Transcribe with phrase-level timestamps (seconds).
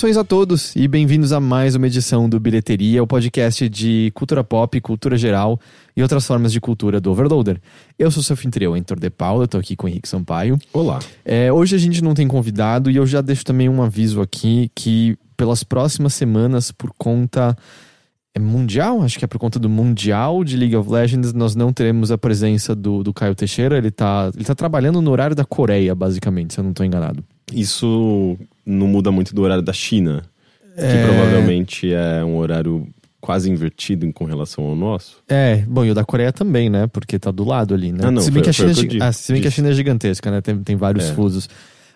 [0.00, 4.42] Saudações a todos e bem-vindos a mais uma edição do Bilheteria, o podcast de cultura
[4.42, 5.60] pop, cultura geral
[5.94, 7.60] e outras formas de cultura do Overloader.
[7.98, 10.58] Eu sou seu anfitrião, Heitor de Paula, tô aqui com o Henrique Sampaio.
[10.72, 11.00] Olá.
[11.22, 14.70] É, hoje a gente não tem convidado e eu já deixo também um aviso aqui
[14.74, 17.54] que pelas próximas semanas, por conta
[18.34, 21.74] é mundial, acho que é por conta do Mundial de League of Legends, nós não
[21.74, 23.76] teremos a presença do, do Caio Teixeira.
[23.76, 27.22] Ele tá, ele tá trabalhando no horário da Coreia, basicamente, se eu não tô enganado.
[27.52, 28.38] Isso
[28.70, 30.22] não muda muito do horário da China,
[30.74, 31.04] que É.
[31.06, 32.86] provavelmente é um horário
[33.20, 35.18] quase invertido com relação ao nosso.
[35.28, 36.86] É, bom, e o da Coreia também, né?
[36.86, 38.00] Porque tá do lado ali, né?
[38.04, 39.50] Ah, não, se bem, foi- que, a China, que é ah, se bem que a.
[39.50, 40.40] China é gigantesca, né?
[40.40, 41.14] Tem, tem vários É.
[41.14, 41.48] fusos.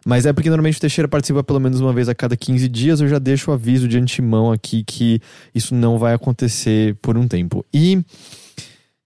[0.06, 3.00] Mas é porque normalmente o Teixeira participa pelo menos uma vez a cada 15 dias.
[3.00, 5.18] Eu já deixo o aviso de antemão aqui que
[5.54, 7.64] isso não vai acontecer por um tempo.
[7.72, 8.04] E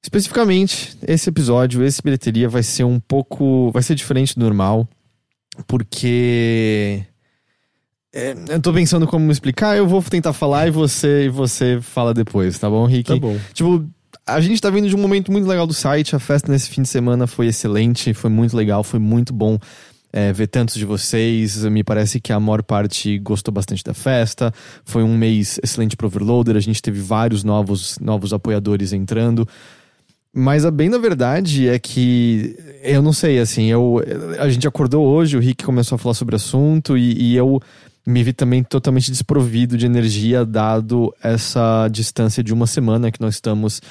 [0.02, 3.70] especificamente, esse episódio, esse bilheteria vai ser um pouco.
[3.70, 4.88] vai ser diferente do normal.
[5.68, 7.04] Porque.
[8.18, 12.12] É, eu tô pensando como explicar, eu vou tentar falar e você, e você fala
[12.12, 13.08] depois, tá bom, Rick?
[13.08, 13.38] Tá bom.
[13.54, 13.88] Tipo,
[14.26, 16.16] a gente tá vindo de um momento muito legal do site.
[16.16, 19.56] A festa nesse fim de semana foi excelente, foi muito legal, foi muito bom
[20.12, 21.62] é, ver tantos de vocês.
[21.64, 24.52] Me parece que a maior parte gostou bastante da festa.
[24.84, 26.56] Foi um mês excelente pro Overloader.
[26.56, 29.48] A gente teve vários novos, novos apoiadores entrando.
[30.34, 34.02] Mas a bem da verdade é que eu não sei, assim, eu
[34.38, 37.60] a gente acordou hoje, o Rick começou a falar sobre o assunto e, e eu
[38.08, 43.34] me vi também totalmente desprovido de energia dado essa distância de uma semana que nós
[43.34, 43.82] estamos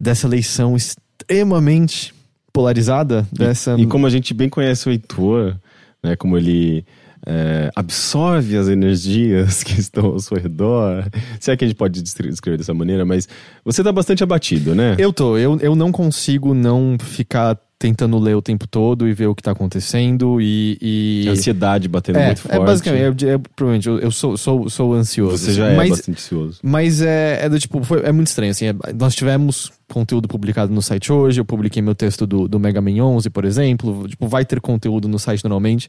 [0.00, 2.14] dessa eleição extremamente
[2.54, 5.56] polarizada, dessa E como a gente bem conhece o Heitor,
[6.02, 6.86] né, como ele
[7.26, 11.06] é, absorve as energias que estão ao seu redor,
[11.38, 13.28] se é que a gente pode descre- descrever dessa maneira, mas
[13.62, 14.96] você tá bastante abatido, né?
[14.98, 19.26] Eu tô, eu, eu não consigo não ficar tentando ler o tempo todo e ver
[19.26, 20.76] o que tá acontecendo e.
[20.82, 21.28] e...
[21.28, 22.54] A ansiedade batendo é, muito forte.
[22.54, 25.38] é basicamente, é, é, provavelmente, eu, eu sou, sou, sou ansioso.
[25.38, 26.60] Você já é mas, bastante ansioso.
[26.62, 30.70] Mas é, é do tipo, foi, é muito estranho, assim, é- nós tivemos conteúdo publicado
[30.70, 34.28] no site hoje, eu publiquei meu texto do, do Mega Man 11, por exemplo, tipo,
[34.28, 35.88] vai ter conteúdo no site normalmente,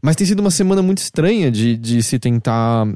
[0.00, 2.86] mas tem sido uma semana muito estranha de, de se tentar,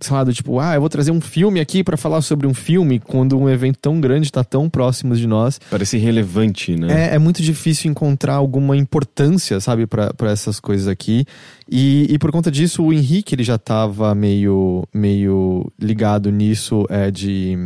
[0.00, 2.54] sei lá, do tipo, ah, eu vou trazer um filme aqui pra falar sobre um
[2.54, 7.10] filme, quando um evento tão grande tá tão próximo de nós, Parece irrelevante, né?
[7.10, 11.24] é, é muito difícil encontrar alguma importância, sabe, pra pra essas coisas aqui.
[11.70, 17.10] E, e por conta disso, o Henrique ele já tava meio, meio ligado nisso, é
[17.10, 17.56] de.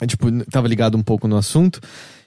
[0.00, 1.80] é, tipo, tava ligado um pouco no assunto.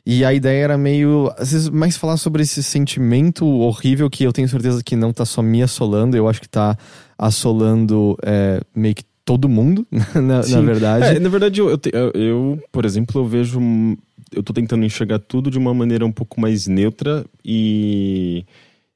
[0.06, 4.32] E a ideia era meio, às vezes, mais falar sobre esse sentimento horrível que eu
[4.32, 6.78] tenho certeza que não tá só me assolando, eu acho que tá
[7.18, 11.06] assolando é, meio que todo mundo, na, na verdade.
[11.08, 13.60] É, na verdade, eu, eu, te- eu- eu, por exemplo, eu vejo.
[14.32, 18.46] Eu tô tentando enxergar tudo de uma maneira um pouco mais neutra e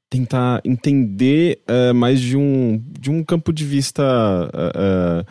[0.10, 4.04] tentar entender eh, mais de um, de um campo de vista
[4.54, 5.26] eh, eh,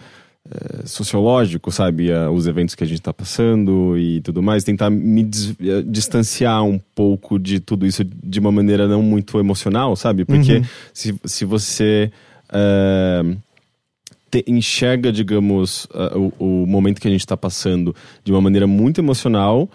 [0.51, 2.11] eh, sociológico, sabe?
[2.11, 4.65] Eh, os eventos que a gente tá passando e tudo mais.
[4.65, 9.95] Tentar me eh, distanciar um pouco de tudo isso de uma maneira não muito emocional,
[9.97, 10.25] sabe?
[10.25, 10.65] Porque Uhum.
[10.95, 12.11] se, se você.
[12.53, 13.37] eh,
[14.31, 15.87] te- enxerga, digamos,
[16.39, 17.95] o, o momento que a gente está passando
[18.25, 19.69] de uma maneira muito emocional,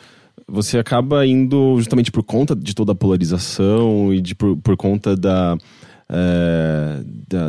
[0.48, 5.16] você acaba indo justamente por conta de toda a polarização e de, por, por conta
[5.16, 5.58] da.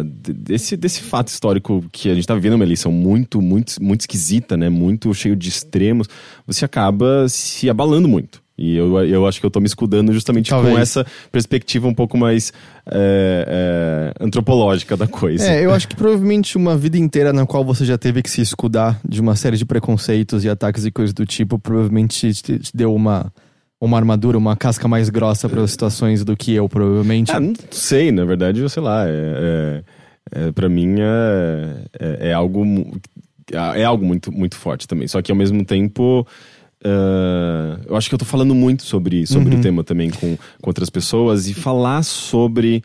[0.05, 4.01] De- desse, desse fato histórico que a gente está vivendo uma eleição muito, muito, muito
[4.03, 4.69] esquisita, né?
[4.69, 6.09] Muito cheio de extremos,
[6.47, 8.43] você acaba se abalando muito.
[8.57, 10.73] E eu, eu acho que eu tô me escudando justamente Talvez.
[10.73, 12.53] com essa perspectiva um pouco mais
[12.87, 15.45] eh, eh, antropológica da coisa.
[15.45, 18.41] É, eu acho que provavelmente uma vida inteira na qual você já teve que se
[18.41, 22.71] escudar de uma série de preconceitos e ataques e coisas do tipo, provavelmente te, te
[22.77, 23.33] deu uma,
[23.85, 27.31] uma armadura, uma casca mais grossa para as situações do que eu, provavelmente.
[27.33, 29.83] Ah, não sei, na verdade, eu sei lá, é,
[30.33, 32.65] é, é, para mim é, é, é algo
[33.53, 35.07] é algo muito, muito forte também.
[35.07, 36.27] Só que ao mesmo tempo,
[36.85, 39.61] ah, eu acho que eu tô falando muito sobre, sobre Uhum.
[39.61, 42.83] o tema também com, com outras pessoas e falar sobre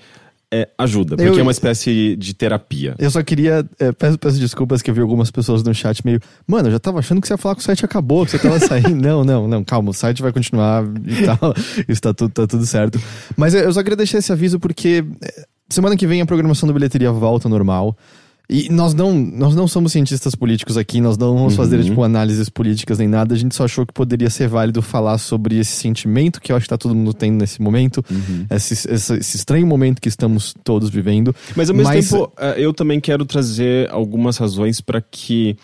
[0.51, 2.95] é, ajuda, porque Eu- é uma espécie de terapia.
[2.97, 3.63] Eu só queria.
[3.79, 6.19] é, peço, peço desculpas que eu vi algumas pessoas no chat meio.
[6.47, 8.39] Mano, eu já tava achando que você ia falar que o site acabou, que você
[8.39, 8.89] tava saindo.
[8.95, 11.53] não, não, não, calma, o site vai continuar e tal.
[11.87, 12.99] Isso tá tudo, tá tudo certo.
[13.37, 16.73] Mas eu só queria deixar esse aviso porque é, semana que vem a programação da
[16.73, 17.95] bilheteria volta ao normal.
[18.51, 22.49] E nós não, nós não somos cientistas políticos aqui, nós não vamos fazer, tipo, análises
[22.49, 23.35] políticas nem nada.
[23.35, 26.63] A gente só achou que poderia ser válido falar sobre esse sentimento que eu acho
[26.65, 28.03] que tá todo mundo tendo nesse momento.
[28.49, 31.35] Esse, esse, esse estranho momento que estamos todos vivendo.
[31.55, 35.55] Mas ao mesmo Mas- tempo, eh, eu também quero trazer algumas razões para que.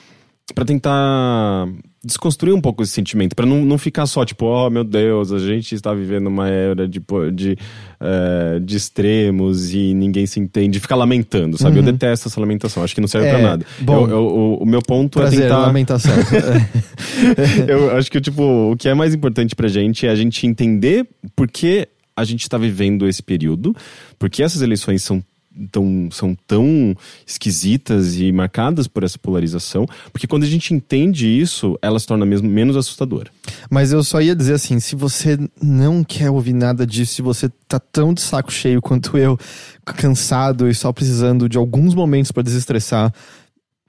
[0.53, 1.67] para tentar
[2.05, 5.39] desconstruir um pouco esse sentimento, para não, não ficar só tipo, oh meu Deus, a
[5.39, 7.01] gente está vivendo uma era de,
[7.33, 7.57] de,
[7.99, 11.79] uh, de extremos e ninguém se entende, ficar lamentando, sabe?
[11.79, 11.87] Uhum.
[11.87, 13.65] Eu detesto essa lamentação, acho que não serve é, pra nada.
[13.79, 15.59] Bom, eu, eu, o, o, meu ponto prazer, é tentar.
[15.59, 16.13] lamentação.
[17.67, 21.07] eu acho que tipo, o que é mais importante pra gente é a gente entender
[21.35, 23.75] por que a gente está vivendo esse período,
[24.19, 25.23] porque essas eleições são
[25.71, 31.77] tão, são tão esquisitas e marcadas por essa polarização, porque quando a gente entende isso,
[31.81, 33.29] ela se torna mesmo menos assustadora.
[33.69, 37.49] Mas eu só ia dizer assim, se você não quer ouvir nada disso, se você
[37.67, 39.37] tá tão de saco cheio quanto eu,
[39.85, 43.13] cansado e só precisando de alguns momentos para desestressar,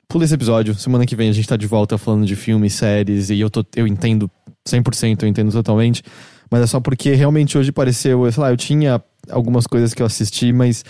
[0.09, 0.75] pula esse episódio.
[0.75, 3.65] Semana que vem a gente tá de volta falando de filmes, séries, e eu, tô,
[3.75, 4.31] eu entendo
[4.67, 6.03] 100%, eu entendo totalmente.
[6.51, 10.07] Mas é só porque realmente hoje pareceu, sei lá, eu tinha algumas coisas que eu
[10.07, 10.85] assisti, mas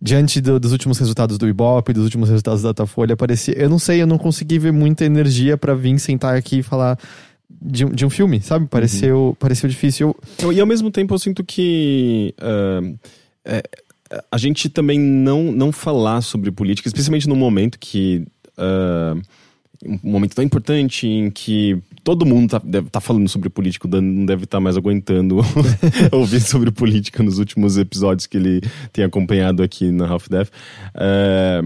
[0.00, 3.54] diante do, dos últimos resultados do Ibope, dos últimos resultados da Datafolha, parecia.
[3.58, 6.98] Eu não sei, eu não consegui ver muita energia para vir sentar aqui e falar
[7.50, 8.66] de, de um filme, sabe?
[8.66, 9.34] Pareceu, uhum.
[9.34, 10.14] pareceu difícil.
[10.40, 10.52] Eu...
[10.52, 12.34] E ao mesmo tempo eu sinto que.
[12.40, 12.98] Uh,
[13.44, 13.62] é,
[14.30, 18.26] a gente também não, não falar sobre política, especialmente num momento que.
[18.56, 19.20] Uh,
[19.84, 23.90] um momento tão importante em que todo mundo tá, deve tá falando sobre política, o
[23.90, 25.40] Dan não deve estar tá mais aguentando
[26.10, 28.62] ouvir sobre política nos últimos episódios que ele
[28.94, 30.48] tem acompanhado aqui na Half Death.
[30.94, 31.60] É,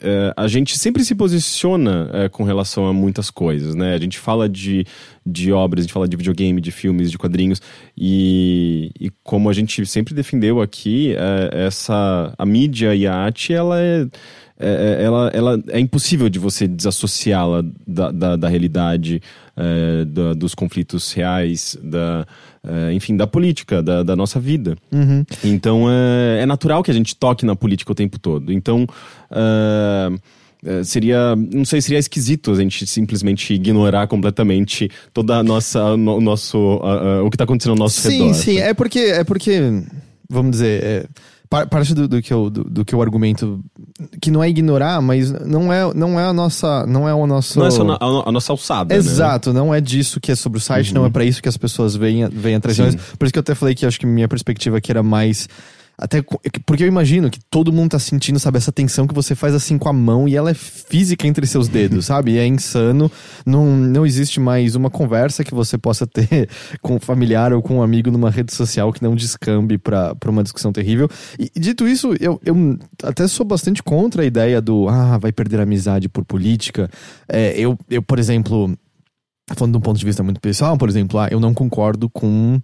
[0.00, 3.92] é, a gente sempre se posiciona é, com relação a muitas coisas, né?
[3.92, 4.86] A gente fala de,
[5.26, 7.60] de obras, a gente fala de videogame, de filmes, de quadrinhos,
[7.96, 11.12] e, e como a gente sempre defendeu aqui,
[11.50, 14.06] essa a mídia e a arte, ela é
[14.60, 19.22] é, é, ela, ela é impossível de você desassociá-la da, da, da, realidade,
[19.58, 22.24] é, da, dos conflitos reais, da,
[22.62, 24.76] é, enfim, da política, da, da nossa vida.
[24.92, 25.24] Uhum.
[25.42, 28.52] Então é, é, natural que a gente toque na política o tempo todo.
[28.52, 28.86] Então
[29.30, 36.20] é, seria, não sei, seria esquisito a gente simplesmente ignorar completamente toda a nossa, o
[36.20, 36.58] nosso,
[37.24, 38.34] o que está acontecendo ao nosso sim, redor.
[38.34, 39.60] Sim, sim, é porque, é porque,
[40.28, 41.08] vamos dizer,
[41.48, 43.60] parte do, do, que eu, do, do, que eu argumento
[44.20, 46.86] que não é ignorar, mas não é, não é a nossa.
[46.86, 47.58] Não é o nosso.
[47.58, 48.94] Não é a, a, a nossa alçada.
[48.94, 48.98] Né?
[48.98, 49.58] Exato, né?
[49.58, 51.00] não é disso que é sobre o site, uhum.
[51.00, 52.94] não é para isso que as pessoas vêm, vêm atrás de nós.
[52.94, 55.48] Por isso que eu até falei que acho que minha perspectiva aqui era mais
[55.98, 56.22] até
[56.64, 59.76] porque eu imagino que todo mundo tá sentindo, sabe, essa tensão que você faz assim
[59.76, 62.32] com a mão e ela é física entre seus dedos, sabe?
[62.32, 63.10] E é insano.
[63.44, 66.48] Não, não existe mais uma conversa que você possa ter
[66.80, 70.30] com um familiar ou com um amigo numa rede social que não descambe pra, pra
[70.30, 71.08] uma discussão terrível.
[71.36, 75.58] E, dito isso, eu, eu até sou bastante contra a ideia do ah, vai perder
[75.58, 76.88] a amizade por política.
[77.28, 78.72] É, eu, eu, por exemplo,
[79.56, 82.60] falando de um ponto de vista muito pessoal, por exemplo, ah, eu não concordo com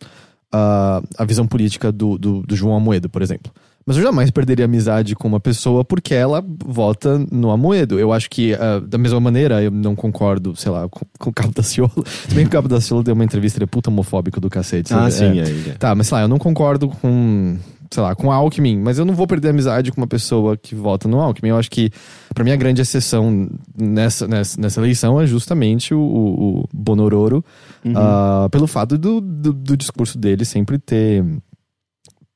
[0.54, 3.52] a, a visão política do, do, do João Amoedo, por exemplo.
[3.84, 7.98] Mas eu jamais perderia amizade com uma pessoa porque ela vota no Amoedo.
[7.98, 11.32] Eu acho que, uh, da mesma maneira, eu não concordo, sei lá, com, com o
[11.32, 11.92] Cabo da Ciolo.
[12.06, 14.48] Se bem que o Cabo da Ciolo deu uma entrevista, ele é puta homofóbico do
[14.48, 14.88] cacete.
[14.88, 15.06] Sabe?
[15.06, 15.42] Ah, sim, é.
[15.42, 15.72] é, é.
[15.72, 17.58] Tá, mas sei lá, eu não concordo com
[17.90, 20.74] sei lá, com a Alckmin, mas eu não vou perder amizade com uma pessoa que
[20.74, 21.50] vota no Alckmin.
[21.50, 21.90] Eu acho que,
[22.32, 27.44] para mim, a grande exceção nessa, nessa, nessa eleição é justamente o, o Bonororo,
[27.84, 27.92] uhum.
[27.92, 31.24] uh, pelo fato do, do, do, discurso dele sempre ter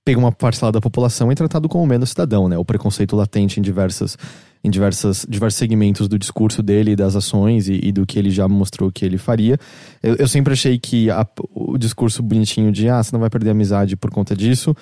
[0.05, 2.57] pego uma parcela da população e tratado como menos cidadão, né?
[2.57, 4.17] O preconceito latente em diversas
[4.63, 8.49] em diversas, diversos segmentos do discurso dele, das ações e, e, do que ele já
[8.49, 9.59] mostrou que ele faria.
[10.03, 13.51] Eu, eu sempre achei que a, o discurso bonitinho de ah, você não vai perder
[13.51, 14.75] amizade por conta disso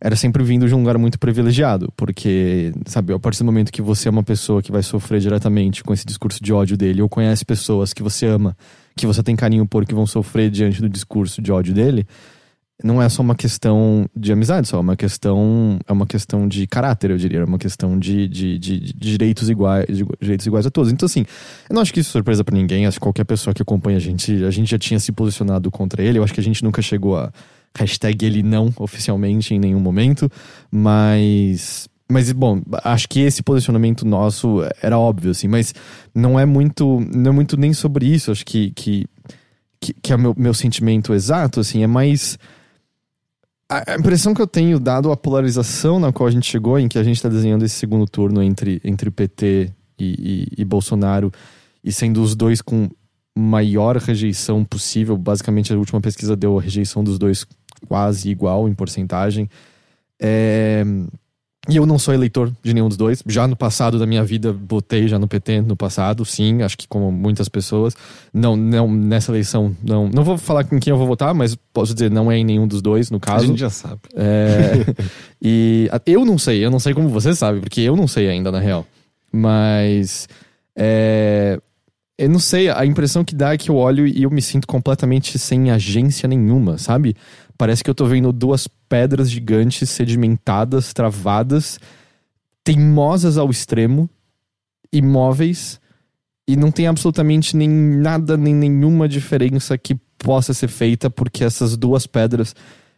[0.00, 3.80] era sempre vindo de um lugar muito privilegiado, porque, sabe, a partir do momento que
[3.80, 7.08] você é uma pessoa que vai sofrer diretamente com esse discurso de ódio dele, ou
[7.08, 8.56] conhece pessoas que você ama,
[8.96, 12.06] que você tem carinho por, que vão sofrer diante do discurso de ódio dele,
[12.82, 16.66] não é só uma questão de amizade, só é uma questão é uma questão de
[16.66, 19.86] caráter, eu diria, é uma questão de, de, de, de direitos iguais,
[20.20, 20.90] direitos iguais a todos.
[20.90, 21.24] Então assim,
[21.70, 23.96] eu não acho que isso é surpresa para ninguém, acho que qualquer pessoa que acompanha
[23.96, 26.64] a gente, a gente já tinha se posicionado contra ele, eu acho que a gente
[26.64, 27.32] nunca chegou a
[27.76, 30.30] Hashtag ele não oficialmente em nenhum momento,
[30.70, 31.88] mas.
[32.08, 35.74] Mas, bom, acho que esse posicionamento nosso era óbvio, assim, mas
[36.14, 37.00] não é muito.
[37.12, 38.70] Não é muito nem sobre isso, acho que.
[38.70, 39.06] que,
[39.80, 42.38] que, que é o meu, meu sentimento exato, assim, é mais.
[43.68, 46.98] A impressão que eu tenho, dado a polarização na qual a gente chegou, em que
[46.98, 51.32] a gente está desenhando esse segundo turno entre, entre PT e, e, e Bolsonaro,
[51.82, 52.88] e sendo os dois com
[53.36, 57.44] maior rejeição possível, basicamente a última pesquisa deu a rejeição dos dois
[57.88, 59.48] quase igual em porcentagem.
[60.20, 60.84] É...
[61.66, 63.22] E eu não sou eleitor de nenhum dos dois.
[63.26, 66.86] Já no passado da minha vida, votei já no PT no passado, sim, acho que
[66.86, 67.96] como muitas pessoas.
[68.34, 70.08] Não, não nessa eleição, não.
[70.08, 72.66] Não vou falar com quem eu vou votar, mas posso dizer, não é em nenhum
[72.66, 73.44] dos dois, no caso.
[73.44, 74.00] A gente já sabe.
[74.14, 74.84] É...
[75.40, 78.52] e eu não sei, eu não sei como você sabe, porque eu não sei ainda,
[78.52, 78.86] na real.
[79.32, 80.28] Mas.
[80.76, 81.58] É...
[82.16, 84.68] Eu não sei, a impressão que dá é que eu olho e eu me sinto
[84.68, 87.16] completamente sem agência nenhuma, sabe?
[87.56, 91.78] Parece que eu tô vendo duas pedras gigantes sedimentadas, travadas,
[92.62, 94.08] teimosas ao extremo,
[94.92, 95.80] imóveis,
[96.46, 101.76] e não tem absolutamente nem nada, nem nenhuma diferença que possa ser feita, porque essas
[101.76, 102.54] duas pedras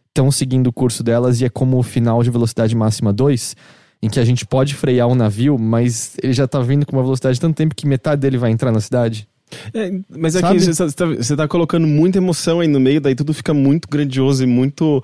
[0.07, 3.55] estão seguindo o curso delas e é como o final de velocidade máxima 2
[4.01, 7.01] em que a gente pode frear um navio, mas ele já tá vindo com uma
[7.01, 9.27] velocidade de tanto tempo que metade dele vai entrar na cidade.
[9.73, 10.59] É, mas é Sabe?
[10.59, 13.87] que você tá, você tá colocando muita emoção aí no meio, daí tudo fica muito
[13.87, 15.03] grandioso e muito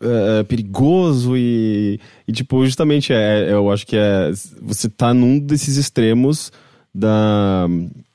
[0.00, 5.38] uh, perigoso e, e, tipo, justamente é, é, eu acho que é você tá num
[5.38, 6.52] desses extremos
[6.94, 7.66] da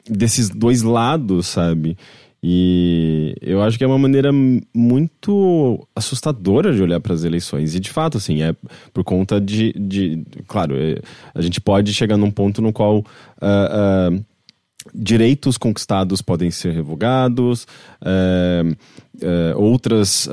[0.10, 1.98] desses dois lados, sabe?
[2.42, 4.32] E eu acho que é uma maneira
[4.74, 7.74] muito assustadora de olhar para as eleições.
[7.76, 8.56] E de fato, assim, é
[8.94, 9.74] por conta de.
[9.74, 11.00] de claro, é,
[11.34, 13.00] a gente pode chegar num ponto no qual.
[13.00, 14.26] Uh, uh,
[14.94, 17.68] direitos conquistados podem ser revogados,
[18.02, 18.78] uh,
[19.56, 20.30] outras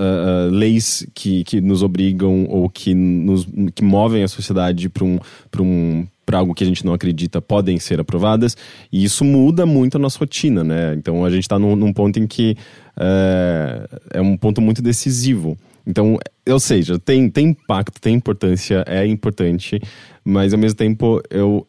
[0.50, 5.18] leis que, que nos obrigam ou que, nos, que movem a sociedade para um,
[5.58, 8.56] um, algo que a gente não acredita podem ser aprovadas,
[8.92, 10.94] e isso muda muito a nossa rotina, né?
[10.94, 12.56] Então a gente está num, num, ponto em que
[12.96, 15.56] é, é um ponto muito decisivo.
[15.86, 16.18] Então,
[16.48, 19.80] ou seja, tem, tem impacto, tem importância, é importante,
[20.24, 21.66] mas ao mesmo tempo, eu.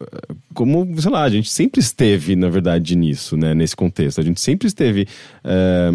[0.54, 3.54] Como, sei lá, a gente sempre esteve, na verdade, nisso, né?
[3.54, 4.20] Nesse contexto.
[4.20, 5.06] A gente sempre esteve.
[5.44, 5.92] É,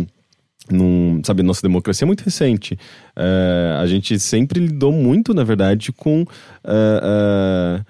[0.70, 2.78] num, sabe, nossa democracia é muito recente.
[3.16, 6.24] É, a gente sempre lidou muito, na verdade, com.
[6.64, 7.82] É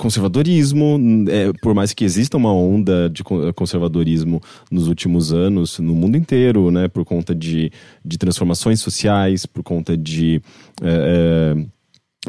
[0.00, 6.16] conservadorismo, é, por mais que exista uma onda de conservadorismo nos últimos anos no mundo
[6.16, 7.70] inteiro, né, por conta de,
[8.02, 10.40] de transformações sociais, por conta de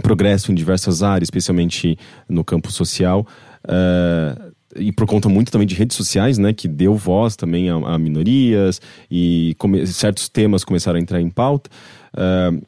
[0.01, 1.97] progresso em diversas áreas, especialmente
[2.29, 3.25] no campo social.
[3.67, 7.75] É, e por conta muito também de redes sociais, né, que deu voz também a,
[7.75, 9.55] a minorias e
[9.87, 11.69] certos temas começaram a entrar em pauta.
[12.13, 12.65] Uh,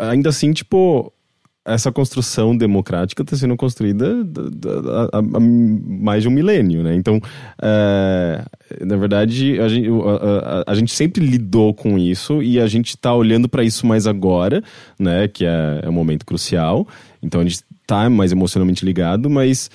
[0.00, 1.12] ainda assim, tipo,
[1.64, 4.14] essa construção democrática está sendo construída
[5.12, 6.94] há, mais de um milênio, né?
[6.94, 7.20] Então,
[7.62, 8.44] é,
[8.80, 12.90] na verdade, a gente, a, a, a gente, sempre lidou com isso e a gente
[12.90, 14.62] está olhando para isso mais agora,
[14.98, 15.26] né?
[15.26, 16.86] Que é, é um momento crucial.
[17.22, 19.70] Então, a gente está mais emocionalmente ligado, mas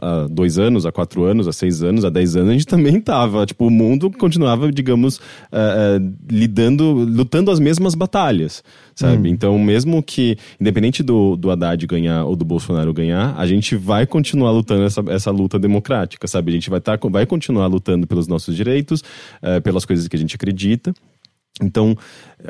[0.00, 3.00] há, dois anos, há quatro anos, há seis anos, há dez anos, a gente também
[3.00, 3.44] tava.
[3.46, 8.62] Tipo, o mundo continuava, digamos, uh, uh, lidando, lutando as mesmas batalhas,
[8.94, 9.28] sabe?
[9.28, 9.32] Hum.
[9.32, 14.06] Então, mesmo que, independente do, do Haddad ganhar ou do Bolsonaro ganhar, a gente vai
[14.06, 16.50] continuar lutando essa, essa luta democrática, sabe?
[16.50, 19.00] A gente vai, tá, vai continuar lutando pelos nossos direitos,
[19.42, 20.94] uh, pelas coisas que a gente acredita.
[21.62, 21.96] Então,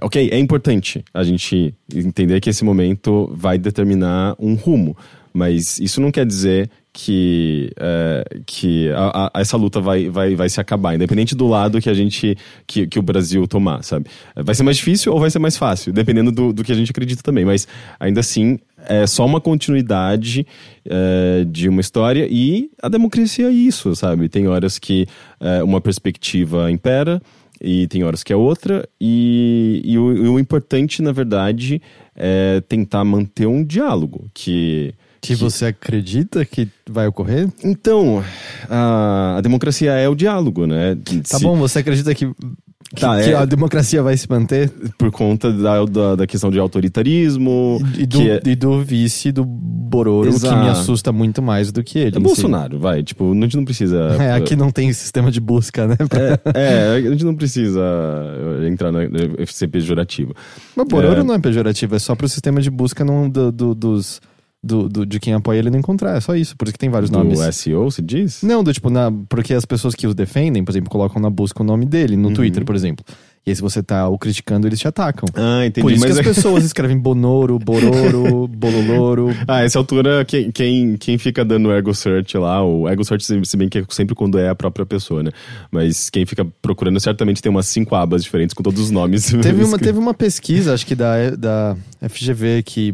[0.02, 4.96] ok, é importante a gente entender que esse momento vai determinar um rumo.
[5.36, 10.48] Mas isso não quer dizer que, é, que a, a, essa luta vai, vai, vai
[10.48, 14.06] se acabar, independente do lado que a gente que, que o Brasil tomar, sabe?
[14.34, 16.90] Vai ser mais difícil ou vai ser mais fácil, dependendo do, do que a gente
[16.90, 17.44] acredita também.
[17.44, 17.68] Mas
[18.00, 20.46] ainda assim é só uma continuidade
[20.88, 24.30] é, de uma história e a democracia é isso, sabe?
[24.30, 25.06] Tem horas que
[25.38, 27.20] é, uma perspectiva impera
[27.60, 31.80] e tem horas que é outra, e, e, o, o importante, na verdade,
[32.14, 34.94] é tentar manter um diálogo que
[35.26, 37.48] que você acredita que vai ocorrer?
[37.64, 38.24] Então,
[38.68, 40.96] a, a democracia é o diálogo, né?
[41.28, 41.42] Tá Se...
[41.44, 42.30] bom, você acredita que
[42.94, 43.34] que, tá, que é...
[43.34, 44.70] a democracia vai se manter?
[44.96, 47.80] Por conta da, da, da questão de autoritarismo.
[47.98, 48.40] E do, é...
[48.44, 50.54] e do vice do Bororo, Exato.
[50.54, 52.16] que me assusta muito mais do que ele.
[52.16, 52.82] É Bolsonaro, si.
[52.82, 53.02] vai.
[53.02, 54.16] Tipo, a gente não precisa.
[54.26, 55.96] É, aqui não tem sistema de busca, né?
[56.54, 57.82] É, é a gente não precisa
[58.66, 59.00] entrar na
[59.46, 60.34] ser pejorativo.
[60.74, 61.22] Mas Bororo é...
[61.22, 64.20] não é pejorativo, é só pro sistema de busca não, do, do, dos
[64.66, 66.16] do, do, de quem apoia ele não encontrar.
[66.16, 66.56] É só isso.
[66.56, 67.38] Por isso que tem vários do nomes.
[67.38, 68.42] Do SEO, se diz?
[68.42, 71.62] Não, do tipo, na, porque as pessoas que os defendem, por exemplo, colocam na busca
[71.62, 72.34] o nome dele, no uhum.
[72.34, 73.04] Twitter, por exemplo.
[73.46, 75.28] E aí, se você tá o criticando, eles te atacam.
[75.32, 75.82] Ah, entendi.
[75.82, 76.34] Por isso mas que as é...
[76.34, 79.28] pessoas escrevem Bonoro, Bororo, Bololoro.
[79.46, 83.56] Ah, essa altura, quem, quem, quem fica dando ego search lá, o ego search, se
[83.56, 85.30] bem que é sempre quando é a própria pessoa, né?
[85.70, 89.32] Mas quem fica procurando, certamente tem umas cinco abas diferentes com todos os nomes.
[89.40, 91.76] Teve uma, teve uma pesquisa, acho que da, da
[92.08, 92.92] FGV, que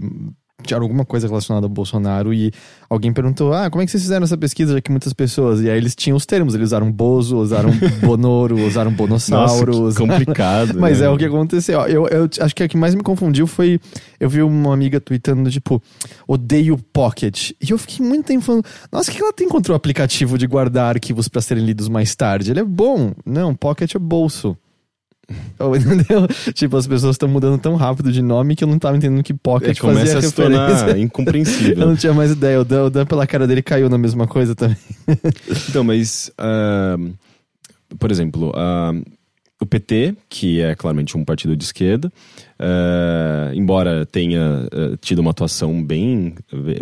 [0.68, 2.52] tinha alguma coisa relacionada ao Bolsonaro e
[2.88, 5.60] alguém perguntou: Ah, como é que vocês fizeram essa pesquisa, já que muitas pessoas.
[5.60, 7.70] E aí eles tinham os termos, eles usaram Bozo, usaram
[8.02, 9.84] Bonoro, usaram Bonossauro.
[9.84, 10.74] Nossa, complicado.
[10.80, 11.06] Mas né?
[11.06, 11.80] é o que aconteceu.
[11.82, 13.80] Eu, eu acho que o que mais me confundiu foi.
[14.18, 15.82] Eu vi uma amiga tweetando, tipo,
[16.26, 17.50] odeio Pocket.
[17.60, 20.46] E eu fiquei muito tempo falando: Nossa, o que ela tem contra o aplicativo de
[20.46, 22.50] guardar arquivos para serem lidos mais tarde?
[22.50, 23.12] Ele é bom.
[23.24, 24.56] Não, Pocket é bolso.
[25.76, 26.26] Entendeu?
[26.52, 29.32] Tipo, as pessoas estão mudando tão rápido de nome que eu não tava entendendo que
[29.32, 30.36] Pocket É, começa fazia a referência.
[30.66, 31.86] tornar Eu incompreensível.
[31.86, 32.60] não tinha mais ideia.
[32.60, 34.76] O Dan, o Dan, pela cara dele, caiu na mesma coisa também.
[35.68, 36.96] Então, mas, ah,
[37.98, 38.92] por exemplo, ah,
[39.60, 42.12] o PT, que é claramente um partido de esquerda,
[42.64, 46.34] ah, embora tenha ah, tido uma atuação bem,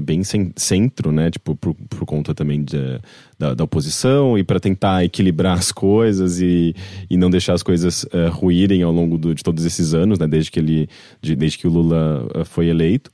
[0.03, 3.01] bem cen- centro, né, tipo, por, por conta também de-
[3.39, 6.75] da, da oposição e para tentar equilibrar as coisas e,
[7.09, 10.27] e não deixar as coisas ah, ruírem ao longo do- de todos esses anos, né,
[10.27, 10.87] desde que ele,
[11.23, 13.11] de- desde que o Lula foi eleito.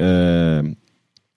[0.00, 0.62] Ah,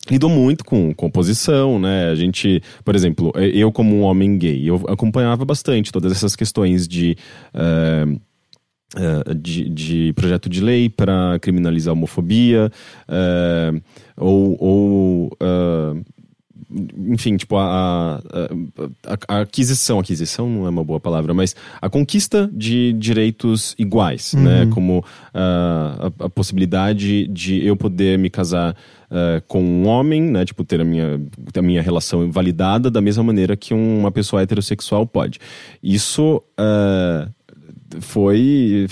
[0.10, 2.10] lidou muito com, com oposição, né?
[2.10, 6.88] A gente, por exemplo, eu como um homem gay, eu acompanhava bastante todas essas questões
[6.88, 7.16] de
[9.42, 12.72] de, de projeto de lei para criminalizar a homofobia
[13.08, 13.74] eh,
[14.18, 16.02] ou, ou eh,
[17.08, 18.20] enfim, tipo, a,
[19.08, 24.34] a, a- aquisição, aquisição não é uma boa palavra, mas a conquista de direitos iguais,
[24.34, 24.66] né?
[24.74, 25.04] Como
[25.36, 28.76] ah, a, a possibilidade de eu poder me casar
[29.12, 30.46] ah, com um homem, né?
[30.46, 31.22] Tipo, ter a minha,
[31.52, 35.40] ter a minha relação validada da mesma maneira que uma pessoa heterossexual pode.
[35.84, 36.42] Isso.
[36.58, 37.30] ah,
[38.02, 38.88] foi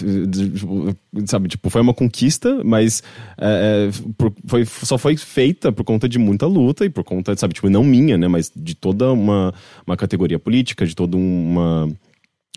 [1.25, 3.03] sabe tipo foi uma conquista mas
[3.38, 7.53] é, é, foi, só foi feita por conta de muita luta e por conta sabe
[7.53, 9.53] tipo não minha né mas de toda uma,
[9.86, 11.89] uma categoria política de toda uma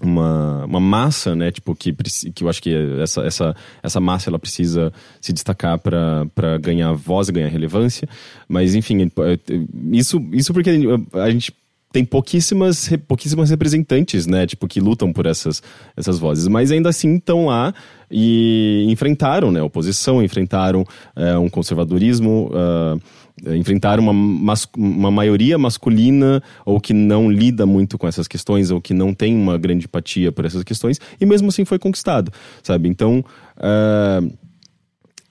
[0.03, 4.39] uma, uma massa, né, tipo, que, que eu acho que essa, essa, essa massa ela
[4.39, 8.09] precisa se destacar para ganhar voz e ganhar relevância,
[8.49, 9.39] mas enfim, é,
[9.93, 10.71] isso, isso porque
[11.13, 11.53] a gente
[11.95, 15.63] tem pouquíssimas, pouquíssimas representantes, né, tipo, que lutam por essas,
[15.97, 17.73] essas vozes, mas ainda assim estão lá
[18.11, 20.85] e enfrentaram, né, oposição, enfrentaram
[21.15, 22.97] é, um conservadorismo, ah,
[23.47, 28.81] é, enfrentaram uma, uma maioria masculina ou que não lida muito com essas questões ou
[28.81, 32.89] que não tem uma grande empatia por essas questões e mesmo assim foi conquistado, sabe?
[32.89, 33.25] Então,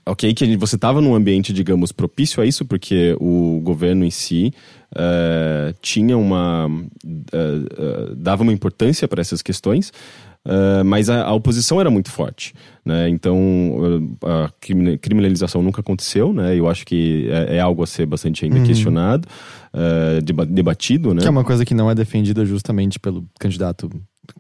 [0.06, 4.54] ok que você estava num ambiente, digamos, propício a isso, porque o governo em si
[4.96, 6.70] eh, tinha uma
[7.06, 7.38] eh,
[7.78, 9.92] eh, dava uma importância para essas questões,
[10.46, 12.54] eh, mas a, a oposição era muito forte,
[12.86, 13.08] né?
[13.10, 13.38] Então
[14.24, 16.58] eh, a crimi- criminalização nunca aconteceu, né?
[16.58, 19.28] Eu acho que é, é algo a ser bastante ainda questionado,
[19.74, 21.22] eh, deba- debatido, né?
[21.22, 23.90] Que é uma coisa que não é defendida justamente pelo candidato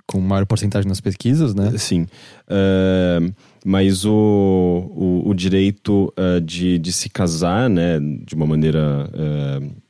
[0.07, 1.71] com maior porcentagem nas pesquisas, né?
[1.77, 2.07] Sim.
[2.47, 3.19] É,
[3.65, 9.09] mas o, o, o direito é, de, de se casar, né, de uma maneira.
[9.13, 9.82] é,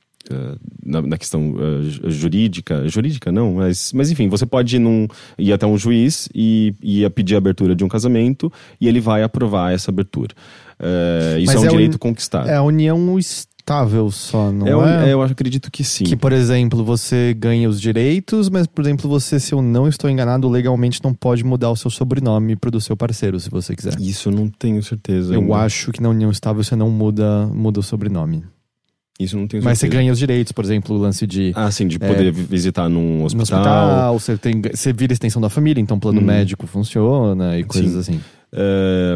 [0.85, 5.07] na, na questão ju- jurídica, jurídica não, mas, mas enfim, você pode ir, num,
[5.37, 9.23] ir até um juiz e, e pedir a abertura de um casamento e ele vai
[9.23, 10.33] aprovar essa abertura.
[10.79, 12.49] É, isso é um é direito conquistado.
[12.49, 15.13] É a união estável só, não É um- é?
[15.13, 16.03] eu acredito que sim.
[16.03, 20.09] Que, por exemplo, você ganha os direitos, mas, por exemplo, você, se eu não estou
[20.09, 23.93] enganado, legalmente não pode mudar o seu sobrenome pro do seu parceiro, se você quiser.
[24.01, 25.33] Isso eu não tenho certeza.
[25.33, 25.55] Eu ainda.
[25.57, 28.43] acho que na união estável você não muda, muda o sobrenome.
[29.23, 31.87] Isso não tenho Mas você ganha os direitos, por exemplo, o lance de Ah, sim,
[31.87, 33.43] de poder vi- visitar num no hospital.
[33.59, 36.23] hospital, você, tem, você vira extensão da família, então plano Hum.
[36.25, 38.13] médico funciona e coisas Sim.
[38.15, 38.21] assim.
[38.51, 39.15] É,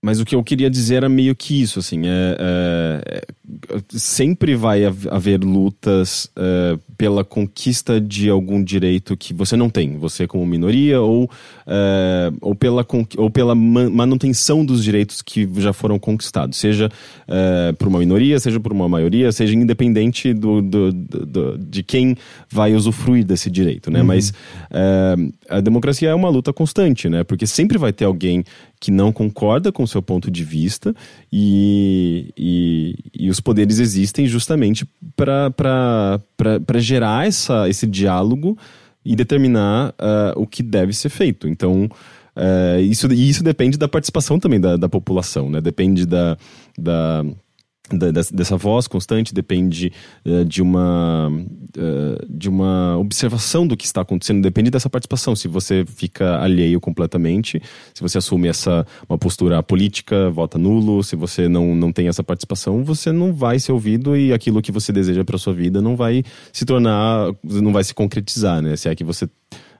[0.00, 4.54] Mas o que eu queria dizer era meio que isso, assim, é, é- é- sempre
[4.54, 10.24] vai hav- haver lutas é, pela conquista de algum direito que você não tem, você
[10.26, 11.28] como minoria, ou,
[11.66, 16.88] é, ou pela, ou pela ma- manutenção dos direitos que já foram conquistados, seja
[17.26, 22.16] é, por uma minoria, seja por uma maioria, seja independente do, do- do- de quem
[22.48, 24.02] vai usufruir desse direito, né?
[24.04, 24.32] Mas
[24.70, 25.16] é,
[25.56, 27.24] a democracia é uma luta constante, né?
[27.24, 28.44] Porque sempre vai ter alguém
[28.80, 30.94] que não concorda com o seu ponto de vista
[31.32, 34.86] e, e, e os poderes existem justamente
[35.16, 38.56] para gerar essa, esse diálogo
[39.04, 41.48] e determinar ah, o que deve ser feito.
[41.48, 41.88] Então,
[42.36, 45.60] ah, isso, isso depende da participação também da, da população, né?
[45.60, 46.36] Depende da,
[46.78, 47.24] da-
[47.96, 49.92] dessa- voz constante, depende
[50.24, 51.30] eh, de uma
[51.76, 55.36] eh, de uma observação do que está acontecendo, depende dessa participação.
[55.36, 57.60] Se você fica alheio completamente,
[57.94, 62.22] se você assume essa uma postura política, vota nulo, se você não, não tem essa
[62.24, 65.96] participação, você não vai ser ouvido e aquilo que você deseja para sua vida não
[65.96, 66.22] vai
[66.52, 68.76] se tornar, não vai se concretizar, né?
[68.76, 69.28] Se é que você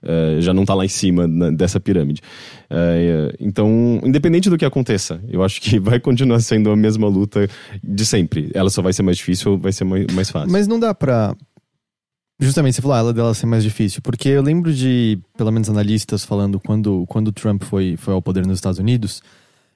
[0.02, 2.20] eh, já não está lá em cima na- dessa pirâmide.
[2.70, 7.48] Eh, então, independente do que aconteça, eu acho que vai continuar sendo a mesma luta
[7.82, 8.50] de sempre.
[8.54, 10.50] Ela só vai ser mais difícil ou vai ser mais, mais fácil.
[10.50, 11.34] Mas não dá pra.
[12.40, 14.00] Justamente, você falou, ela dela ser mais difícil.
[14.00, 18.46] Porque eu lembro de, pelo menos, analistas falando quando, quando Trump foi, foi ao poder
[18.46, 19.20] nos Estados Unidos.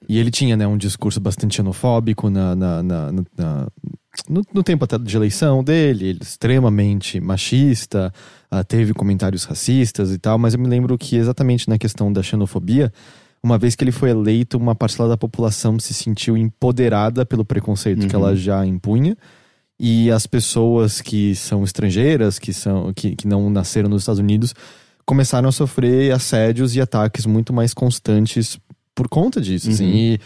[0.07, 3.67] E ele tinha, né, um discurso bastante xenofóbico na, na, na, na-
[4.29, 8.13] no, no tempo até de eleição dele, ele extremamente machista,
[8.51, 12.21] uh, teve comentários racistas e tal, mas eu me lembro que exatamente na questão da
[12.21, 12.93] xenofobia,
[13.41, 18.03] uma vez que ele foi eleito, uma parcela da população se sentiu empoderada pelo preconceito
[18.03, 18.07] uhum.
[18.07, 18.35] que ela uhum.
[18.35, 19.17] já impunha.
[19.79, 24.53] E as pessoas que são estrangeiras, que, são, que, que não nasceram nos Estados Unidos,
[25.05, 28.57] começaram a sofrer assédios e ataques muito mais constantes
[28.95, 29.69] por conta disso.
[29.69, 29.83] Assim.
[29.83, 29.89] Uhum.
[29.89, 30.19] Assim, e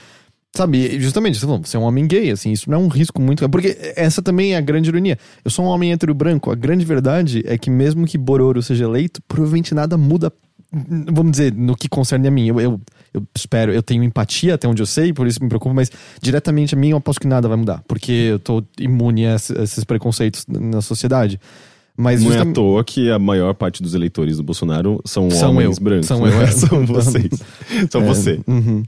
[0.58, 3.48] Sabe, justamente, você é um homem gay, assim, isso não é um risco muito.
[3.48, 5.18] Porque essa também é a grande ironia.
[5.46, 6.50] Eu sou um homem hétero branco.
[6.50, 10.34] A grande verdade é que, mesmo que Bororo seja eleito, provavelmente nada muda,
[10.72, 12.48] vamos dizer, no que concerne a mim.
[12.48, 12.82] Eu, eu,
[13.14, 16.74] eu espero, eu tenho empatia até onde eu sei, por isso me preocupo, mas diretamente
[16.74, 20.44] a mim eu aposto que nada vai mudar, porque eu tô imune a esses preconceitos
[20.48, 21.40] na sociedade.
[21.98, 22.50] Mas não justamente...
[22.50, 25.84] é à toa que a maior parte dos eleitores do Bolsonaro são, são homens eu,
[25.84, 26.06] brancos.
[26.06, 26.32] São né?
[26.32, 26.46] eu, é.
[26.54, 27.44] são vocês.
[27.90, 28.40] são é, você.
[28.46, 28.84] Uhum.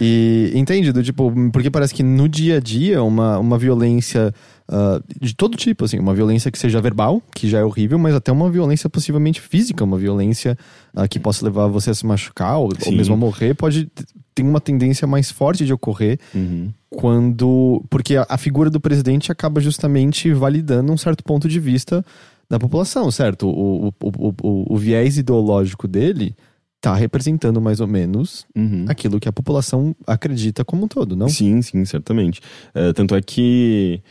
[0.00, 4.32] E entende, do tipo, porque parece que no dia a dia uma, uma violência
[4.66, 8.14] uh, de todo tipo, assim, uma violência que seja verbal, que já é horrível, mas
[8.14, 10.56] até uma violência possivelmente física, uma violência
[10.96, 13.90] uh, que possa levar você a se machucar ou, ou, mesmo a morrer, pode
[14.34, 16.70] ter uma tendência mais forte de ocorrer uhum.
[16.88, 17.84] quando.
[17.90, 22.02] Porque a, a figura do presidente acaba justamente validando um certo ponto de vista
[22.48, 23.48] da população, certo?
[23.48, 26.34] O, o, o, o, o viés ideológico dele
[26.76, 28.84] está representando mais ou menos uhum.
[28.88, 31.28] aquilo que a população acredita como um todo, não?
[31.28, 32.40] Sim, sim, certamente.
[32.74, 34.02] Uh, tanto é que.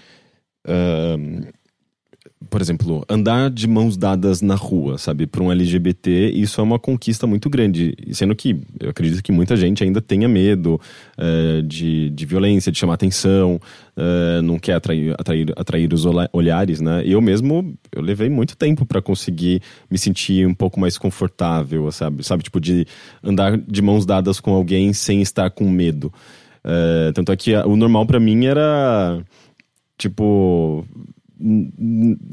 [0.65, 1.47] Uh,
[2.49, 6.79] por exemplo, andar de mãos dadas na rua, sabe, para um LGBT, isso é uma
[6.79, 7.95] conquista muito grande.
[8.11, 10.79] Sendo que eu acredito que muita gente ainda tenha medo
[11.17, 13.59] uh, de, de violência, de chamar atenção,
[13.97, 17.03] uh, não quer atrair, atrair, atrair os olhares, né?
[17.05, 22.23] Eu mesmo, eu levei muito tempo para conseguir me sentir um pouco mais confortável, sabe?
[22.23, 22.85] Sabe, tipo, de
[23.23, 26.13] andar de mãos dadas com alguém sem estar com medo.
[26.63, 29.21] Uh, tanto é que o normal para mim era
[29.97, 30.85] tipo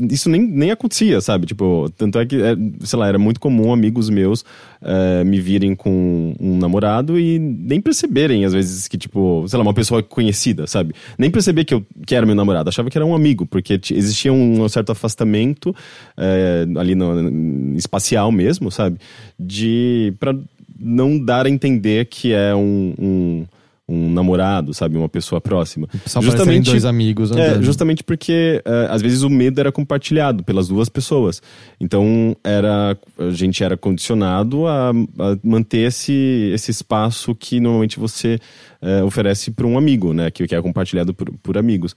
[0.09, 1.47] isso nem, nem acontecia, sabe?
[1.47, 4.45] Tipo, tanto é que, é, sei lá, era muito comum amigos meus
[4.81, 9.63] é, me virem com um namorado e nem perceberem, às vezes, que, tipo, sei lá,
[9.63, 10.95] uma pessoa conhecida, sabe?
[11.19, 14.33] Nem perceber que eu que era meu namorado, achava que era um amigo, porque existia
[14.33, 15.75] um, certo afastamento
[16.17, 18.99] é, ali no, espacial mesmo, sabe?
[19.39, 20.15] De.
[20.21, 20.37] para
[20.79, 23.47] não dar a entender que é um, um
[23.91, 25.89] um namorado, sabe, uma pessoa próxima.
[26.07, 27.33] Só justamente dois amigos.
[27.33, 27.61] Andando.
[27.61, 31.43] É, justamente porque uh, às vezes o medo era compartilhado pelas duas pessoas.
[31.81, 38.39] Então era a gente era condicionado a, a manter esse, esse espaço que normalmente você
[38.81, 41.97] uh, oferece para um amigo, né, que, que é compartilhado por, por amigos.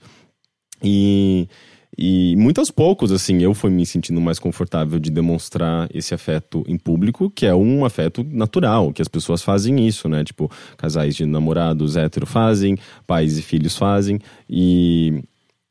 [0.82, 1.48] E
[1.96, 6.64] e muito aos poucos, assim, eu fui me sentindo mais confortável de demonstrar esse afeto
[6.66, 10.24] em público, que é um afeto natural, que as pessoas fazem isso, né?
[10.24, 12.76] Tipo, casais de namorados hétero fazem,
[13.06, 15.22] pais e filhos fazem, e,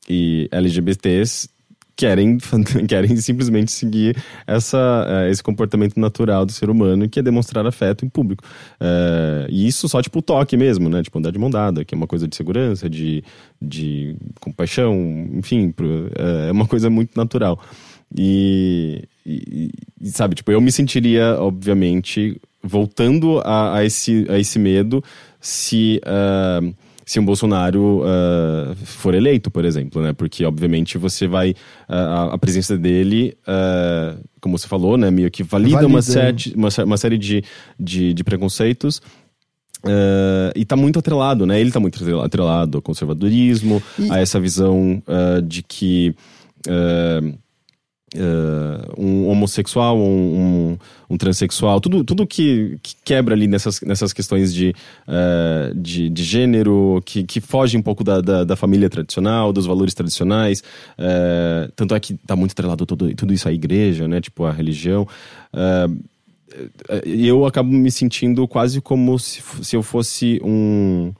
[0.08, 1.48] e LGBTs
[1.96, 2.38] querem,
[2.88, 8.04] querem simplesmente seguir essa, uh, esse comportamento natural do ser humano, que é demonstrar afeto
[8.04, 8.44] em público.
[8.80, 11.02] Uh, e isso só, tipo, toque mesmo, né?
[11.02, 13.22] Tipo, andar de mão dada, que é uma coisa de segurança, de,
[13.60, 14.94] de compaixão,
[15.34, 17.60] enfim, uh, é uma coisa muito natural.
[18.16, 24.58] E, e, e, sabe, tipo, eu me sentiria, obviamente, voltando a, a esse, a esse
[24.58, 25.02] medo
[25.40, 26.00] se...
[26.04, 30.12] Uh, se um Bolsonaro uh, for eleito, por exemplo, né?
[30.12, 31.50] Porque, obviamente, você vai.
[31.88, 35.10] Uh, a presença dele, uh, como você falou, né?
[35.10, 35.88] Meio que valida, valida.
[35.88, 37.44] Uma, sete, uma, uma, série de,
[37.78, 39.02] de, de preconceitos.
[40.56, 41.60] e está muito atrelado, né?
[41.60, 44.10] Ele está muito atrelado ao conservadorismo, e...
[44.10, 45.02] a essa visão
[45.46, 46.14] de que
[46.66, 47.36] Uh,
[48.96, 50.78] um homossexual, um, um,
[51.10, 54.74] um, transexual, tudo, tudo que, que, quebra ali nessas, nessas questões de,
[55.08, 59.66] uh, de, de, gênero, que, que foge um pouco da, da, da família tradicional, dos
[59.66, 60.62] valores tradicionais.
[60.98, 64.20] Uh, tanto é que está muito atrelado tudo, tudo isso à igreja, né?
[64.20, 65.06] Tipo, a religião.
[67.04, 71.12] eu acabo me sentindo quase como se, se eu fosse um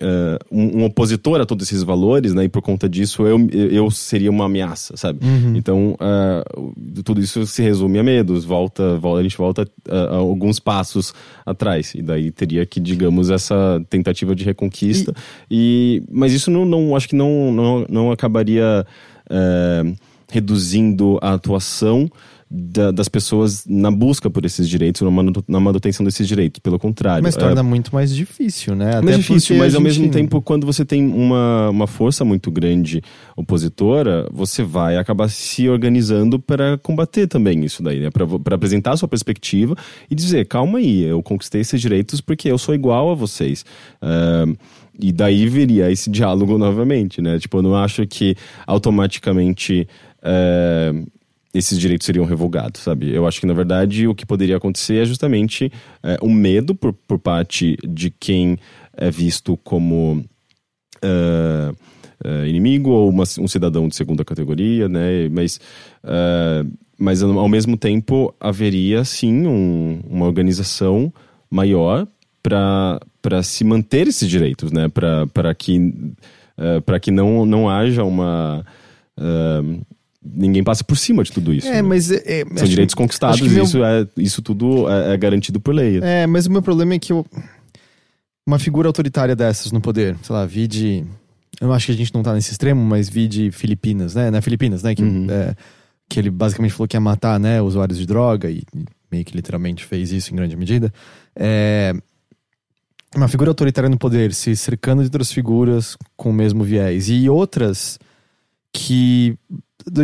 [0.00, 2.44] uh, um, um, opositor a todos esses valores, né?
[2.44, 5.24] E por conta disso eu, eu seria uma ameaça, sabe?
[5.24, 5.56] Uhum.
[5.56, 8.44] Então, uh, tudo isso se resume a medos.
[8.44, 11.94] Volta, volta a gente volta uh, alguns passos atrás.
[11.94, 15.14] E daí teria que, digamos, essa tentativa de reconquista.
[15.50, 18.86] E, e mas isso não, não acho que não, não, não acabaria
[20.28, 22.10] reduzindo a atuação
[22.52, 25.02] da, das pessoas na busca por esses direitos,
[25.46, 26.58] na manutenção desses direitos.
[26.58, 27.22] Pelo contrário.
[27.22, 28.96] Mas torna é, muito mais difícil, né?
[28.96, 33.02] Até mais difícil, mas ao mesmo tempo, quando você tem uma, uma força muito grande
[33.36, 38.10] opositora, você vai acabar se organizando para combater também isso daí, né?
[38.10, 39.76] Para apresentar a sua perspectiva
[40.10, 43.64] e dizer: calma aí, eu conquistei esses direitos porque eu sou igual a vocês.
[44.02, 44.58] Uh,
[44.98, 47.38] e daí viria esse diálogo novamente, né?
[47.38, 48.34] Tipo, eu não acho que
[48.66, 49.86] automaticamente.
[50.20, 51.06] Uh,
[51.52, 53.12] esses direitos seriam revogados, sabe?
[53.12, 55.70] Eu acho que, na verdade, o que poderia acontecer é justamente
[56.02, 58.56] é, um medo por, por parte de quem
[58.96, 60.24] é visto como
[61.04, 61.76] uh,
[62.24, 65.28] uh, inimigo ou uma, um cidadão de segunda categoria, né?
[65.28, 65.58] Mas,
[66.04, 71.12] uh, mas ao mesmo tempo, haveria, sim, um, uma organização
[71.50, 72.06] maior
[72.42, 74.88] para se manter esses direitos, né?
[74.88, 78.64] Para que, uh, que não, não haja uma
[80.22, 81.66] ninguém passa por cima de tudo isso.
[81.66, 81.82] É, né?
[81.82, 82.10] mas.
[82.10, 83.64] É, São direitos que, conquistados meu...
[83.64, 86.00] isso, é, isso tudo é, é, garantido por lei.
[86.02, 87.26] É, mas o meu problema é que eu,
[88.46, 91.04] uma figura autoritária dessas no poder, sei lá, vi de.
[91.60, 94.30] Eu acho que a gente não tá nesse extremo, mas vi de Filipinas, né?
[94.30, 94.94] Na Filipinas, né?
[94.94, 95.26] Que, uhum.
[95.30, 95.54] é,
[96.08, 98.62] que ele basicamente falou que ia matar né, usuários de droga e
[99.10, 100.92] meio que literalmente fez isso em grande medida.
[101.36, 101.92] É,
[103.14, 107.08] uma figura autoritária no poder se cercando de outras figuras com o mesmo viés.
[107.08, 107.98] E outras
[108.72, 109.36] que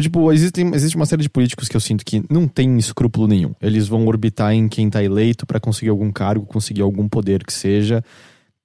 [0.01, 3.55] tipo, existem, existe uma série de políticos que eu sinto que não tem escrúpulo nenhum.
[3.61, 7.53] Eles vão orbitar em quem tá eleito para conseguir algum cargo, conseguir algum poder que
[7.53, 8.03] seja,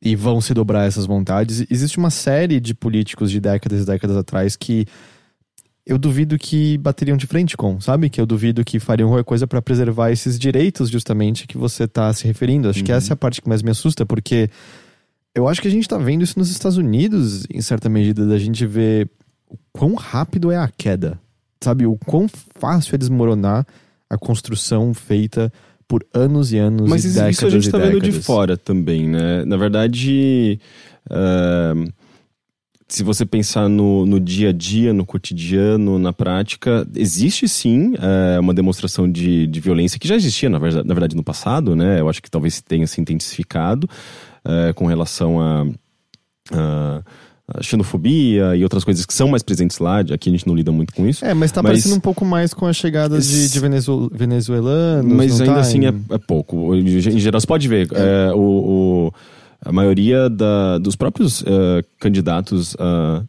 [0.01, 1.65] e vão se dobrar essas vontades.
[1.69, 4.85] Existe uma série de políticos de décadas e décadas atrás que
[5.85, 8.09] eu duvido que bateriam de frente com, sabe?
[8.09, 12.13] Que eu duvido que fariam qualquer coisa para preservar esses direitos, justamente, que você tá
[12.13, 12.69] se referindo.
[12.69, 12.85] Acho uhum.
[12.85, 14.49] que essa é a parte que mais me assusta, porque
[15.35, 18.37] eu acho que a gente tá vendo isso nos Estados Unidos, em certa medida, da
[18.37, 19.09] gente ver
[19.51, 21.19] o quão rápido é a queda.
[21.63, 21.85] Sabe?
[21.85, 23.67] O quão fácil é desmoronar
[24.09, 25.51] a construção feita
[25.87, 28.55] por anos e anos Mas e isso, décadas isso a gente tá vendo de fora
[28.55, 29.43] também, né?
[29.45, 30.57] Na verdade,
[31.07, 31.91] uh,
[32.87, 38.39] se você pensar no, no dia a dia, no cotidiano, na prática, existe sim uh,
[38.39, 41.99] uma demonstração de, de violência que já existia, na verdade, na verdade, no passado, né?
[41.99, 43.87] Eu acho que talvez tenha se intensificado
[44.45, 45.65] uh, com relação a...
[47.61, 49.99] xenofobia e outras coisas que são mais presentes lá.
[49.99, 51.25] Aqui a gente não lida muito com isso.
[51.25, 51.71] É, mas tá mas...
[51.71, 55.13] parecendo um pouco mais com a chegada de, de venezuelanos.
[55.13, 56.75] Mas ainda tá assim é, é, pouco.
[56.75, 57.87] Em geral, você pode ver.
[57.93, 58.29] É.
[58.29, 59.13] É, o, o,
[59.63, 61.45] a maioria da, dos próprios uh,
[61.99, 63.23] candidatos à,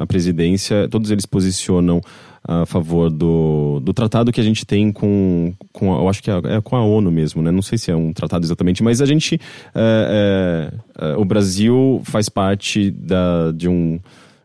[0.00, 2.00] à presidência, todos eles posicionam
[2.44, 6.30] a favor do, do tratado que a gente tem com, com a, eu acho que
[6.30, 7.50] é, é, com a ONU mesmo, né?
[7.50, 9.40] Não sei se é um tratado exatamente, mas a gente,
[9.74, 14.00] é, é, é o Brasil faz parte da, de um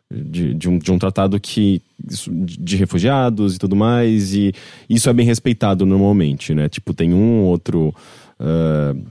[0.10, 4.54] de, de, um, de um tratado que de refugiados e tudo mais e
[4.90, 6.70] isso é bem respeitado normalmente, né?
[6.70, 7.94] Tipo tem um outro,
[8.40, 9.06] uh,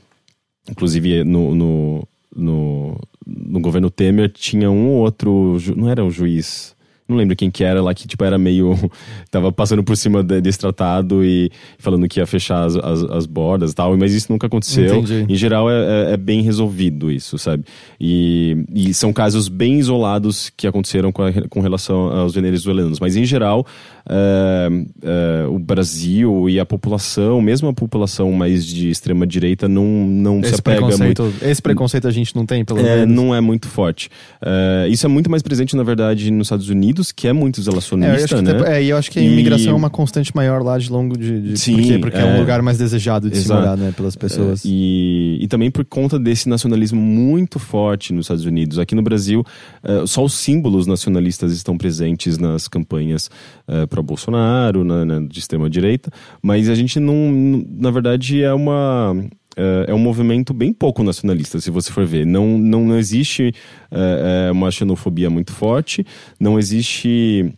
[0.71, 6.76] inclusive no, no, no, no governo Temer tinha um outro, não era um juiz
[7.09, 8.75] não lembro quem que era lá que, tipo, era meio.
[9.31, 13.27] tava passando por cima de, desse tratado e falando que ia fechar as, as, as
[13.27, 14.97] bordas e tal, mas isso nunca aconteceu.
[14.97, 15.33] Entendi.
[15.33, 17.65] Em geral, é, é, é, bem resolvido isso, sabe?
[18.01, 23.17] E, e são casos bem isolados que aconteceram com, a, com relação aos venezuelanos, mas
[23.17, 23.67] em geral,
[24.09, 24.69] é,
[25.03, 30.55] é, o Brasil e a população, mesmo a população mais de extrema-direita, não, não esse
[30.55, 31.33] se apega muito.
[31.43, 33.15] Esse preconceito a gente não tem, pelo é, menos.
[33.15, 34.09] Não é muito forte.
[34.41, 38.37] É, isso é muito mais presente, na verdade, nos Estados Unidos que é muito isolacionista,
[38.37, 38.53] é, né?
[38.67, 39.71] É, e eu acho que a imigração e...
[39.71, 41.41] é uma constante maior lá de longo de.
[41.41, 41.99] de Sim, por quê?
[41.99, 42.21] Porque é...
[42.21, 42.25] é...
[42.25, 43.61] um lugar mais desejado de Exato.
[43.61, 43.93] se morar, né?
[43.97, 44.63] Pelas pessoas.
[44.65, 48.79] E, e também por conta desse nacionalismo muito forte nos Estados Unidos.
[48.79, 49.45] Aqui no Brasil,
[49.83, 53.31] uh, só os símbolos nacionalistas estão presentes nas campanhas
[53.69, 56.11] uh, é, para Bolsonaro, na, na, de extrema-direita,
[56.43, 57.65] mas a gente não.
[57.69, 59.15] Na verdade, é uma
[59.57, 62.27] é, é um movimento bem pouco nacionalista, se você for ver.
[62.27, 63.55] Não, não, não existe
[63.91, 66.05] é, uma xenofobia muito forte,
[66.39, 67.53] não existe.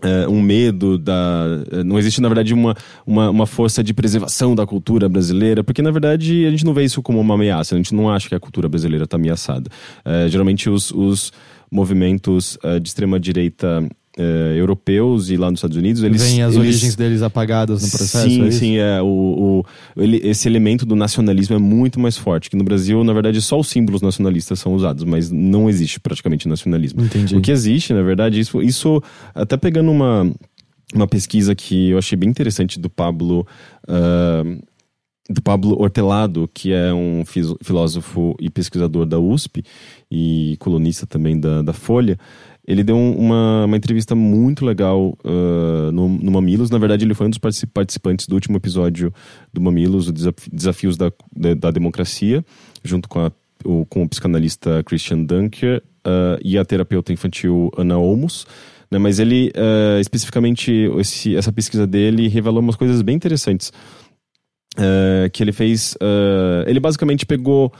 [0.00, 1.44] É, um medo da.
[1.84, 2.72] Não existe, na verdade, uma,
[3.04, 6.84] uma, uma, força de preservação da cultura brasileira, porque, na verdade, a gente não vê
[6.84, 9.68] isso como uma ameaça, a gente não acha que a cultura brasileira está ameaçada.
[10.04, 11.32] É, geralmente, os, os
[11.68, 16.22] movimentos é, de extrema-direita uh, europeus e lá nos Estados Unidos, eles...
[16.22, 16.66] Vêm as eles...
[16.66, 19.00] origens deles apagadas no processo, Sim, é sim, é.
[19.00, 19.64] O, o,
[19.96, 23.58] ele, esse elemento do nacionalismo é muito mais forte, que no Brasil, na verdade, só
[23.58, 27.02] os símbolos nacionalistas são usados, mas não existe praticamente nacionalismo.
[27.02, 27.36] Entendi.
[27.36, 29.02] O que existe, na verdade, isso, isso
[29.34, 30.30] até pegando uma,
[30.94, 33.46] uma pesquisa que eu achei bem interessante do Pablo...
[33.88, 34.60] Uh,
[35.30, 37.22] do Pablo Hortelado, que é um
[37.62, 39.62] filósofo e pesquisador da USP
[40.10, 42.18] e colunista também da, da Folha,
[42.68, 46.68] ele deu uma, uma entrevista muito legal uh, no, no Mamilos.
[46.68, 49.10] Na verdade, ele foi um dos participantes do último episódio
[49.50, 50.12] do Mamilos, o
[50.52, 52.44] Desafios da, da, da Democracia,
[52.84, 53.32] junto com, a,
[53.64, 58.46] o, com o psicanalista Christian Dunker uh, e a terapeuta infantil Ana Olmos.
[58.90, 58.98] Né?
[58.98, 63.72] Mas ele, uh, especificamente, esse, essa pesquisa dele revelou umas coisas bem interessantes.
[65.32, 65.96] que ele fez.
[66.66, 67.72] ele basicamente pegou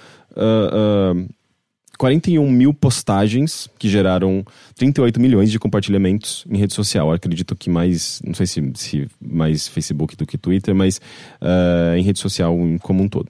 [1.99, 4.45] 41 mil postagens que geraram
[4.77, 7.09] 38 milhões de compartilhamentos em rede social.
[7.09, 11.01] Eu acredito que mais, não sei se, se mais Facebook do que Twitter, mas
[11.43, 13.29] uh, em rede social como um todo.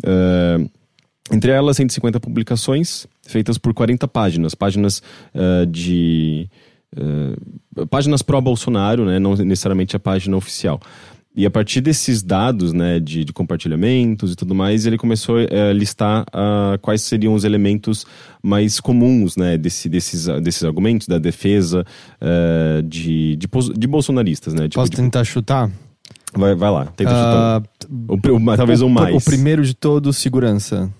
[0.00, 0.68] Uh,
[1.30, 5.02] entre elas, 150 publicações feitas por 40 páginas, páginas
[5.34, 6.48] uh, de.
[7.90, 10.80] páginas pró-Bolsonaro, né, não necessariamente a página oficial.
[11.36, 15.72] E a partir desses dados, né, de, de compartilhamentos e tudo mais, ele começou a
[15.74, 18.06] listar uh, quais seriam os elementos
[18.42, 21.84] mais comuns, né, desse, desses, desses argumentos da defesa
[22.22, 23.46] uh, de, de,
[23.76, 24.62] de, bolsonaristas, né.
[24.62, 24.96] Tipo, Posso de...
[24.96, 25.70] tentar chutar?
[26.34, 27.62] Vai, vai lá, tenta uh, chutar.
[28.08, 29.14] O, o, talvez o, o mais.
[29.14, 30.90] O primeiro de todos, segurança.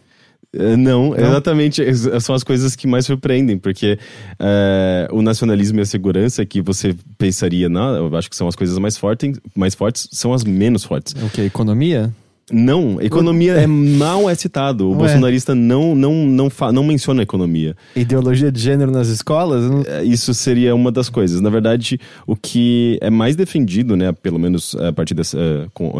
[0.58, 1.82] Eh, não, não, exatamente.
[2.20, 3.98] São as coisas que mais surpreendem, porque
[4.38, 8.56] é, o nacionalismo e a segurança, que você pensaria, não, eu acho que são as
[8.56, 11.14] coisas mais fortes, mais fortes são as menos fortes.
[11.22, 11.42] O que?
[11.42, 12.12] Economia?
[12.52, 14.86] Não, economia é, não é citado.
[14.86, 14.98] O Ué.
[14.98, 17.76] bolsonarista não, não, não, fa, não menciona economia.
[17.94, 19.64] Ideologia de gênero nas escolas?
[19.86, 21.40] É, isso seria uma das coisas.
[21.40, 25.94] Na verdade, o que é mais defendido, né, pelo menos a partir dessa, com,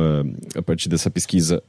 [0.55, 1.61] a partir dessa pesquisa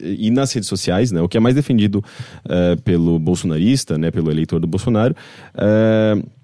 [0.00, 1.96] e nas redes sociais, né, o que é mais defendido
[2.44, 5.16] uh, pelo bolsonarista, né, pelo eleitor do Bolsonaro,
[5.54, 6.35] uh,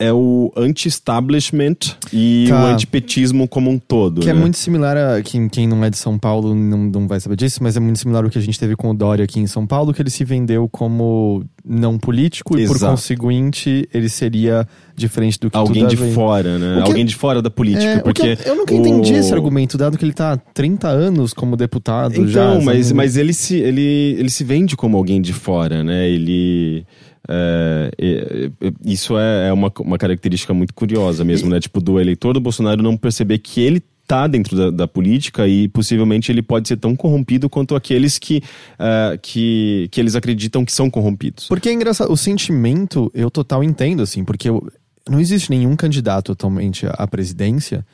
[0.00, 1.76] é o anti-establishment
[2.10, 2.64] e tá.
[2.64, 4.22] o antipetismo como um todo.
[4.22, 4.38] Que é né?
[4.38, 5.22] é muito similar a.
[5.22, 7.98] Quem, quem não é de São Paulo não, não vai saber disso, mas é muito
[7.98, 10.08] similar ao que a gente teve com o Dória aqui em São Paulo, que ele
[10.08, 12.76] se vendeu como não político Exato.
[12.76, 16.82] e, por conseguinte, ele seria diferente do que Alguém de fora, né?
[16.82, 16.88] Que...
[16.88, 17.84] Alguém de fora da política.
[17.84, 21.34] É, porque eu, eu nunca entendi esse argumento, dado que ele tá há 30 anos
[21.34, 22.50] como deputado então, já.
[22.52, 26.08] Então, mas, mas ele, se, ele, ele se vende como alguém de fora, né?
[26.08, 26.86] Ele.
[27.32, 28.50] É,
[28.84, 31.60] isso é, é uma, uma característica muito curiosa mesmo, né?
[31.60, 35.68] Tipo, do eleitor do Bolsonaro não perceber que ele está dentro da, da, política e
[35.68, 38.42] possivelmente ele pode ser tão corrompido quanto aqueles que,
[38.74, 41.46] uh, que, que eles acreditam que são corrompidos.
[41.46, 44.66] Porque é engraçado, o sentimento eu total entendo, assim, porque eu,
[45.08, 47.86] não existe nenhum candidato atualmente à presidência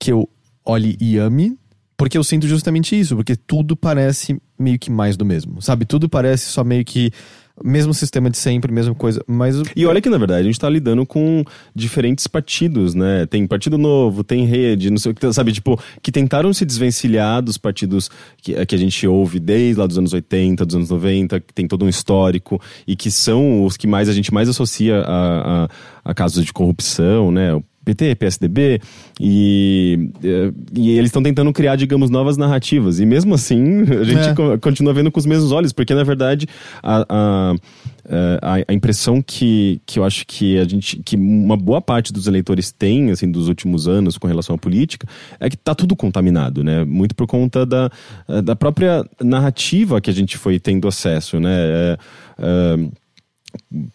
[0.00, 0.28] que eu
[0.66, 1.56] olhe e ame,
[1.96, 5.84] porque eu sinto justamente isso, porque tudo parece meio que mais do mesmo, sabe?
[5.84, 7.12] Tudo parece só meio que
[7.62, 9.22] mesmo sistema de sempre, mesma coisa.
[9.26, 9.56] Mas...
[9.76, 13.26] E olha que, na verdade, a gente tá lidando com diferentes partidos, né?
[13.26, 15.52] Tem Partido Novo, tem Rede, não sei o que, sabe?
[15.52, 19.98] Tipo, que tentaram se desvencilhar dos partidos que, que a gente ouve desde lá dos
[19.98, 23.86] anos 80, dos anos 90, que tem todo um histórico e que são os que
[23.86, 25.68] mais a gente mais associa a, a,
[26.04, 27.60] a casos de corrupção, né?
[27.84, 28.80] PT, PSDB,
[29.20, 33.00] e, eh, e eles estão tentando criar, digamos, novas narrativas.
[33.00, 34.58] E mesmo assim, a gente é.
[34.58, 36.46] continua vendo com os mesmos olhos, porque na verdade
[36.82, 37.54] a, a,
[38.08, 42.12] eh, a, a, impressão que, que eu acho que a gente, que uma boa parte
[42.12, 45.06] dos eleitores tem, assim, dos últimos anos com relação à política,
[45.38, 46.84] é que está tudo contaminado, né?
[46.84, 47.90] Muito por conta da,
[48.42, 51.54] da própria narrativa que a gente foi tendo acesso, né?
[51.54, 51.98] É,
[52.38, 53.03] é,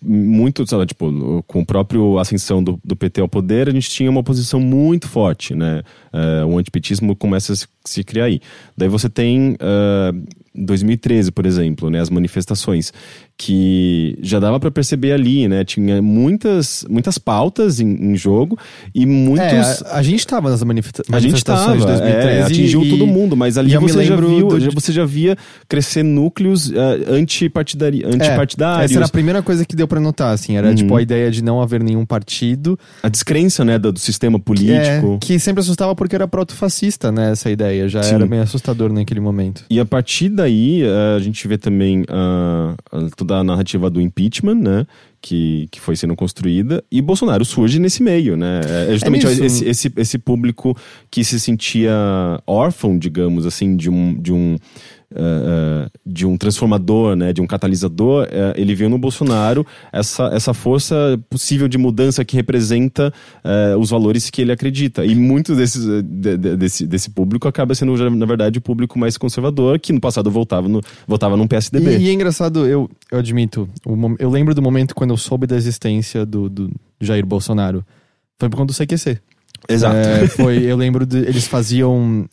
[0.02, 4.10] muito, sabe, tipo, com o próprio ascensão do, do PT ao poder, a gente tinha
[4.10, 5.84] uma oposição muito forte, né?
[6.14, 8.42] Uh, o antipetismo começa a se, se criar aí.
[8.76, 12.92] Daí você tem uh, 2013, por exemplo, né, as manifestações,
[13.40, 15.64] que já dava para perceber ali, né?
[15.64, 18.60] Tinha muitas, muitas pautas em, em jogo
[18.94, 19.46] e muitos.
[19.46, 22.38] É, a, a, gente estava nas manifesta a manifestações gente tava, de 2013.
[22.38, 24.72] É, atingiu e, todo mundo, mas ali você já, viu, do...
[24.74, 25.38] você já via
[25.70, 26.74] crescer núcleos uh,
[27.14, 28.82] antipartidari, antipartidários.
[28.82, 30.76] É, essa era a primeira coisa que deu para notar, assim, era uhum.
[30.76, 32.78] tipo a ideia de não haver nenhum partido.
[33.02, 35.16] A descrença, né, do, do sistema político.
[35.16, 37.32] É, que sempre assustava porque era proto-fascista, né?
[37.32, 38.16] Essa ideia já Sim.
[38.16, 39.64] era bem assustador naquele momento.
[39.70, 42.76] E a partir daí, uh, a gente vê também uh,
[43.30, 44.88] toda a narrativa do impeachment, né?
[45.22, 48.62] Que, que foi sendo construída, e Bolsonaro surge nesse meio, né?
[48.66, 50.76] É, é justamente é esse, esse, esse público
[51.12, 51.92] que se sentia
[52.48, 54.58] órfão, digamos assim, de um, de um
[55.12, 60.54] uh, de um transformador, né, de um catalisador, uh, ele viu no Bolsonaro essa, essa
[60.54, 63.14] força possível de mudança que representa
[63.80, 65.06] os valores que ele acredita.
[65.06, 69.18] E muito desses, de, de, desse, desse público acaba sendo, na verdade, o público mais
[69.18, 71.98] conservador, que no passado votava, no, votava num PSDB.
[71.98, 73.70] E, e é engraçado, eu, eu admito,
[74.20, 77.84] eu lembro do momento quando eu soube da existência do, do Jair Bolsonaro.
[78.40, 79.20] Foi por conta do CQC.
[79.68, 79.96] Exato.
[79.96, 82.28] É, foi, eu lembro de, eles faziam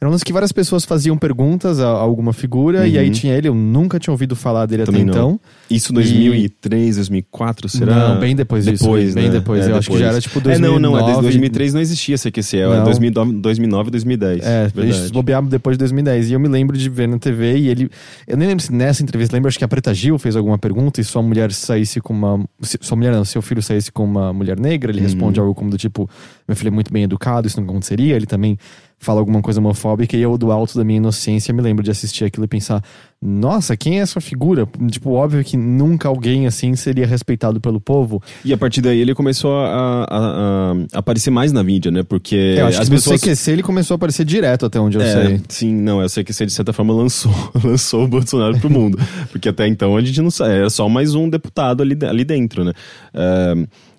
[0.00, 3.34] Era um lance que várias pessoas faziam perguntas a, a alguma figura, e aí tinha
[3.34, 4.86] ele, eu nunca tinha ouvido falar dele Uhum.
[4.86, 5.28] Também até não.
[5.32, 5.40] então.
[5.68, 8.08] Isso 2003, 2004, será?
[8.14, 9.28] Não, bem depois disso, bem né?
[9.28, 9.66] depois.
[9.68, 11.06] Eu acho que já era, tipo, É, não, não, é 2009.
[11.06, 12.84] desde 2003 não existia CQC, é Não.
[12.84, 14.42] 2009, 2009 2010.
[14.42, 14.80] É, verdade.
[15.00, 16.30] eles bobearam depois de 2010.
[16.30, 17.90] E eu me lembro de ver na TV e ele.
[18.26, 21.00] Eu nem lembro se nessa entrevista, lembro, acho que a Preta Gil fez alguma pergunta
[21.00, 22.42] e sua mulher saísse com uma.
[22.80, 24.90] Sua mulher não, seu filho saísse com uma mulher negra.
[24.90, 25.46] Ele responde Uhum.
[25.46, 26.08] algo como do tipo:
[26.48, 28.16] Meu filho é muito bem educado, isso não aconteceria.
[28.16, 28.56] Ele também
[29.02, 32.24] fala alguma coisa homofóbica e eu, do alto da minha inocência, me lembro de assistir
[32.24, 32.84] aquilo e pensar:
[33.20, 34.68] Nossa, quem é essa figura?
[34.90, 38.22] Tipo, óbvio que nunca alguém assim seria respeitado pelo povo.
[38.44, 42.02] E a partir daí ele começou a, a- a- aparecer mais na mídia, né?
[42.02, 43.20] Porque eu acho as que pessoas.
[43.22, 45.40] no CQC ele começou a aparecer direto até onde eu É, sei.
[45.48, 47.32] sim, não, eu sei que de certa forma lançou,
[47.64, 48.98] lançou o Bolsonaro pro mundo.
[49.32, 52.64] Porque até então a gente não sabe, era só mais um deputado ali, ali dentro,
[52.64, 52.72] né?
[53.14, 53.54] É,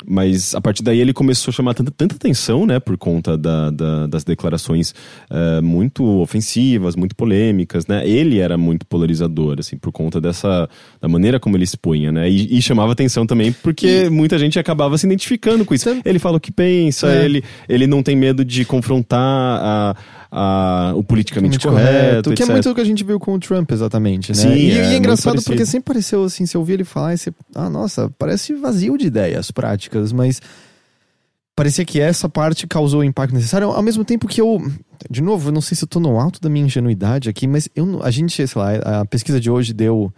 [0.06, 2.80] mas a partir daí ele começou a chamar tanta, tanta atenção, né?
[2.80, 4.93] Por conta da- da- das declarações
[5.30, 8.08] é, muito ofensivas, muito polêmicas, né?
[8.08, 12.30] Ele era muito polarizador, assim, por conta dessa, da maneira como ele expunha, né?
[12.30, 15.86] E, e chamava atenção também porque muita gente acabava se identificando com isso.
[15.86, 17.26] Tam- Ele fala o que pensa, É.
[17.26, 19.20] ele, ele não tem medo de confrontar
[19.62, 19.95] a,
[20.32, 23.40] a- o politicamente Muito correto, Que é muito o que a gente viu com o
[23.40, 24.38] Trump, exatamente, né?
[24.38, 27.14] Sim, e, é e é muito engraçado porque sempre pareceu assim, você ouvia ele falar
[27.14, 27.34] e você.
[27.54, 30.42] Ah, nossa, parece vazio de ideias práticas, mas.
[31.54, 34.60] Parecia que essa parte causou o impacto necessário, ao mesmo tempo que eu.
[35.10, 37.68] De novo, eu não sei se eu tô no alto da minha ingenuidade aqui, mas
[37.76, 40.12] eu, a gente, sei lá, a pesquisa de hoje deu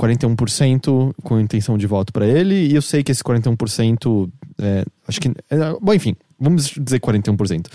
[0.00, 4.30] 41% com intenção de voto pra ele, e eu sei que esse 41%.
[4.60, 5.28] É, acho que.
[5.50, 7.66] é, bom, enfim, vamos dizer 41%.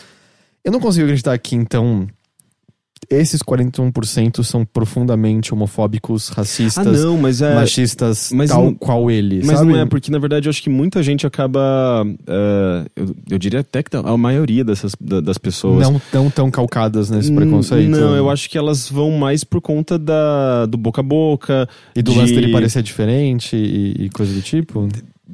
[0.64, 2.08] Eu não consigo acreditar que, então,
[3.10, 7.54] esses 41% são profundamente homofóbicos, Ah, racistas, não, mas é.
[7.54, 9.42] machistas, mas tal não- qual ele.
[9.44, 9.72] Mas sabe?
[9.74, 12.06] não é, porque na verdade eu acho que muita gente acaba.
[12.26, 15.86] é, eu, eu diria até que a maioria dessas, da- das pessoas.
[15.88, 17.90] Não tão tão calcadas nesse preconceito.
[17.90, 21.68] Não, eu acho que elas vão mais por conta da, do boca a boca.
[21.94, 24.88] E do de- lance dele parecer diferente e, e coisa do tipo.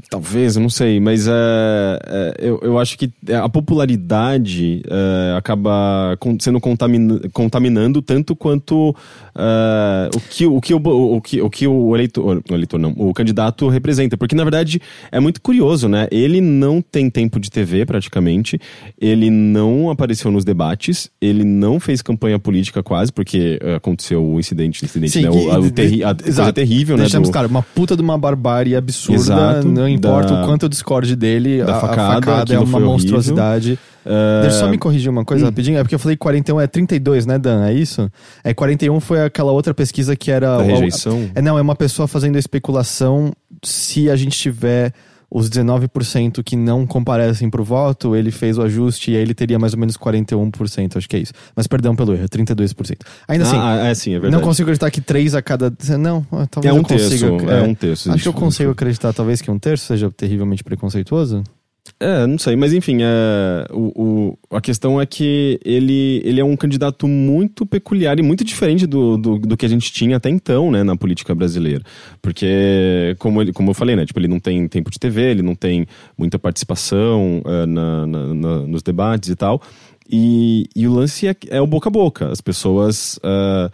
[0.07, 6.59] Talvez, eu não sei, mas é, eu, eu acho que a popularidade é, acaba sendo
[6.59, 8.95] contamina- contaminando tanto quanto
[9.39, 10.81] é, o, que, o, que o,
[11.15, 14.17] o, que, o que o eleitor, o eleitor não, o candidato representa.
[14.17, 14.81] Porque, na verdade,
[15.11, 16.07] é muito curioso, né?
[16.11, 18.59] Ele não tem tempo de TV, praticamente,
[18.99, 24.39] ele não apareceu nos debates, ele não fez campanha política quase, porque é, aconteceu o
[24.39, 25.29] incidente, incidente Sim, né?
[25.29, 26.53] O, a, o terri- a coisa exato.
[26.53, 27.03] terrível, né?
[27.03, 29.15] Deixamos do- claro, uma puta de uma barbárie absurda.
[29.21, 32.59] Exato, não importa da- o quanto eu discorde dele, da a, a facada, facada é
[32.59, 33.15] uma foi horrível.
[34.09, 35.25] É, Deixa eu só me corrigir uma Hum.
[35.25, 35.77] coisa rapidinho.
[35.77, 37.63] É porque eu falei 41, é 32, né, Dan?
[37.65, 38.09] É isso?
[38.43, 40.57] É 41 foi aquela outra pesquisa que era.
[40.57, 41.29] da o- rejeição.
[41.35, 43.31] É, não, é uma pessoa fazendo a especulação
[43.63, 44.93] se a gente tiver
[45.31, 49.59] os 19% que não comparecem pro voto, ele fez o ajuste e aí ele teria
[49.59, 51.33] mais ou menos 41%, acho que é isso.
[51.55, 53.05] Mas perdão pelo erro, é 32%.
[53.27, 54.33] Ainda assim, ah, é sim, é verdade.
[54.33, 55.71] não consigo acreditar que 3 a cada.
[55.99, 57.29] Não, ah, talvez É um eu consiga.
[57.37, 58.11] terço, é um terço.
[58.11, 61.43] Acho que eu consigo acreditar, talvez, que um terço seja terrivelmente preconceituoso.
[62.01, 66.45] É, não sei, mas enfim, é, o, o- a questão é que ele, ele é
[66.45, 70.29] um candidato muito peculiar e muito diferente do, do, do que a gente tinha até
[70.29, 71.83] então, né, na política brasileira.
[72.21, 75.41] Porque, como, ele, como eu falei, né, tipo, ele não tem tempo de TV, ele
[75.41, 75.85] não tem
[76.17, 79.61] muita participação é, na, na- na- nos debates e tal.
[80.09, 82.29] E, e o lance é, é o boca a boca.
[82.31, 83.19] As pessoas.
[83.21, 83.69] é,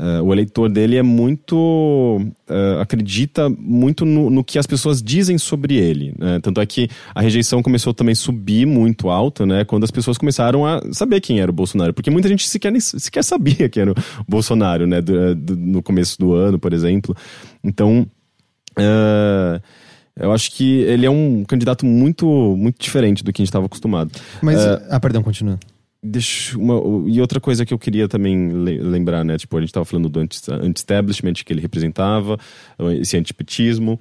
[0.00, 2.20] é, o eleitor dele é muito.
[2.48, 6.14] é, acredita muito no, no que as pessoas dizem sobre ele.
[6.16, 6.38] né?
[6.40, 9.64] Tanto é que a rejeição começou também a subir muito alta, né?
[9.64, 11.92] Quando as pessoas começaram a saber quem era o Bolsonaro.
[11.92, 13.94] Porque muita gente sequer, sequer sabia quem era o
[14.28, 15.00] Bolsonaro, né?
[15.00, 17.16] do- do- no começo do ano, por exemplo.
[17.64, 18.06] Então.
[18.78, 19.60] é,
[20.20, 22.26] eu acho que ele é um candidato muito,
[22.56, 24.10] muito diferente do que a gente estava acostumado.
[24.42, 24.58] Mas.
[24.60, 24.86] É.
[24.90, 25.58] Ah, perdão, continua.
[26.02, 26.74] Deixa uma,
[27.08, 29.36] e outra coisa que eu queria também le- lembrar, né?
[29.36, 32.38] Tipo, a gente tava falando do anti- anti-establishment que ele representava,
[33.00, 33.98] esse antipetismo.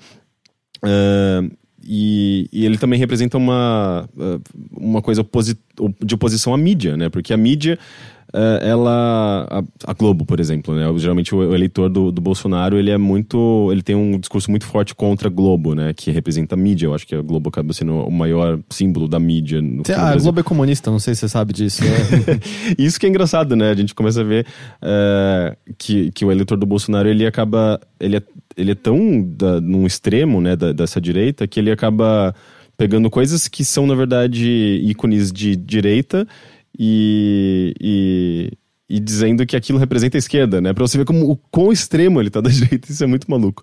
[0.83, 1.41] ah,
[1.89, 4.39] e, e ele também representa uma, ah,
[4.71, 5.25] uma coisa
[6.03, 7.09] de oposição à mídia, né?
[7.09, 7.79] Porque a mídia,
[8.61, 9.47] ela...
[9.49, 10.83] A, a Globo, por exemplo, né?
[10.97, 13.69] Geralmente o, o eleitor do, do Bolsonaro, ele é muito...
[13.71, 15.93] Ele tem um discurso muito forte contra a Globo, né?
[15.93, 16.87] Que representa a mídia.
[16.87, 20.01] Eu acho que a Globo acaba sendo o maior símbolo da mídia no, Cê- no
[20.01, 20.15] Ah, a.
[20.17, 21.81] Globo é comunista, não sei se você sabe disso.
[21.83, 22.75] É.
[22.77, 23.71] Isso que é engraçado, né?
[23.71, 24.45] A gente começa a ver
[24.81, 27.79] é, que, que o eleitor do Bolsonaro ele acaba.
[27.99, 28.21] Ele é,
[28.55, 32.33] ele é tão da, num extremo né, da- dessa direita que ele acaba
[32.77, 36.27] pegando coisas que são, na verdade, ícones de direita
[36.77, 37.73] e.
[37.81, 38.51] e
[38.89, 40.71] e dizendo que aquilo representa a esquerda, né?
[40.71, 43.61] Pra você ver como o quão extremo ele tá da direita, isso é muito maluco.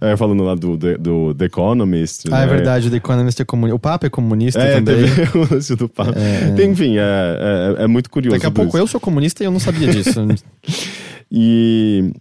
[0.00, 2.24] É, falando lá do, do, do The Economist.
[2.28, 2.44] Ah, né?
[2.44, 3.76] é verdade, o The Economist é comunista.
[3.76, 4.96] O Papa é comunista É, também.
[5.04, 6.18] teve o lance do Papa.
[6.18, 6.52] É.
[6.52, 8.34] Tem, Enfim, é, é, é muito curioso.
[8.34, 8.78] Daqui a pouco isso.
[8.78, 10.20] eu sou comunista e eu não sabia disso.
[11.34, 12.12] E,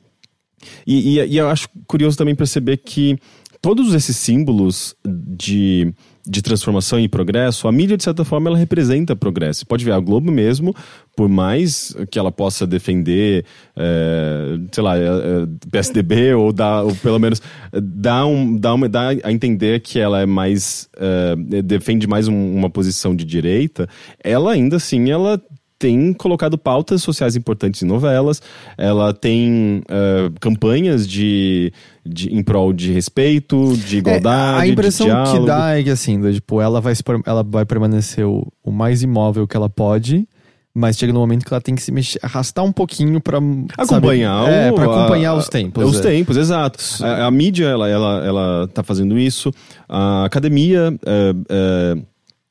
[0.88, 3.18] e, e, e eu acho curioso também perceber que
[3.62, 5.94] todos esses símbolos de,
[6.26, 9.66] de transformação e progresso, a mídia, de certa forma, ela representa progresso.
[9.66, 10.76] Pode ver a Globo mesmo,
[11.16, 13.46] por mais que ela possa defender,
[13.76, 17.42] é, sei lá, é, é, PSDB, ou, dar, ou pelo menos
[17.74, 20.90] dar, um, dar, uma, dar a entender que ela é mais.
[20.98, 23.88] é, defende mais um- uma posição de direita,
[24.24, 25.42] ela ainda assim, ela
[25.82, 28.40] tem colocado pautas sociais importantes em novelas,
[28.78, 31.74] ela tem eh, campanhas de,
[32.06, 36.22] de em prol de respeito, de igualdade, É, a impressão que dá é que assim,
[36.32, 36.94] tipo, ela vai,
[37.26, 40.28] ela vai permanecer o, o mais imóvel que ela pode,
[40.72, 43.40] mas chega no momento que ela tem que se mexer, arrastar um pouquinho pra
[43.76, 45.84] acompanhar sabe, é, o- pra acompanhar a- os tempos.
[45.84, 46.02] Os é.
[46.04, 46.80] tempos, exato.
[47.02, 49.52] A, a mídia, ela, ela, ela tá fazendo isso.
[49.90, 51.98] A academia, é, é,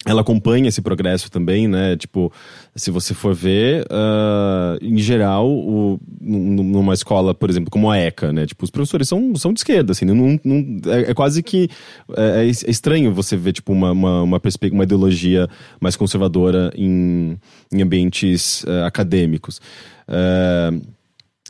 [0.07, 1.95] ela acompanha esse progresso também, né?
[1.95, 2.33] Tipo,
[2.75, 7.99] se você for ver, ah, em geral, o, num- numa escola, por exemplo, como a
[7.99, 8.47] ECA, né?
[8.47, 11.69] Tipo, os professores são, são de esquerda, assim, não, não- é, é quase que
[12.17, 14.41] é, é estranho você ver, tipo, uma, uma, uma,
[14.73, 15.47] uma ideologia
[15.79, 17.37] mais conservadora em,
[17.71, 19.61] em ambientes eh, acadêmicos.
[20.09, 20.71] Eh,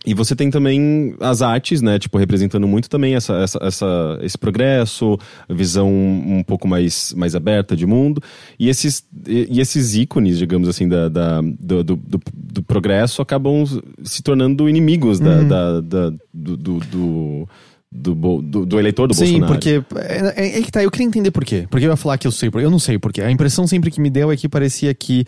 [0.07, 1.98] e você tem também as artes, né?
[1.98, 7.34] Tipo, representando muito também essa, essa, essa- esse progresso, a visão um pouco mais, mais
[7.34, 8.22] aberta de mundo.
[8.59, 13.64] E esses, e, esses ícones, digamos assim, da, da- do, do, do- progresso acabam
[14.03, 17.48] se tornando inimigos da, da- da- do, do, do,
[17.92, 19.53] do, do- eleitor do Sim, Bolsonaro.
[19.53, 19.82] porque.
[19.96, 21.66] É, é- é que tá, eu queria entender por quê.
[21.70, 23.20] Porque eu ia falar que eu sei, eu não sei por quê.
[23.20, 25.26] A impressão sempre que me deu é que parecia que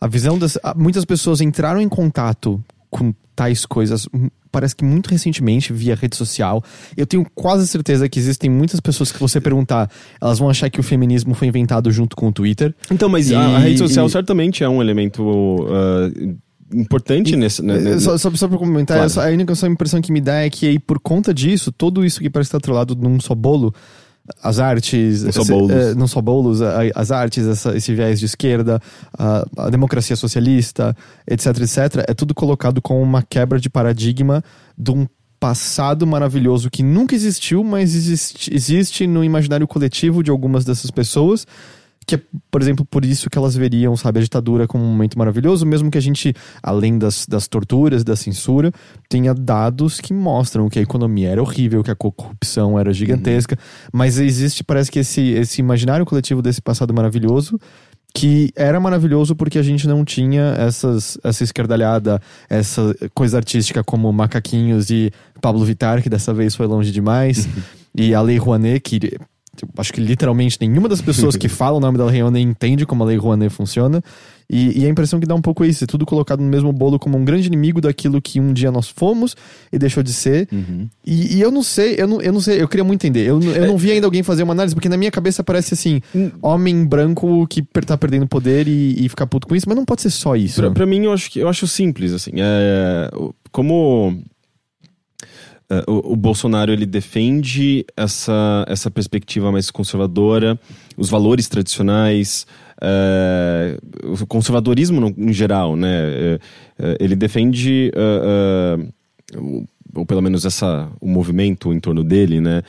[0.00, 0.56] a visão das.
[0.76, 2.62] Muitas pessoas entraram em contato
[2.96, 4.06] com tais coisas.
[4.14, 6.62] hum, Parece que muito recentemente, via rede social.
[6.96, 9.90] Eu tenho quase certeza que existem muitas pessoas que você perguntar,
[10.22, 12.72] elas vão achar que o feminismo foi inventado junto com o Twitter.
[12.88, 16.08] Então, mas E- a, rede social e- certamente é um elemento ah,
[16.72, 17.62] importante nesse.
[17.62, 19.06] né, É, Só, só, só pra comentar, Claro.
[19.10, 22.04] essa- a única só impressão que me dá é que aí, por conta disso, tudo
[22.04, 23.74] isso que parece estar atrelado num só bolo,
[24.42, 25.70] as artes, Não só bolos.
[25.70, 28.80] é, não só bolos, a- as artes, essa- esse viés de esquerda,
[29.18, 30.96] a, a democracia socialista,
[31.28, 34.42] etc, etc, é tudo colocado como uma quebra de paradigma
[34.78, 35.06] de um
[35.38, 41.46] passado maravilhoso que nunca existiu, mas existe, existe no imaginário coletivo de algumas dessas pessoas
[42.06, 45.18] que é, por exemplo, por isso que elas veriam, sabe, a ditadura como um momento
[45.18, 48.72] maravilhoso, mesmo que a gente, além das, das torturas, da censura,
[49.08, 53.58] tenha dados que mostram que a economia era horrível, que a corrupção era gigantesca,
[53.92, 57.58] mas existe, parece que esse, esse imaginário coletivo desse passado maravilhoso
[58.16, 64.12] que era maravilhoso porque a gente não tinha essas, essa esquerdalhada, essa coisa artística como
[64.12, 67.48] Macaquinhos e Pablo Vittar, que dessa vez foi longe demais,
[67.92, 69.18] e a Lei Rouanet, que
[69.76, 73.02] acho que literalmente nenhuma das pessoas que falam o nome da Lei Rouanet entende como
[73.02, 74.02] a Lei Rouanet funciona.
[74.48, 76.72] E, e a impressão que dá um pouco é isso, é tudo colocado no mesmo
[76.72, 79.34] bolo como um grande inimigo daquilo que um dia nós fomos
[79.72, 80.48] e deixou de ser.
[80.52, 80.88] Uhum.
[81.04, 83.26] E, e eu não sei, eu não, eu não sei, eu queria muito entender.
[83.26, 86.00] Eu, eu não vi ainda alguém fazer uma análise, porque na minha cabeça parece assim,
[86.42, 90.02] homem branco que tá perdendo poder e, e ficar puto com isso, mas não pode
[90.02, 90.60] ser só isso.
[90.60, 92.32] Pra, pra mim, eu acho, que, eu acho simples, assim.
[92.36, 93.10] É,
[93.50, 94.22] como
[95.70, 100.58] é, o, o Bolsonaro ele defende essa, essa perspectiva mais conservadora,
[100.96, 102.46] os valores tradicionais,
[102.80, 106.38] é, o conservadorismo no, em geral, né?
[106.78, 107.90] É, ele defende,
[109.94, 112.62] ou pelo menos essa, o movimento em torno dele, né?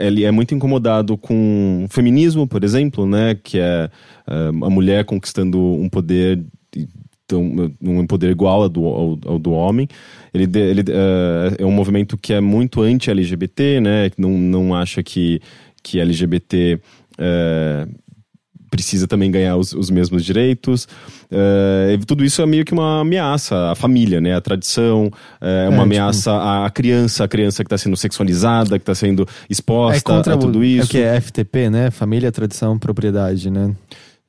[0.00, 3.34] Ele é muito incomodado com o feminismo, por exemplo, né?
[3.34, 3.90] Que é,
[4.26, 6.42] a mulher conquistando um poder
[7.26, 9.88] tão- um poder igual ao do, ao, ao do homem.
[10.34, 14.10] Ele, ele eh, é um movimento que é muito anti-LGBT, né?
[14.10, 15.40] Que não, não acha que,
[15.82, 16.78] que LGBT
[17.18, 17.86] eh,
[18.70, 20.88] precisa também ganhar os, os mesmos direitos.
[21.30, 24.34] E tudo isso é meio que uma ameaça à família, né?
[24.34, 25.10] A tradição,
[25.40, 28.94] eh, é uma tipo- ameaça à criança, a criança que está sendo sexualizada, que está
[28.94, 30.86] sendo exposta é a tudo é isso.
[30.86, 31.90] o que é FTP, né?
[31.90, 33.74] Família, tradição, propriedade, né?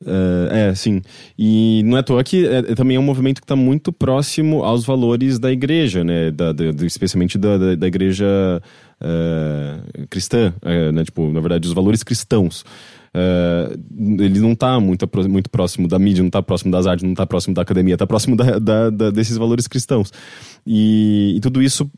[0.06, 1.02] É, é, sim.
[1.38, 3.92] E não é à toa que é, é também é um movimento que está muito
[3.92, 6.32] próximo aos valores da igreja, né?
[6.32, 8.26] Da, da- do- especialmente da, da, da igreja
[9.02, 11.04] é, cristã, é, né?
[11.04, 12.64] Tipo, na verdade, os valores cristãos.
[13.96, 17.28] Ele não está muito, muito próximo da mídia, não está próximo das artes, não está
[17.28, 20.12] próximo da academia, está próximo da, da- da- desses valores cristãos.
[20.66, 21.90] E, e tudo isso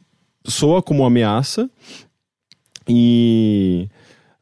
[0.45, 1.69] soa como ameaça
[2.87, 3.87] e.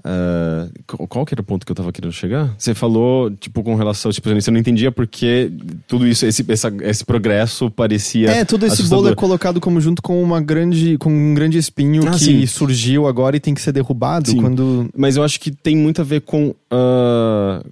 [0.06, 2.54] ah, qual que era o ponto que eu tava querendo chegar?
[2.58, 5.52] Você falou, tipo, com relação, tipo, você não entendia porque
[5.88, 8.30] tudo isso, esse, essa, esse progresso parecia.
[8.30, 9.04] É, todo esse assustador.
[9.04, 12.46] bolo é colocado como junto com uma grande, com um grande espinho Ah, que sim.
[12.46, 14.38] surgiu agora e tem que ser derrubado Sim.
[14.42, 14.90] quando.
[14.96, 16.54] Mas eu acho que tem muito a ver com.
[16.70, 17.64] ah,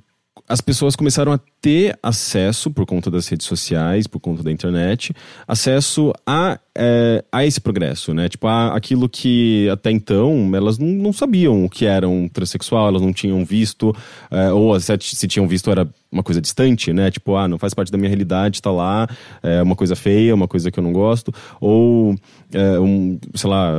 [0.51, 5.13] as pessoas começaram a ter acesso, por conta das redes sociais, por conta da internet,
[5.47, 8.27] acesso a, eh, a esse progresso, né?
[8.27, 12.89] Tipo, a, aquilo que até então elas não, não sabiam o que era um transexual,
[12.89, 13.95] elas não tinham visto,
[14.29, 17.09] eh, ou se, tinham visto era uma coisa distante, né?
[17.09, 19.07] Tipo, ah, não faz parte da minha realidade, tá lá,
[19.41, 22.13] é uma coisa feia, uma coisa que eu não gosto, ou,
[22.51, 23.71] eh, um, sei lá.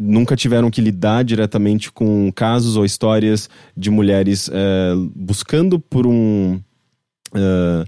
[0.00, 6.58] Nunca tiveram que lidar diretamente com casos ou histórias de mulheres eh, buscando por um
[7.34, 7.84] eh,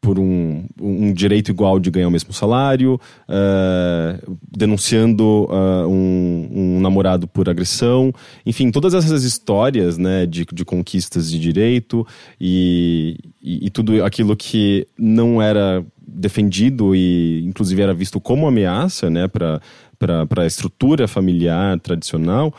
[0.00, 4.20] por um, um direito igual de ganhar o mesmo salário, eh,
[4.56, 5.48] denunciando
[5.88, 8.12] um, um namorado por agressão,
[8.44, 12.06] enfim, todas essas histórias né, de, de conquistas de direito
[12.40, 19.10] e, e, e tudo aquilo que não era defendido e inclusive era visto como ameaça
[19.10, 19.60] né, para
[19.98, 22.52] para a estrutura familiar tradicional,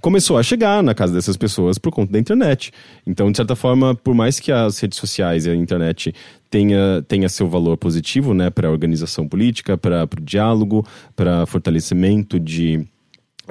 [0.00, 2.72] começou a chegar na casa dessas pessoas por conta da internet.
[3.06, 6.14] Então, de certa forma, por mais que as redes sociais e a internet
[6.48, 12.40] tenha, tenha seu valor positivo né, para a organização política, para o diálogo, para fortalecimento
[12.40, 12.86] de,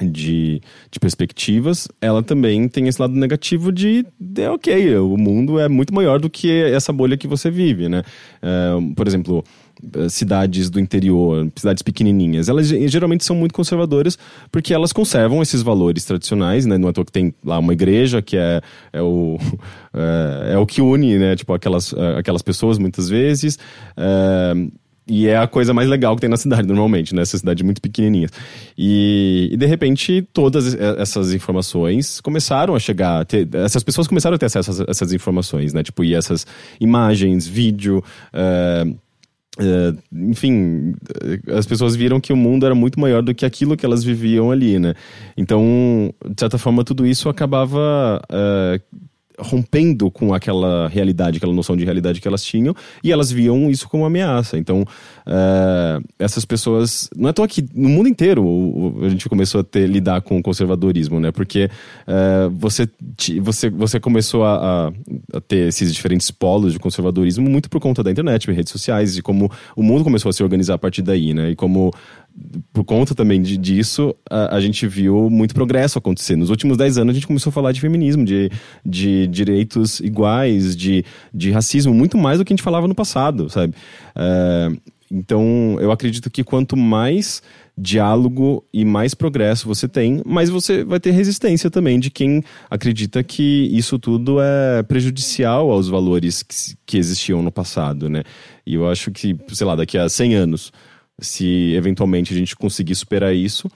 [0.06, 5.68] de, de perspectivas, ela também tem esse lado negativo de, de ok, o mundo é
[5.68, 8.02] muito maior do que essa bolha que você vive, né?
[8.42, 9.44] É, por exemplo,
[9.94, 14.18] eh, cidades do interior, cidades pequenininhas, elas ge- geralmente são muito conservadoras
[14.50, 16.76] porque elas conservam esses valores tradicionais, né?
[16.78, 18.60] Não é que tem lá uma igreja que é,
[18.92, 19.38] é, o,
[19.94, 21.36] é, é o que une, né?
[21.36, 23.58] Tipo, aquelas, aquelas pessoas muitas vezes.
[23.96, 24.54] eh,
[25.10, 27.22] e é a coisa mais legal que tem na cidade, normalmente, né?
[27.22, 28.30] Essas cidades muito pequenininhas.
[28.78, 33.20] E, e, de repente, todas essas informações começaram a chegar.
[33.20, 35.82] a ter- essas pessoas começaram a ter acesso a essas, informações, né?
[35.82, 36.46] Tipo, e essas
[36.80, 38.02] imagens, vídeo.
[38.32, 38.84] eh,
[39.58, 43.76] eh, enfim, eh, as pessoas viram que o mundo era muito maior do que aquilo
[43.76, 44.94] que elas viviam ali, né?
[45.36, 48.80] Então, de certa forma, tudo isso acabava eh,
[49.38, 53.88] rompendo com aquela realidade, aquela noção de realidade que elas tinham, e elas viam isso
[53.88, 54.58] como ameaça.
[54.58, 54.84] Então,
[55.26, 57.08] eh, essas pessoas.
[57.16, 60.38] Não é à toa que no mundo inteiro a gente começou a ter, lidar com
[60.38, 61.30] o conservadorismo, né?
[61.32, 61.70] Porque
[62.06, 62.88] eh, você,
[63.40, 64.92] você, você começou a, a-
[65.34, 69.22] a ter esses diferentes polos de conservadorismo muito por conta da internet, redes sociais, e
[69.22, 71.50] como o mundo começou a se organizar a partir daí, né?
[71.50, 71.92] E como
[72.72, 76.36] por conta também de, disso, a, a gente viu muito progresso acontecer.
[76.36, 78.50] Nos últimos 10 anos, a gente começou a falar de feminismo, de,
[78.84, 83.48] de direitos iguais, de, de racismo, muito mais do que a gente falava no passado,
[83.48, 83.74] sabe?
[84.16, 84.70] É,
[85.10, 87.42] então, eu acredito que quanto mais
[87.76, 93.22] diálogo e mais progresso você tem, mais você vai ter resistência também de quem acredita
[93.24, 96.54] que isso tudo é prejudicial aos valores que,
[96.86, 98.22] que existiam no passado, né?
[98.64, 100.72] E eu acho que, sei lá, daqui a 100 anos,
[101.20, 103.70] se eventualmente a gente conseguir superar isso,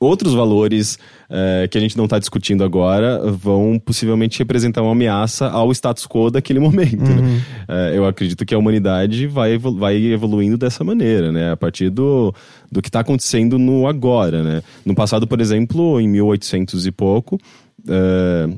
[0.00, 0.98] outros valores
[1.30, 6.06] eh, que a gente não está discutindo agora vão possivelmente representar uma ameaça ao status
[6.06, 6.98] quo daquele momento.
[7.02, 7.40] né?
[7.68, 11.52] Eh, eu acredito que a humanidade vai, evolu- vai evoluindo dessa maneira, né?
[11.52, 12.34] A partir do,
[12.70, 14.62] do que está acontecendo no agora, né?
[14.84, 17.38] No passado, por exemplo, em 1800 e pouco,
[17.88, 18.48] eh,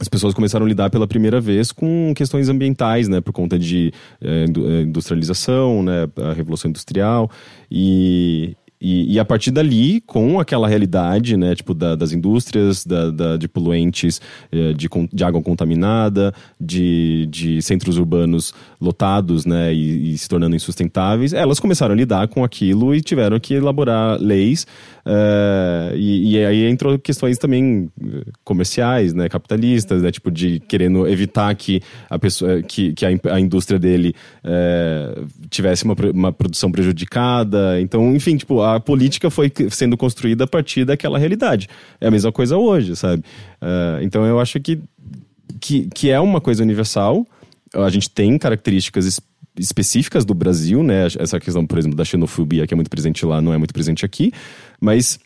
[0.00, 3.92] as pessoas começaram a lidar pela primeira vez com questões ambientais, né, por conta de
[4.20, 4.46] eh,
[4.82, 7.30] industrialização, né, a revolução industrial.
[7.70, 13.10] E e, e a partir dali, com aquela realidade, né, tipo, da- das indústrias, da,
[13.10, 20.12] da- de poluentes, eh, de, de água contaminada, de, de centros urbanos lotados, né, e,
[20.14, 24.66] e se tornando insustentáveis, elas começaram a lidar com aquilo e tiveram que elaborar leis,
[25.04, 31.06] eh, e, e aí entrou questões também eh, comerciais, né, capitalistas, né, tipo, de querendo
[31.06, 36.72] evitar que a pessoa, que, que a, a indústria dele eh, tivesse uma, uma produção
[36.72, 41.68] prejudicada, então, enfim, tipo, a política foi sendo construída a partir daquela realidade.
[42.00, 43.22] É a mesma coisa hoje, sabe?
[43.60, 44.80] Eh, então eu acho que,
[45.60, 47.26] que, que é uma coisa universal.
[47.74, 49.20] A gente tem características es-
[49.58, 51.06] específicas do Brasil, né?
[51.18, 54.04] Essa questão, por exemplo, da xenofobia, que é muito presente lá, não é muito presente
[54.04, 54.32] aqui,
[54.80, 55.18] mas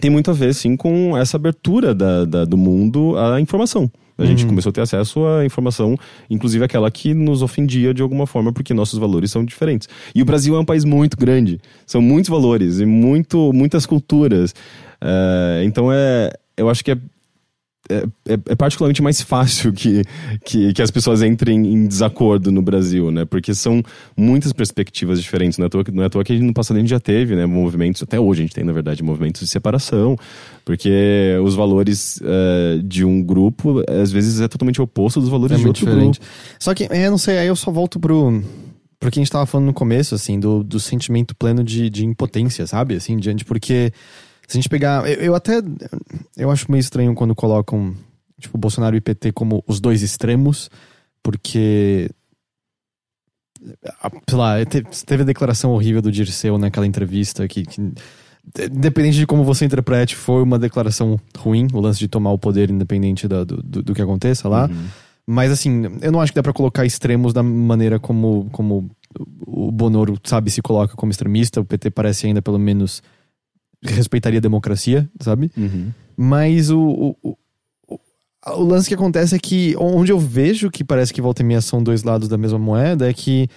[0.00, 3.90] tem muito a ver, sim, com essa abertura da, da- do mundo à informação.
[4.18, 5.96] A gente começou a ter acesso à informação,
[6.30, 9.88] inclusive aquela que nos ofendia de alguma forma, porque nossos valores são diferentes.
[10.14, 14.54] E o Brasil é um país muito grande, são muitos valores e muito, muitas culturas.
[15.00, 16.96] Eh, então, é, eu acho que é,
[17.90, 20.02] é, é, é, particularmente mais fácil que,
[20.44, 23.24] que, que, as pessoas entrem em desacordo no Brasil, né?
[23.24, 23.82] Porque são
[24.16, 25.58] muitas perspectivas diferentes.
[25.58, 27.34] Não é à toa, não é à toa que no passado a gente já teve,
[27.34, 27.44] né?
[27.44, 30.16] Movimentos, até hoje a gente tem, na verdade, movimentos de separação,
[30.64, 35.60] porque os valores uh, de um grupo, às vezes, é totalmente oposto dos valores é
[35.60, 36.20] de outro diferente.
[36.20, 36.34] grupo.
[36.60, 38.42] Só que, é, não sei, aí eu só volto pro
[39.00, 42.06] pro que a gente tava falando no começo, assim, do, do sentimento pleno de, de
[42.06, 42.94] impotência, sabe?
[42.94, 43.92] Assim, diante, porque
[44.46, 45.08] se a gente pegar.
[45.08, 45.62] Eu, eu, até.
[46.36, 47.94] Eu acho meio estranho quando colocam,
[48.40, 50.70] tipo, Bolsonaro e PT como os dois extremos,
[51.22, 52.10] porque.
[54.28, 54.54] Sei lá,
[55.06, 57.80] teve a declaração horrível do Dirceu naquela entrevista que, que
[58.70, 62.70] independente de como você interprete, foi uma declaração ruim, o lance de tomar o poder
[62.70, 64.66] independente do, do, do que aconteça lá.
[64.66, 64.86] Uhum.
[65.26, 68.90] Mas assim, eu não acho que dá pra colocar extremos da maneira como, como
[69.46, 71.60] o Bonoro, sabe, se coloca como extremista.
[71.60, 73.02] O PT parece ainda pelo menos
[73.82, 75.50] respeitaria a democracia, sabe?
[75.56, 75.90] Uhum.
[76.16, 76.80] Mas o,
[77.22, 77.36] o,
[77.88, 77.98] o,
[78.46, 81.60] o, lance que acontece é que onde eu vejo que parece que volta e meia
[81.60, 83.48] são dois lados da mesma moeda é que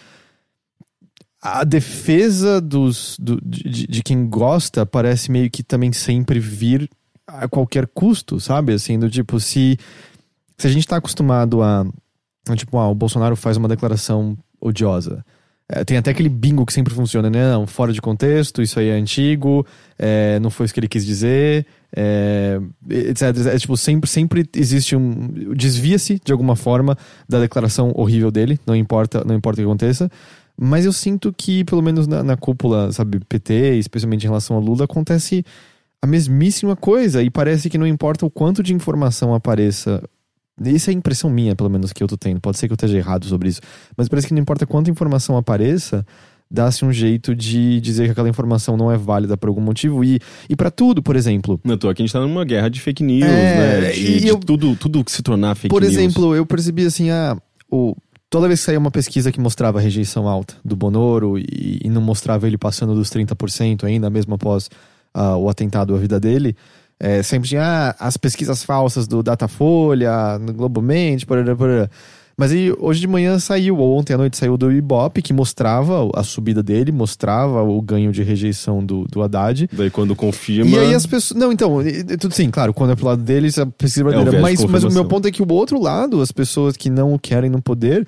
[1.41, 6.89] a defesa dos, do, de, de quem gosta parece meio que também sempre vir
[7.27, 8.73] a qualquer custo, sabe?
[8.73, 9.77] Assim, do tipo, se,
[10.57, 11.85] se a gente tá acostumado a.
[12.55, 15.25] Tipo, ah, o Bolsonaro faz uma declaração odiosa.
[15.67, 17.51] É, tem até aquele bingo que sempre funciona, né?
[17.51, 19.65] Não, fora de contexto, isso aí é antigo,
[19.97, 23.23] é, não foi isso que ele quis dizer, é, etc.
[23.47, 25.53] É, tipo, sempre, sempre existe um.
[25.55, 26.95] Desvia-se de alguma forma
[27.27, 30.09] da declaração horrível dele, não importa, não importa o que aconteça.
[30.57, 34.59] Mas eu sinto que, pelo menos na, na cúpula, sabe, PT, especialmente em relação a
[34.59, 35.43] Lula, acontece
[36.01, 37.23] a mesmíssima coisa.
[37.23, 40.01] E parece que não importa o quanto de informação apareça
[40.63, 42.39] isso é a impressão minha, pelo menos, que eu tô tendo.
[42.39, 43.61] Pode ser que eu esteja errado sobre isso.
[43.97, 46.05] Mas parece que não importa quanta informação apareça,
[46.49, 50.03] dá-se um jeito de dizer que aquela informação não é válida por algum motivo.
[50.03, 51.59] E, e para tudo, por exemplo.
[51.63, 53.91] Não, tô aqui a gente tá numa guerra de fake news, é, né?
[53.91, 55.93] De, de eu, tudo, tudo que se tornar fake por news.
[55.93, 57.37] Por exemplo, eu percebi assim, ah,
[57.69, 57.95] o,
[58.29, 61.89] toda vez que saía uma pesquisa que mostrava a rejeição alta do Bonoro e, e
[61.89, 64.69] não mostrava ele passando dos 30% ainda, mesmo após
[65.15, 66.55] uh, o atentado à vida dele
[67.05, 71.43] é, sempre tinha ah, as pesquisas falsas do Datafolha, no Globomente, porra.
[72.35, 76.09] Mas aí, hoje de manhã saiu, ou ontem à noite saiu do Ibope, que mostrava
[76.15, 79.69] a subida dele, mostrava o ganho de rejeição do, do Haddad.
[79.71, 80.69] Daí quando confirma.
[80.69, 81.39] E aí as pessoas.
[81.39, 81.77] Não, então,
[82.19, 84.37] tudo sim, claro, quando é pro lado deles, a pesquisa é verdadeira.
[84.39, 87.13] É mas, mas o meu ponto é que o outro lado, as pessoas que não
[87.13, 88.05] o querem no poder,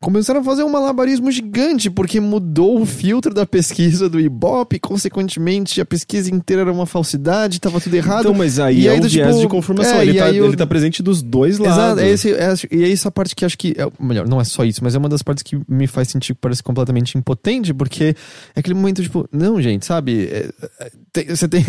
[0.00, 5.78] começaram a fazer um malabarismo gigante, porque mudou o filtro da pesquisa do Ibope, consequentemente
[5.80, 8.20] a pesquisa inteira era uma falsidade, estava tudo errado.
[8.20, 10.56] Então, mas aí, e é aí o viés tipo, de confirmação, é, ele, tá, eu...
[10.56, 11.76] tá presente dos dois lados.
[11.76, 14.44] Exato, é esse, é, e é essa parte que acho que, é, melhor, não é
[14.44, 17.74] só isso, mas é uma das partes que me faz sentir que parece completamente impotente,
[17.74, 18.16] porque
[18.56, 20.48] é aquele momento, tipo, não, gente, sabe, é,
[20.80, 21.64] é tem, você tem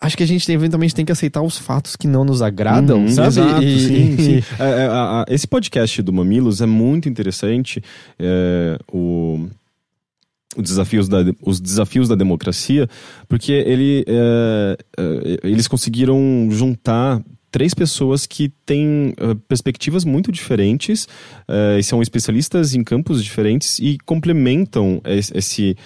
[0.00, 3.08] acho que a gente eventualmente tem que aceitar os fatos que não nos agradam, uhum,
[3.08, 3.28] sabe?
[3.28, 4.42] Exato, e, sim, sim.
[4.58, 7.82] É, é, a, a, esse podcast do Mamilos é muito interessante.
[8.18, 9.48] É, o
[10.56, 12.88] os desafios da, os desafios da democracia,
[13.28, 14.76] porque ele, é,
[15.44, 21.04] eles conseguiram juntar três pessoas que têm uh, perspectivas muito diferentes
[21.48, 25.76] uh, e são especialistas em campos diferentes e complementam esse, esse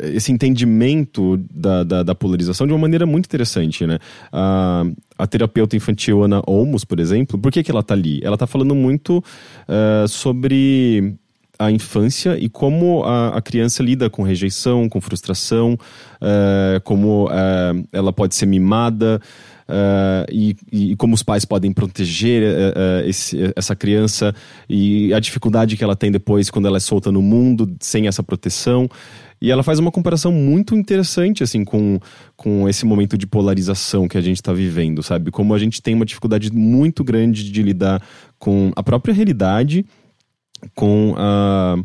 [0.00, 3.98] esse entendimento da, da, da, polarização de uma maneira muito interessante, né?
[4.32, 4.84] A,
[5.18, 8.20] a terapeuta infantil Ana Olmos, por exemplo, por que, que ela está ali?
[8.22, 11.16] Ela está falando muito uh, sobre
[11.58, 17.88] a infância e como a, a, criança lida com rejeição, com frustração, uh, como uh,
[17.92, 19.20] ela pode ser mimada.
[19.66, 24.34] Uh, e, e, como os pais podem proteger uh, esse, essa criança
[24.68, 28.22] e a dificuldade que ela tem depois quando ela é solta no mundo sem essa
[28.22, 28.88] proteção.
[29.40, 31.98] E ela faz uma comparação muito interessante, assim, com,
[32.36, 35.30] com esse momento de polarização que a gente está vivendo, sabe?
[35.30, 38.02] Como a gente tem uma dificuldade muito grande de lidar
[38.38, 39.84] com a própria realidade,
[40.74, 41.76] com a,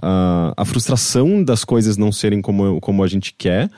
[0.00, 3.68] a, a frustração das coisas não serem como, como a gente quer.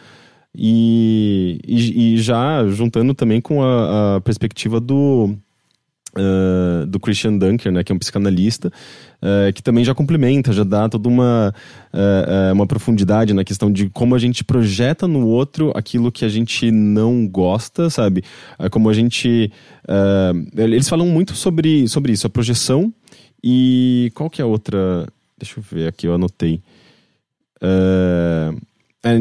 [0.56, 5.34] E, e, e já juntando também com a, a perspectiva do,
[6.16, 8.68] Uh, do Christian Dunker, né, que é um psicanalista,
[9.20, 11.52] uh, que também já complementa, já dá toda uma,
[11.92, 16.28] uh, uma profundidade na questão de como a gente projeta no outro aquilo que a
[16.28, 18.22] gente não gosta, sabe?
[18.70, 19.50] como a gente.
[20.56, 22.94] eles falam muito sobre, sobre isso, a projeção
[23.42, 24.12] e.
[24.14, 25.08] Qual que é a outra.
[25.36, 26.62] Deixa eu ver aqui, eu anotei.
[27.56, 28.56] Uh,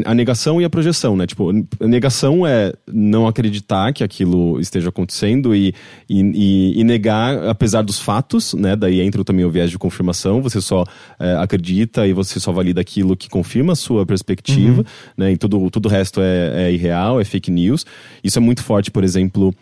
[0.04, 1.26] a negação e a projeção, né?
[1.26, 5.74] Tipo, a negação é não acreditar que aquilo esteja acontecendo e,
[6.08, 8.74] e, e, negar, apesar dos fatos, né?
[8.74, 10.84] Daí entra também o viés de confirmação, você só
[11.20, 14.84] é, acredita e você só valida aquilo que confirma a sua perspectiva, uhum.
[15.18, 15.32] né?
[15.32, 17.84] E tudo, tudo o resto é, é irreal, é fake news.
[18.22, 19.54] Isso é muito forte, por exemplo,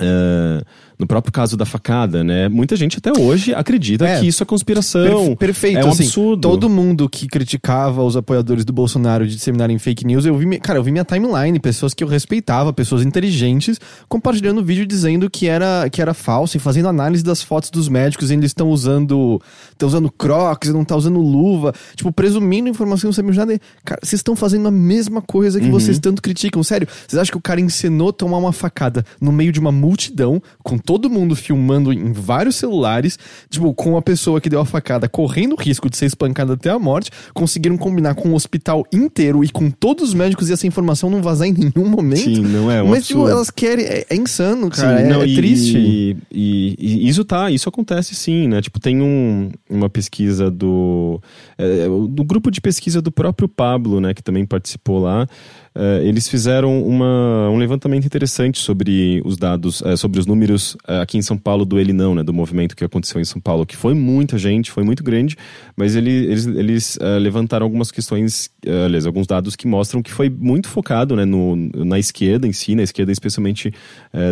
[0.00, 0.64] Uh,
[1.02, 2.48] no próprio caso da facada, né?
[2.48, 5.26] Muita gente até hoje acredita é, que isso é conspiração.
[5.34, 6.40] Per perfeito, é um assim, absurdo.
[6.40, 10.78] Todo mundo que criticava os apoiadores do Bolsonaro de disseminarem fake news, eu vi, cara,
[10.78, 15.90] eu vi minha timeline, pessoas que eu respeitava, pessoas inteligentes, compartilhando vídeo dizendo que era,
[15.90, 19.42] que era falso e fazendo análise das fotos dos médicos e eles estão usando,
[19.72, 23.60] estão usando crocs e não tá usando luva, tipo, presumindo informação sem nada.
[23.84, 25.72] Cara, vocês estão fazendo a mesma coisa que uhum.
[25.72, 26.86] vocês tanto criticam, sério.
[27.08, 30.78] Vocês acham que o cara encenou tomar uma facada no meio de uma multidão com
[30.78, 33.18] todo mundo filmando em vários celulares,
[33.48, 36.70] tipo, com a pessoa que deu a facada correndo o risco de ser espancada até
[36.70, 40.66] a morte, conseguiram combinar com o hospital inteiro e com todos os médicos e essa
[40.66, 42.22] informação não vazar em nenhum momento.
[42.22, 43.84] Sim, não é um Mas, tipo, elas querem.
[43.84, 44.98] É, é insano, cara.
[44.98, 45.78] Sim, é, não, é, triste.
[45.78, 48.60] E, e, e, isso tá, isso acontece sim, né?
[48.60, 51.20] Tipo, tem um, uma pesquisa do.
[51.58, 54.14] É, do grupo de pesquisa do próprio Pablo, né?
[54.14, 55.26] Que também participou lá.
[55.74, 61.00] Uh, eles fizeram uma, um levantamento interessante sobre os dados, uh, sobre os números uh,
[61.00, 63.64] aqui em São Paulo do Ele Não, né, do movimento que aconteceu em São Paulo,
[63.64, 65.34] que foi muita gente, foi muito grande,
[65.74, 68.50] mas ele, eles, eles levantaram algumas questões,
[68.84, 72.74] aliás, alguns dados que mostram que foi muito focado né, no, na esquerda em si,
[72.74, 73.72] na esquerda especialmente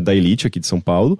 [0.02, 1.18] da elite aqui de São Paulo,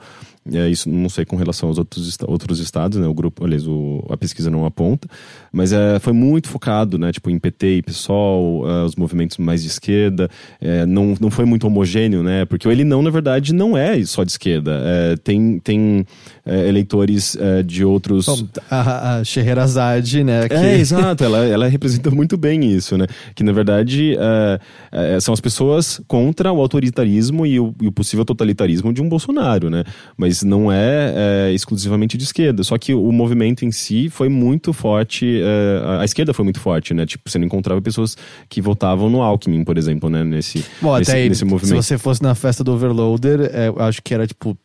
[0.53, 3.07] é, isso não sei com relação aos outros, outros estados, né?
[3.07, 5.07] O grupo, aliás, o, a pesquisa não aponta,
[5.53, 7.13] mas é, foi muito focado, né?
[7.13, 10.31] Tipo, em PT e PSOL, uh, os movimentos mais de esquerda,
[10.61, 12.47] é, não, não foi muito homogêneo, né?
[12.47, 14.81] Porque o Ele Não, na verdade, não é só de esquerda.
[14.83, 16.07] É, tem tem
[16.45, 18.27] é, eleitores é, de outros...
[18.27, 20.49] Bom, a, a Scheherazade, né?
[20.49, 20.55] Que...
[20.55, 21.25] É, exato.
[21.25, 23.07] Ela, ela representa muito bem isso, né?
[23.35, 24.17] Que, na verdade,
[24.93, 29.09] é, são as pessoas contra o autoritarismo e o, e o possível totalitarismo de um
[29.09, 29.85] Bolsonaro, né?
[30.17, 32.63] Mas não é, é, exclusivamente de esquerda.
[32.63, 36.95] Só que o movimento em si foi muito forte, é, a esquerda foi muito forte,
[36.95, 37.07] né?
[37.07, 38.17] Tipo, você não encontrava pessoas
[38.49, 40.25] que votavam no Alckmin, por exemplo, né?
[40.25, 41.83] Nesse, Bom, nesse, até nesse movimento.
[41.83, 44.57] Se você fosse na festa do Overloader, é, eu acho que era tipo.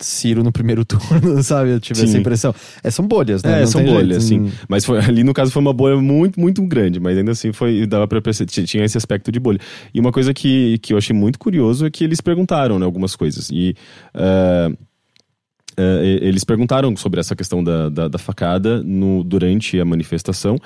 [0.00, 1.70] Ciro no primeiro turno, sabe?
[1.70, 2.06] Eu tive sim.
[2.06, 2.54] essa impressão.
[2.82, 3.58] É, são bolhas, né?
[3.58, 4.58] É, Não são bolhas, jeito, sim.
[4.68, 7.86] Mas foi, ali no caso foi uma bolha muito, muito grande, mas ainda assim foi,
[7.86, 9.58] dava pra perceber, tinha esse aspecto de bolha.
[9.92, 13.14] E uma coisa que, que eu achei muito curioso é que eles perguntaram, né, algumas
[13.14, 13.50] coisas.
[13.50, 13.74] E.
[14.14, 14.76] Uh,
[15.78, 20.58] Uh, eles perguntaram sobre essa questão da, da, da, facada no, durante a manifestação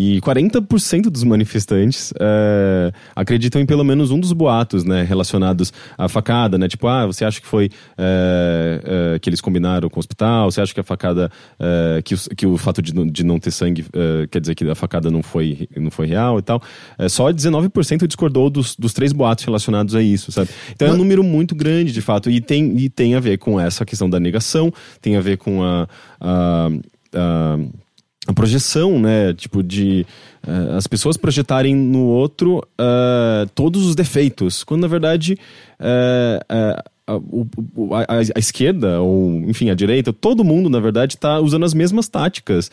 [0.00, 6.08] e 40% dos manifestantes uh, acreditam em pelo menos um dos boatos né, relacionados à
[6.08, 6.68] facada, né?
[6.68, 10.50] Tipo, ah, você acha que foi uh, que eles combinaram com o hospital?
[10.50, 11.30] Você acha que a facada,
[12.04, 13.84] que, o, que o fato de, de não ter sangue
[14.30, 16.62] quer dizer que a facada não foi, não foi real e tal?
[17.08, 20.48] só 19% discordou dos, dos três boatos relacionados a isso, sabe?
[20.72, 23.60] Então é um número muito grande, de fato, e tem, e tem a ver com
[23.60, 25.88] essa questão da negação tem a ver com a,
[26.20, 26.70] a,
[27.14, 27.58] a,
[28.26, 29.32] a projeção, né?
[29.34, 30.06] Tipo, de
[30.46, 35.38] uh, as pessoas projetarem no outro uh, todos os defeitos, quando na verdade.
[35.80, 41.64] Uh, a, a, a, esquerda, ou enfim, a direita, todo mundo, na verdade, está usando
[41.64, 42.70] as mesmas táticas,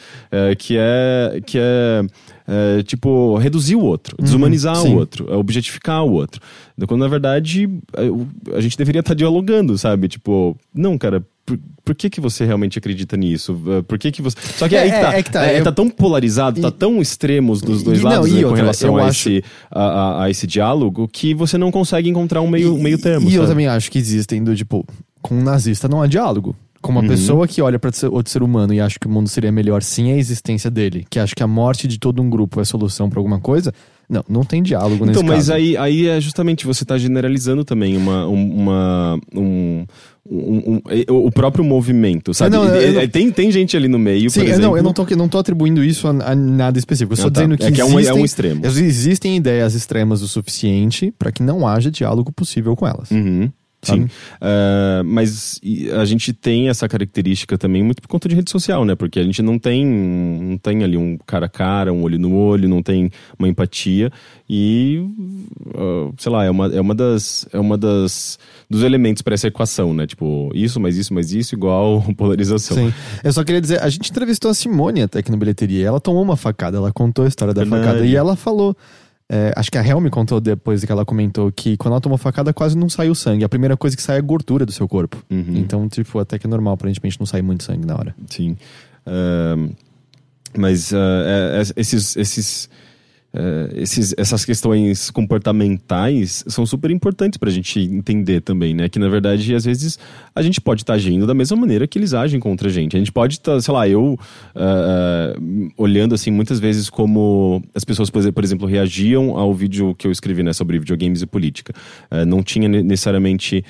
[0.60, 2.04] que é, que é,
[2.48, 6.40] é, tipo, reduzir o outro, uhum, desumanizar o outro, objetificar o outro.
[6.88, 10.08] Quando, na verdade, a, a gente deveria estar tá dialogando, sabe?
[10.08, 13.58] Tipo, não, cara, por, por, que, que você realmente acredita nisso?
[13.88, 14.36] Por que, que você.
[14.58, 15.14] Só que é, aí que tá.
[15.14, 15.64] É, é que tá, é, eu...
[15.64, 16.72] tá tão polarizado, tá e...
[16.72, 19.30] tá tão extremos dos dois e, lados não, né, outra, com relação a, acho...
[19.30, 23.02] esse, a, a, a, esse diálogo que você não consegue encontrar um meio, e, meio
[23.02, 23.30] termo.
[23.30, 23.44] E sabe?
[23.44, 24.86] eu também acho que existem do tipo,
[25.22, 26.54] com um nazista não há diálogo.
[26.82, 27.08] Com uma uhum.
[27.08, 30.12] pessoa que olha para outro ser humano e acha que o mundo seria melhor sem
[30.12, 33.20] a existência dele, que acha que a morte de todo um grupo é solução para
[33.20, 33.74] alguma coisa,
[34.10, 35.54] não, não tem diálogo nesse Então, mas caso.
[35.54, 39.86] aí, aí é justamente você está generalizando também uma, uma um,
[40.30, 42.56] um, um, o próprio movimento, sabe?
[42.56, 44.64] Não, não, tem, tem gente ali no meio, Sim, por exemplo.
[44.64, 47.14] Não, eu não tô, não tô atribuindo isso a, a nada específico.
[47.14, 47.42] Eu estou tá.
[47.42, 48.66] dizendo que, é que existem, é, um, é um extremo.
[48.66, 53.12] Existem ideias extremas o suficiente para que não haja diálogo possível com elas.
[53.12, 53.52] Uhum.
[53.82, 54.04] Sim.
[54.04, 55.62] Uh, mas
[56.00, 58.96] a gente tem essa característica também muito por conta de rede social, né?
[58.96, 62.36] Porque a gente não tem, não tem ali um cara a cara, um olho no
[62.36, 64.12] olho, não tem uma empatia.
[64.50, 65.00] E,
[65.76, 67.48] uh, sei lá, é uma, é uma das.
[67.52, 70.06] É uma das dos elementos para essa equação, né?
[70.06, 72.76] Tipo, isso, mais isso, mais isso, igual polarização.
[72.76, 72.94] Sim.
[73.24, 75.88] Eu só queria dizer, a gente entrevistou a Simone até aqui no bilheteria.
[75.88, 77.86] Ela tomou uma facada, ela contou a história da Verdade.
[77.86, 78.76] facada e ela falou
[79.30, 82.18] é, acho que a Hel me contou depois que ela comentou que quando ela tomou
[82.18, 83.44] facada quase não saiu sangue.
[83.44, 85.22] A primeira coisa que sai é a gordura do seu corpo.
[85.30, 85.58] Uhum.
[85.58, 88.16] Então, tipo, até que é normal, aparentemente não sai muito sangue na hora.
[88.30, 88.56] Sim.
[89.06, 89.76] Uh,
[90.58, 92.70] mas uh, é, é, esses, esses
[93.34, 98.88] é, esses, essas questões comportamentais são super importantes para a gente entender também, né?
[98.90, 100.00] Que na verdade, às vezes,
[100.34, 102.96] a gente pode estar tá agindo da mesma maneira que eles agem contra a gente.
[102.96, 104.18] A gente pode estar, tá, sei lá, eu uh,
[104.56, 110.12] uh, olhando assim muitas vezes como as pessoas, por exemplo, reagiam ao vídeo que eu
[110.12, 111.74] escrevi né, sobre videogames e política.
[112.10, 113.64] Uh, não tinha necessariamente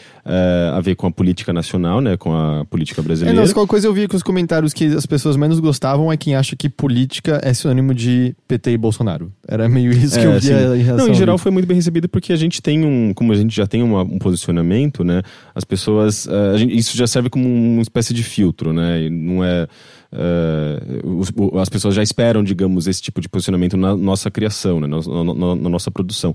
[0.73, 2.17] a ver com a política nacional, né?
[2.17, 3.39] Com a política brasileira.
[3.39, 6.17] É, não, qualquer coisa eu vi com os comentários que as pessoas menos gostavam é
[6.17, 9.31] quem acha que política é sinônimo de PT e Bolsonaro.
[9.47, 11.75] Era meio isso que é, eu via em relação Não, em geral foi muito bem
[11.75, 15.21] recebido porque a gente tem um, como a gente já tem uma, um posicionamento, né?
[15.55, 19.03] As pessoas, uh, gente, isso já serve como uma espécie de filtro, né?
[19.03, 19.67] E não é
[20.09, 24.87] Uh, os, as pessoas já esperam, digamos, esse tipo de posicionamento na nossa criação, né,
[24.87, 26.33] na, na, na nossa produção.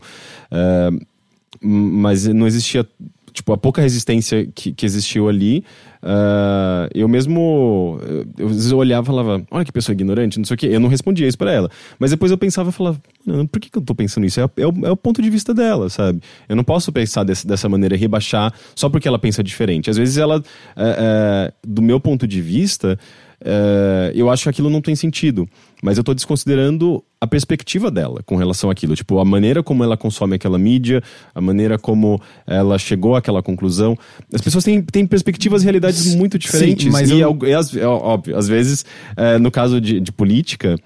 [0.51, 1.01] Uh,
[1.61, 2.87] mas não existia
[3.33, 5.65] tipo, a pouca resistência que, que existiu ali,
[6.03, 7.99] uh, eu mesmo,
[8.39, 10.69] eu, às vezes eu olhava e falava, olha que pessoa ignorante, não sei o quê,
[10.71, 11.71] eu não respondia isso para ela.
[11.99, 13.01] Mas depois eu pensava e falava,
[13.51, 14.41] por que, que eu tô pensando isso?
[14.41, 16.21] É, é, o, é, o, ponto de vista dela, sabe?
[16.49, 19.89] Eu não posso pensar desse, dessa maneira, rebaixar só porque ela pensa diferente.
[19.91, 22.99] Às vezes ela, uh, uh, do meu ponto de vista,
[23.43, 25.49] uh, eu acho que aquilo não tem sentido.
[25.83, 28.95] Mas eu estou desconsiderando a perspectiva dela com relação àquilo.
[28.95, 31.03] Tipo, a maneira como ela consome aquela mídia,
[31.35, 33.99] a maneira como ela chegou àquela conclusão.
[34.33, 36.85] As pessoas têm, têm perspectivas e realidades muito diferentes.
[36.85, 37.37] Sim, mas e, eu...
[37.81, 38.85] é óbvio, às vezes,
[39.17, 40.77] uh, no caso de, de política,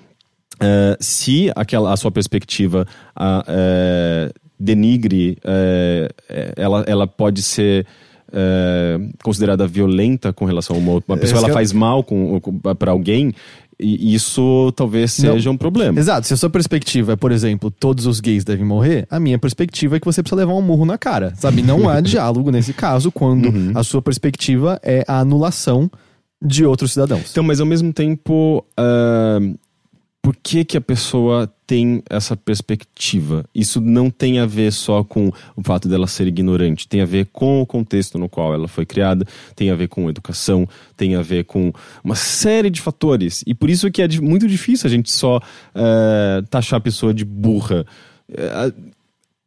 [0.54, 2.86] uh, se aquela, a sua perspectiva
[3.18, 5.36] uh, denigre,
[6.56, 7.86] ela, ela pode ser
[8.36, 12.04] é, considerada violenta com relação a uma, uma pessoa, ela faz mal
[12.78, 13.32] para alguém,
[13.78, 15.54] e isso talvez seja Não.
[15.54, 15.98] um problema.
[15.98, 16.26] Exato.
[16.26, 19.96] Se a sua perspectiva é, por exemplo, todos os gays devem morrer, a minha perspectiva
[19.96, 21.34] é que você precisa levar um murro na cara.
[21.36, 21.62] Sabe?
[21.62, 23.72] Não há diálogo nesse caso quando uhum.
[23.74, 25.90] a sua perspectiva é a anulação
[26.42, 27.30] de outros cidadãos.
[27.30, 29.58] Então, mas ao mesmo tempo, uh,
[30.26, 33.44] por que, que a pessoa tem essa perspectiva?
[33.54, 37.28] Isso não tem a ver só com o fato dela ser ignorante, tem a ver
[37.32, 39.24] com o contexto no qual ela foi criada,
[39.54, 41.72] tem a ver com educação, tem a ver com
[42.02, 43.44] uma série de fatores.
[43.46, 47.24] E por isso que é muito difícil a gente só uh, taxar a pessoa de
[47.24, 47.86] burra.
[48.28, 48.94] Uh,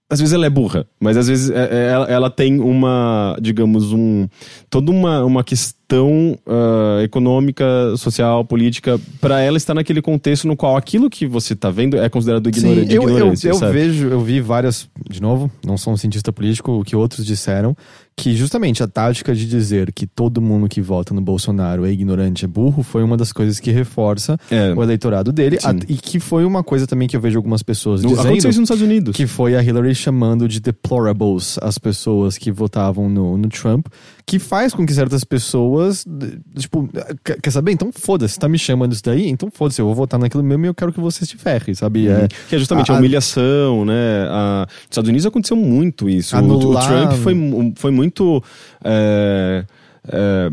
[0.09, 4.29] às vezes ela é burra, mas às vezes ela, ela tem uma, digamos, um
[4.69, 7.65] toda uma, uma questão uh, econômica,
[7.97, 12.07] social, política, para ela estar naquele contexto no qual aquilo que você está vendo é
[12.09, 13.09] considerado ignora Sim, eu.
[13.09, 16.95] Eu, eu vejo, eu vi várias, de novo, não sou um cientista político, o que
[16.95, 17.75] outros disseram,
[18.19, 22.43] que justamente a tática de dizer que todo mundo que vota no Bolsonaro é ignorante,
[22.43, 25.57] é burro, foi uma das coisas que reforça é, o eleitorado dele.
[25.63, 28.27] A, e que foi uma coisa também que eu vejo algumas pessoas no, dizendo.
[28.27, 29.15] Aconteceu isso nos Estados Unidos.
[29.15, 33.87] Que foi a Hillary chamando de deplorables as pessoas que votavam no, no Trump
[34.29, 35.78] que faz com que certas pessoas,
[36.57, 36.89] tipo,
[37.41, 37.71] quer saber?
[37.71, 39.27] Então foda-se, tá me chamando isso daí?
[39.29, 42.07] Então foda-se, eu vou votar naquilo mesmo e eu quero que você se ferre, sabe?
[42.07, 42.15] Uhum.
[42.15, 44.27] É, que é justamente a, a humilhação, né?
[44.29, 46.35] A, nos Estados Unidos aconteceu muito isso.
[46.35, 46.83] Anular...
[46.83, 48.43] O, o Trump foi, foi muito.
[48.83, 49.65] É,
[50.07, 50.51] é,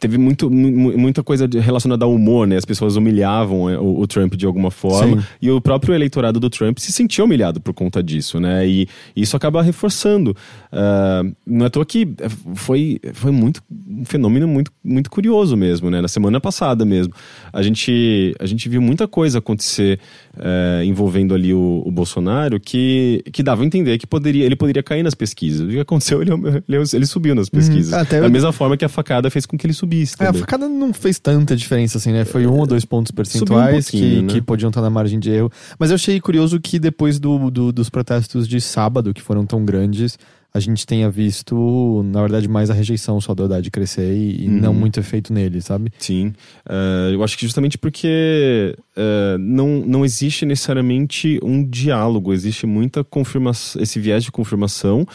[0.00, 2.56] teve muito, muita coisa relacionada ao humor, né?
[2.56, 5.20] As pessoas humilhavam é, o, o Trump de alguma forma.
[5.20, 5.26] Sim.
[5.40, 8.66] E o próprio eleitorado do Trump se sentia humilhado por conta disso, né?
[8.66, 10.34] E, e isso acaba reforçando.
[10.72, 12.08] Uh, não é à toa que
[12.54, 16.00] foi, foi muito, um fenômeno muito, muito curioso mesmo, né?
[16.00, 17.12] Na semana passada mesmo.
[17.52, 20.00] A gente, a gente viu muita coisa acontecer
[20.36, 24.82] uh, envolvendo ali o, o, Bolsonaro que, que dava a entender que poderia, ele poderia
[24.82, 25.68] cair nas pesquisas.
[25.68, 26.22] O que aconteceu?
[26.22, 27.58] Ele, ele, ele subiu nas uhum.
[27.58, 27.92] pesquisas.
[27.92, 28.30] Hum, da eu...
[28.30, 30.16] mesma forma que a facada fez com que ele subisse subisse.
[30.20, 32.24] É, a facada não fez tanta diferença assim, né?
[32.24, 34.32] Foi um ou dois pontos percentuais um que, né?
[34.32, 35.50] que podiam estar na margem de erro.
[35.78, 39.64] Mas eu achei curioso que depois do, do, dos protestos de sábado, que foram tão
[39.64, 40.18] grandes,
[40.52, 44.60] a gente tenha visto, na verdade, mais a rejeição só da Haddad crescer e, uhum.
[44.60, 45.92] não muito efeito nele, sabe?
[45.98, 46.34] Sim.
[46.66, 53.04] Uh, eu acho que justamente porque uh, não, não existe necessariamente um diálogo, existe muita
[53.04, 55.06] confirmação, esse viés de confirmação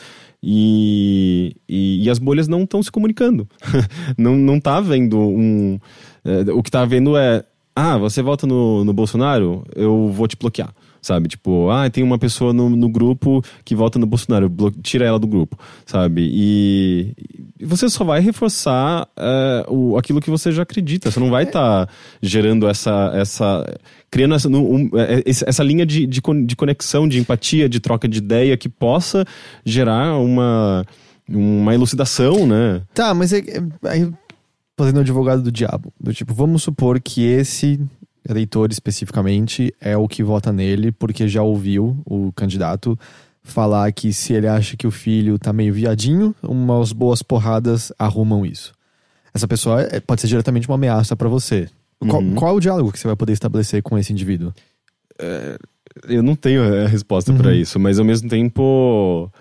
[0.41, 3.47] e, e, e as bolhas não estão se comunicando.
[4.17, 5.77] não, não tá vendo um.
[6.23, 7.43] É, o que tá vendo é.
[7.75, 9.65] Ah, você vota no, no Bolsonaro?
[9.75, 10.73] Eu vou te bloquear
[11.05, 11.27] sabe?
[11.29, 14.51] Tipo, ah, tem uma pessoa no, no grupo que vota no Bolsonaro,
[14.81, 16.27] tira ela do grupo, sabe?
[16.33, 17.13] E,
[17.59, 21.43] e você só vai reforçar uh, o, aquilo que você já acredita, você não vai
[21.43, 23.63] estar tá gerando essa, essa
[24.09, 28.17] criando essa, um, é, essa linha de, de, de conexão, de empatia, de troca de
[28.17, 29.25] ideia que possa
[29.63, 30.83] gerar uma,
[31.29, 32.81] uma elucidação, né?
[32.95, 34.09] Tá, mas é, é,
[34.77, 37.79] fazendo o advogado do diabo, do tipo, vamos supor que esse
[38.27, 42.97] eleitor especificamente é o que vota nele porque já ouviu o candidato
[43.43, 48.43] falar que se ele acha que o filho tá meio viadinho, umas boas porradas arrumam
[48.45, 48.73] isso.
[49.33, 51.69] Essa pessoa é, pode ser diretamente uma ameaça para você.
[51.99, 52.33] Qual, uhum.
[52.35, 54.51] qual, é o diálogo que você vai poder estabelecer com esse indivíduo?
[55.19, 55.57] É,
[56.07, 57.37] eu não tenho a resposta Uhum.
[57.37, 59.31] pra isso, mas ao mesmo tempo,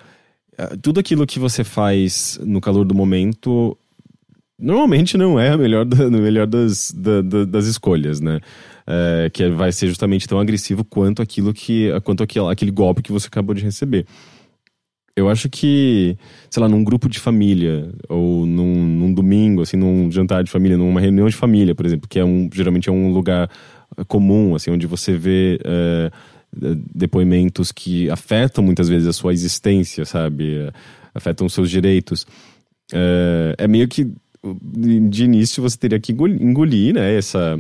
[0.59, 3.77] eh, tudo aquilo que você faz no calor do momento
[4.59, 8.41] normalmente não é a melhor, da, melhor das, da- da- das escolhas, né?
[8.87, 11.89] É, que vai ser justamente tão agressivo quanto aquilo que.
[12.03, 14.07] quanto aquele, aquele golpe que você acabou de receber.
[15.17, 16.19] Eu acho que,
[16.51, 20.77] sei lá, num grupo de família, ou num, num domingo, assim, num jantar de família,
[20.77, 23.49] numa reunião de família, por exemplo, que é um, geralmente é um lugar
[24.09, 26.11] comum, assim, onde você vê eh,
[26.93, 30.69] depoimentos que afetam muitas vezes a sua existência, sabe?
[31.15, 32.27] Afetam os seus direitos.
[32.93, 34.11] Eh, é meio que,
[34.61, 37.57] de início, você teria que engol- engolir, né, essa,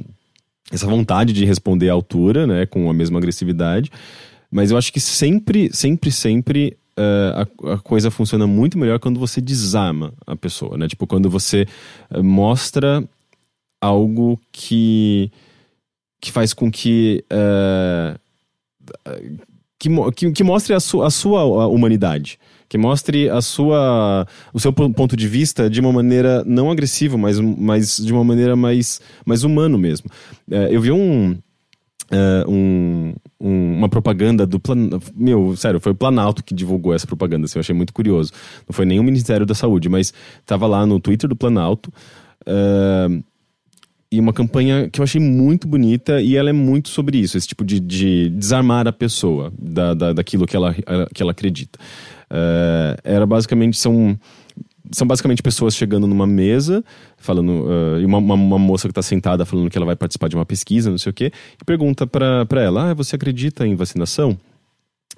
[0.70, 3.90] essa vontade de responder à altura, né, com a mesma agressividade.
[4.50, 9.18] Mas eu acho que sempre, sempre, sempre eh, a, a coisa funciona muito melhor quando
[9.18, 10.86] você desarma a pessoa, né?
[10.86, 11.66] Tipo, quando você
[12.10, 13.02] eh, mostra
[13.80, 15.30] algo que
[16.20, 18.16] que faz com que eh,
[19.78, 22.38] que, que, que mostre a, su, a sua humanidade,
[22.68, 27.16] que mostre a sua o seu pon- ponto de vista de uma maneira não agressiva,
[27.16, 30.10] mas, mas de uma maneira mais, mais humano mesmo.
[30.50, 31.36] Eh, eu vi um,
[32.10, 34.88] eh, um- um- uma propaganda do Plan...
[35.14, 38.32] Meu, sério, foi o Planalto que divulgou essa propaganda, assim, eu achei muito curioso.
[38.68, 40.12] Não foi nem o Ministério da Saúde, mas
[40.46, 41.92] tava lá no Twitter do Planalto.
[42.46, 43.08] eh,
[44.12, 47.48] e uma campanha que eu achei muito bonita e ela é muito sobre isso, esse
[47.48, 50.72] tipo de, de desarmar a pessoa da, da, daquilo que ela,
[51.12, 51.76] que ela acredita.
[52.30, 54.18] Eh, era basicamente, são,
[54.92, 56.84] são basicamente pessoas chegando numa mesa,
[57.18, 57.66] falando,
[57.96, 60.36] eh, e uma, uma, uma moça que está sentada falando que ela vai participar de
[60.36, 63.74] uma pesquisa, não sei o quê, e pergunta pra pra ela, ah, você acredita em
[63.74, 64.36] vacinação?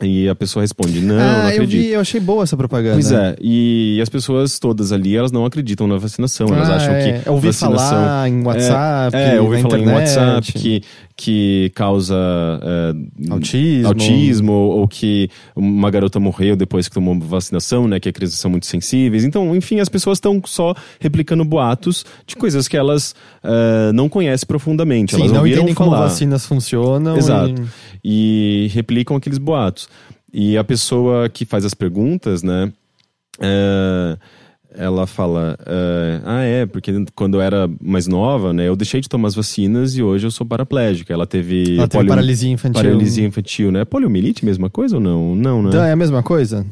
[0.03, 1.81] E a pessoa responde, não, não ah, eu acredito.
[1.81, 2.93] vi, eu achei boa essa propaganda.
[2.97, 6.95] Pois é, e as pessoas todas ali, elas não acreditam na vacinação, elas Ah, acham
[6.95, 7.21] é.
[7.23, 7.89] que Eu ouvi vacinação...
[7.89, 10.83] falar em WhatsApp, É, eu ouvi falar em internet, WhatsApp que,
[11.17, 13.89] que causa é, autismo.
[13.89, 17.99] autismo, ou que uma garota morreu depois que tomou vacinação, né?
[17.99, 19.25] Que as crianças são muito sensíveis.
[19.25, 24.47] Então, enfim, as pessoas estão só replicando boatos de coisas que elas é, não conhecem
[24.47, 25.15] profundamente.
[25.15, 26.03] Sim, elas não entendem como falar.
[26.09, 27.17] vacinas funcionam.
[27.17, 27.55] Exato.
[28.05, 29.89] e- E replicam aqueles boatos.
[30.33, 32.71] E a pessoa que faz as perguntas, né?
[33.41, 34.17] é,
[34.77, 38.69] ela fala: é, Ah, é, porque quando eu era mais nova, né?
[38.69, 41.13] Eu deixei de tomar as vacinas e hoje eu sou paraplégica.
[41.13, 42.83] Ela teve, Ela teve polio- paralisia infantil.
[42.83, 43.85] paralisia infantil, né?
[43.85, 45.35] Poliomielite, mesma coisa ou não?
[45.35, 45.69] Não, né?
[45.71, 46.65] Então, é a mesma coisa?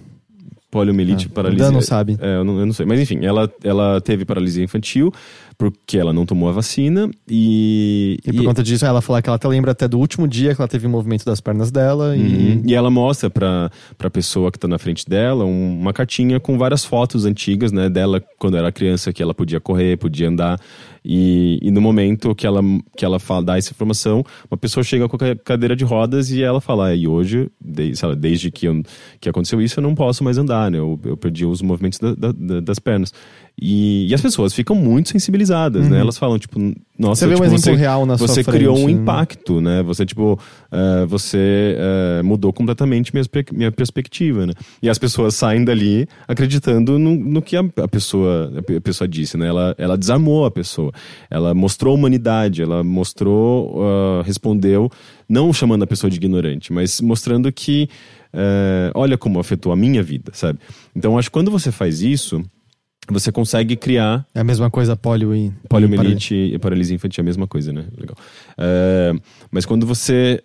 [0.71, 1.67] Poliomielite, Ah, paralisia.
[1.67, 2.17] Dan não sabe.
[2.21, 2.85] É, eu não, eu não sei.
[2.85, 5.13] Mas enfim, ela, ela teve paralisia infantil
[5.57, 8.19] porque ela não tomou a vacina e.
[8.27, 10.61] E por conta disso, ela fala que ela até lembra até do último dia que
[10.61, 12.11] ela teve o movimento das pernas dela.
[12.15, 12.63] Uhum.
[12.65, 16.39] E E ela mostra pra, pra pessoa que tá na frente dela um- uma cartinha
[16.41, 20.59] com várias fotos antigas, né, dela quando era criança, que ela podia correr, podia andar.
[21.07, 22.63] E, e no momento que ela,
[22.97, 26.31] que ela fala, dá essa informação, uma pessoa chega com a ca- cadeira de rodas
[26.31, 28.83] e ela fala, "Ah, e hoje, desde, lá, desde que, eu-
[29.21, 32.33] que aconteceu isso, eu não posso mais andar, né, eu, eu perdi os movimentos da-
[32.33, 33.13] da- das pernas.
[33.61, 37.15] E, e as pessoas ficam muito sensibilizadas, né, elas falam, tipo, nossa, Uhum.
[37.15, 38.93] Você vê um tipo, exemplo real na você frente, criou um né?
[38.93, 39.83] impacto, né?
[39.85, 40.39] Você, tipo,
[40.73, 44.53] eh, você eh, mudou completamente minha, minha perspectiva, né?
[44.83, 48.81] E as pessoas saem dali acreditando no, no que a, a pessoa, a pe- a
[48.81, 49.49] pessoa disse, né?
[49.49, 50.93] Ela, ela desarmou a pessoa.
[51.31, 54.91] Ela mostrou humanidade, ela mostrou, ah, respondeu,
[55.29, 57.89] não chamando a pessoa de ignorante, mas mostrando que,
[58.33, 60.59] eh, olha como afetou a minha vida, sabe?
[60.95, 62.41] Então, acho que quando você faz isso,
[63.09, 65.53] você consegue criar é a mesma coisa polio e...
[65.69, 67.85] Poliomielite e paralisia infantil é a mesma coisa, né?
[67.97, 68.17] Legal.
[68.57, 69.13] É,
[69.51, 70.43] mas quando você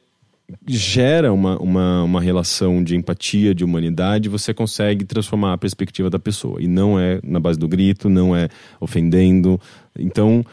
[0.68, 6.20] gera uma, uma, uma relação de empatia, de humanidade, você consegue transformar a perspectiva da
[6.20, 6.62] pessoa.
[6.62, 8.50] E não é na base do grito, não é
[8.80, 9.60] ofendendo.
[9.98, 10.44] Então,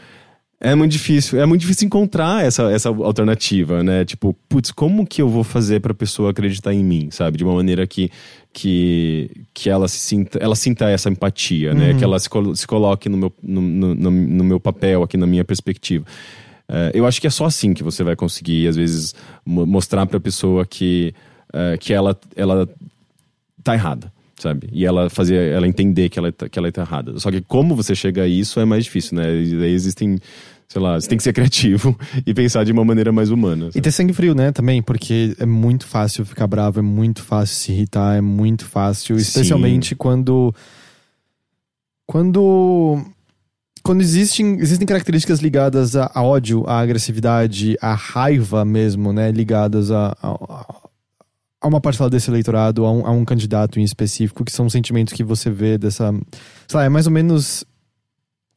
[0.61, 1.41] é muito difícil.
[1.41, 4.05] É muito difícil encontrar essa, essa alternativa, né?
[4.05, 7.37] Tipo, putz, como que eu vou fazer pra pessoa acreditar em mim, sabe?
[7.39, 8.11] De uma maneira que,
[8.53, 11.95] que, que ela se sinta, ela sinta essa empatia, né?
[11.99, 15.27] Que ela se, se coloque no meu, no, no, no- no meu papel, aqui na
[15.27, 16.05] minha perspectiva.
[16.69, 20.07] É, eu acho que é só assim que você vai conseguir, às vezes, mo- mostrar
[20.07, 21.15] pra pessoa que,
[21.53, 22.69] é, que ela, ela
[23.63, 24.69] tá errada, sabe?
[24.73, 27.19] E ela fazer ela entender que ela, tá- que ela tá errada.
[27.19, 29.35] Só que como você chega a isso é mais difícil, né?
[29.35, 30.19] E daí existem,
[30.69, 33.69] sei lá, você tem que ser criativo e pensar de uma maneira mais humana.
[33.69, 33.83] E sabe?
[33.83, 37.73] ter sangue frio, né, também, porque é muito fácil ficar bravo, é muito fácil se
[37.73, 39.23] irritar, é muito fácil, Sim.
[39.23, 40.55] especialmente quando
[42.07, 43.03] quando
[43.83, 49.93] quando existem, existem características ligadas a, a ódio, a agressividade, a raiva mesmo, né, ligadas
[49.93, 50.86] a, a,
[51.67, 55.13] a uma parcela desse eleitorado, a um, a um candidato em específico, que são sentimentos
[55.13, 56.13] que você vê dessa,
[56.67, 57.65] sei lá, é mais ou menos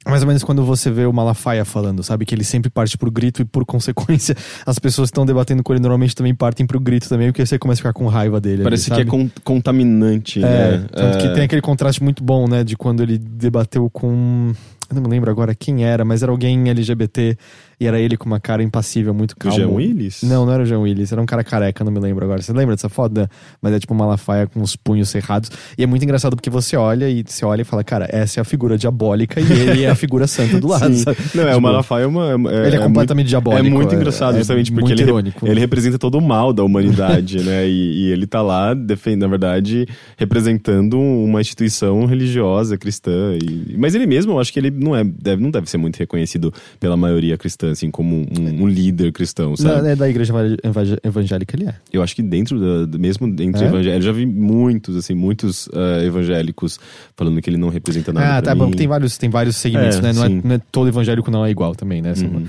[0.07, 2.26] mais ou menos quando você vê o Malafaia falando, sabe?
[2.26, 4.34] Que ele sempre parte pro grito e por consequência
[4.66, 7.60] as pessoas que estão debatendo com ele normalmente também partem pro grito também, porque você
[7.60, 8.64] começa a ficar com raiva dele.
[8.64, 10.86] Parece ali, que é con contaminante, é, né?
[10.93, 11.22] Tanto É.
[11.22, 12.64] que tem aquele contraste muito bom, né?
[12.64, 14.53] De quando ele debateu com.
[14.90, 17.38] Eu não me lembro agora quem era, mas era alguém LGBT
[17.80, 19.57] e era ele com uma cara impassível, muito O calmo.
[19.57, 20.22] Jean Willis?
[20.23, 22.41] Não, não era o Jean Willis, era um cara careca, não me lembro agora.
[22.41, 23.27] Você lembra dessa foto?
[23.61, 25.51] Mas é tipo uma Malafaia com os punhos cerrados.
[25.77, 28.41] E é muito engraçado porque você olha e você olha e fala, cara, essa é
[28.41, 30.93] a figura diabólica e ele é a figura santa do lado.
[30.93, 31.03] Sim.
[31.03, 31.18] sabe?
[31.35, 32.31] Não, é, Tipo, o Malafaia é uma.
[32.65, 33.65] ele é completamente muito, diabólico.
[33.68, 35.47] É muito é- engraçado, é justamente porque ele, irônico.
[35.47, 37.68] ele representa todo o mal da humanidade, né?
[37.68, 39.85] E, e ele tá lá, defende, na verdade,
[40.18, 43.38] representando uma instituição religiosa cristã.
[43.41, 45.97] E, mas ele mesmo, eu acho que ele não, é, deve, não deve ser muito
[45.97, 49.82] reconhecido pela maioria cristã, assim, como um, um líder cristão, sabe?
[49.82, 50.34] Não, é da igreja
[50.64, 51.76] evang- evangélica ele é.
[51.91, 53.68] Eu acho que dentro da, do- mesmo entre É?
[53.68, 56.80] evangélicos, eu já vi muitos, assim, muitos ah, evangélicos
[57.16, 58.38] falando que ele não representa nada.
[58.38, 58.68] Ah, tá bom.
[58.68, 58.72] mim.
[58.76, 60.14] Tem vários, tem vários segmentos, É, né?
[60.14, 62.14] Não é, não é todo evangélico não é igual também, né?
[62.18, 62.46] Uhum.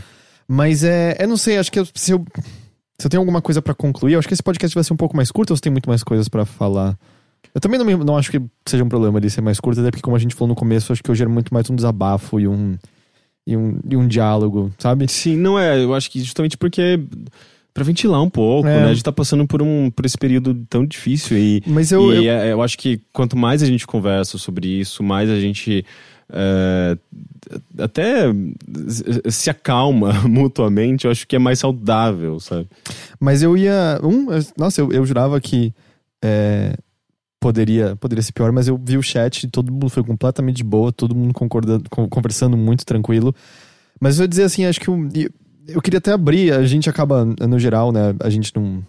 [0.49, 1.17] Mas é.
[1.21, 2.25] Eu não sei, acho que eu- se eu.
[2.99, 4.97] Se eu tenho alguma coisa pra concluir, eu acho que esse podcast vai ser um
[4.97, 6.99] pouco mais curto ou você tem muito mais coisas pra falar?
[7.55, 9.91] Eu também não, me- não acho que seja um problema ele ser mais curto, até
[9.91, 12.39] porque, como a gente falou no começo, acho que hoje era muito mais um desabafo
[12.39, 12.77] e um.
[13.47, 15.07] E um, e um diálogo, sabe?
[15.11, 15.83] Sim, não é.
[15.83, 17.01] Eu acho que justamente porque.
[17.73, 18.81] Pra ventilar um pouco, É.
[18.83, 18.85] né?
[18.91, 21.63] A gente tá passando por, um, por esse período tão difícil e.
[21.67, 22.13] Mas eu.
[22.13, 25.39] e eu- é- eu acho que quanto mais a gente conversa sobre isso, mais a
[25.39, 25.85] gente.
[26.33, 26.97] é,
[27.79, 28.25] até
[29.31, 32.67] se- acalma mutuamente, eu acho que é mais saudável, sabe?
[33.19, 34.01] Mas eu ia.
[34.03, 34.27] Um,
[34.57, 35.73] nossa, eu, eu jurava que
[36.23, 36.75] é,
[37.41, 40.93] poderia, poderia ser pior, mas eu vi o chat todo mundo foi completamente de boa,
[40.93, 43.35] todo mundo concordando, con- conversando muito tranquilo.
[43.99, 45.09] Mas eu dizer assim, acho que eu,
[45.67, 48.15] eu queria até abrir, a gente acaba, no geral, né?
[48.23, 48.85] A gente não.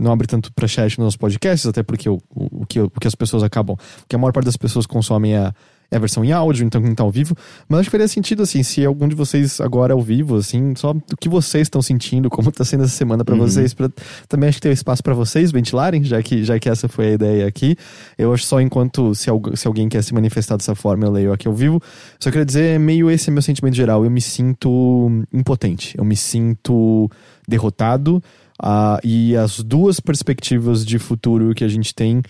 [0.00, 2.88] Não abre tanto pra chat nos nossos podcasts, até porque o, o, o que, o
[2.88, 3.74] que as pessoas acabam.
[3.74, 5.50] O que a maior parte das pessoas consomem é
[5.90, 7.34] é a versão em áudio, então quem tá ao vivo.
[7.68, 10.90] Mas acho que faria sentido, assim, se algum de vocês agora ao vivo, assim, só
[10.92, 13.40] o que vocês estão sentindo, como tá sendo essa semana pra Uhum.
[13.40, 13.88] vocês, pra,
[14.28, 17.12] também acho que tem espaço pra vocês ventilarem, já que, já que essa foi a
[17.12, 17.74] ideia aqui.
[18.18, 21.48] Eu acho só enquanto, se, se alguém quer se manifestar dessa forma, eu leio aqui
[21.48, 21.80] ao vivo.
[22.20, 24.04] Só queria dizer, é meio esse é meu sentimento geral.
[24.04, 27.10] Eu me sinto impotente, eu me sinto
[27.48, 28.22] derrotado.
[28.60, 32.20] ah, e as duas perspectivas de futuro que a gente tem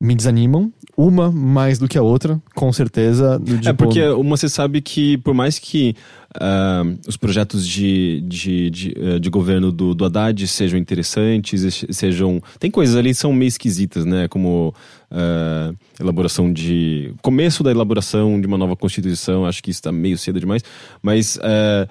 [0.00, 0.72] me desanimam.
[0.96, 3.40] Uma mais do que a outra, com certeza.
[3.46, 5.94] É tipo- porque uma você sabe que, por mais que
[6.40, 12.42] ah, os projetos de, de, de, eh, de governo do, do Haddad sejam interessantes, sejam.
[12.58, 14.26] Tem coisas ali que são meio esquisitas, né?
[14.28, 14.74] Como
[15.10, 17.14] ah, elaboração de.
[17.22, 20.62] Começo da elaboração de uma nova Constituição, acho que isso está meio cedo demais,
[21.02, 21.38] mas.
[21.42, 21.88] ah,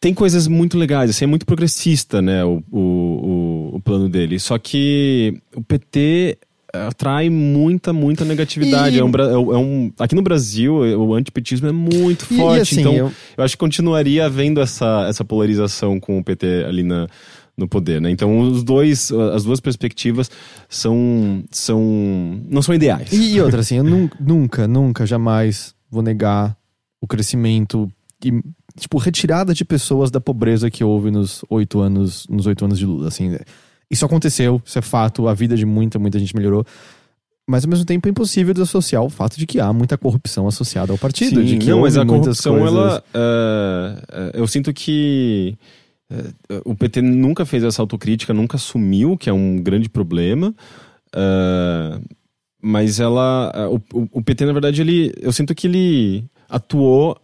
[0.00, 4.38] tem coisas muito legais, assim, é muito progressista, né, o, o, o, o plano dele.
[4.38, 6.36] Só que o PT
[6.72, 8.96] atrai muita, muita negatividade.
[8.96, 12.34] E- É um, é um- é um- aqui no Brasil, o antipetismo é muito E-
[12.34, 12.60] e forte.
[12.62, 13.44] assim, então, eu- eu...
[13.44, 17.06] acho que continuaria havendo essa, essa polarização com o PT ali na,
[17.56, 18.10] no poder, né?
[18.10, 20.30] Então, os dois, as duas perspectivas
[20.68, 21.80] são, são
[22.48, 23.12] não são ideais.
[23.12, 26.56] E, outra, assim, eu nun- nunca, nunca, jamais vou negar
[27.00, 27.90] o crescimento
[28.24, 28.32] e,
[28.78, 32.84] tipo, retirada de pessoas da pobreza que houve nos oito anos, nos oito anos de
[32.86, 33.36] Lula, assim.
[33.90, 36.64] Isso aconteceu, isso é fato, a vida de muita, muita gente melhorou.
[37.50, 40.92] Mas ao mesmo tempo é impossível desassociar o fato de que há muita corrupção associada
[40.92, 41.40] ao partido.
[41.40, 42.68] Sim, de que não, mas a corrupção, coisas...
[42.76, 43.04] ela.
[43.14, 45.56] eh, eh, eu sinto que.
[46.10, 50.54] eh, o PT nunca fez essa autocrítica, nunca assumiu que é um grande problema.
[51.16, 51.98] eh,
[52.60, 53.50] mas ela.
[53.70, 55.14] o, o- o PT, na verdade, ele.
[55.20, 57.16] Eu sinto que ele atuou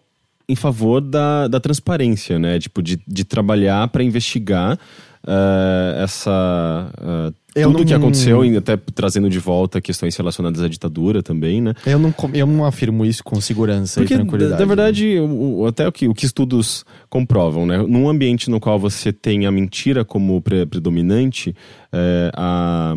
[0.49, 2.59] em favor da, da transparência, né?
[2.59, 4.79] Tipo, de, de trabalhar para investigar
[5.27, 6.91] eh, essa.
[7.55, 11.23] Eu tudo o que não- aconteceu, e até trazendo de volta questões relacionadas à ditadura
[11.23, 11.73] também, né?
[11.87, 14.61] Eu não, eu não afirmo isso com segurança Porque, e tranquilidade.
[14.61, 17.79] na verdade, o- o- até o que, o que estudos comprovam, né?
[17.79, 21.55] Num ambiente no qual você tem a mentira como pre- predominante,
[21.93, 22.97] é, a,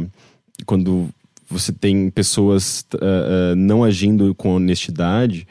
[0.65, 1.09] quando
[1.47, 5.47] você tem pessoas é, não agindo com honestidade,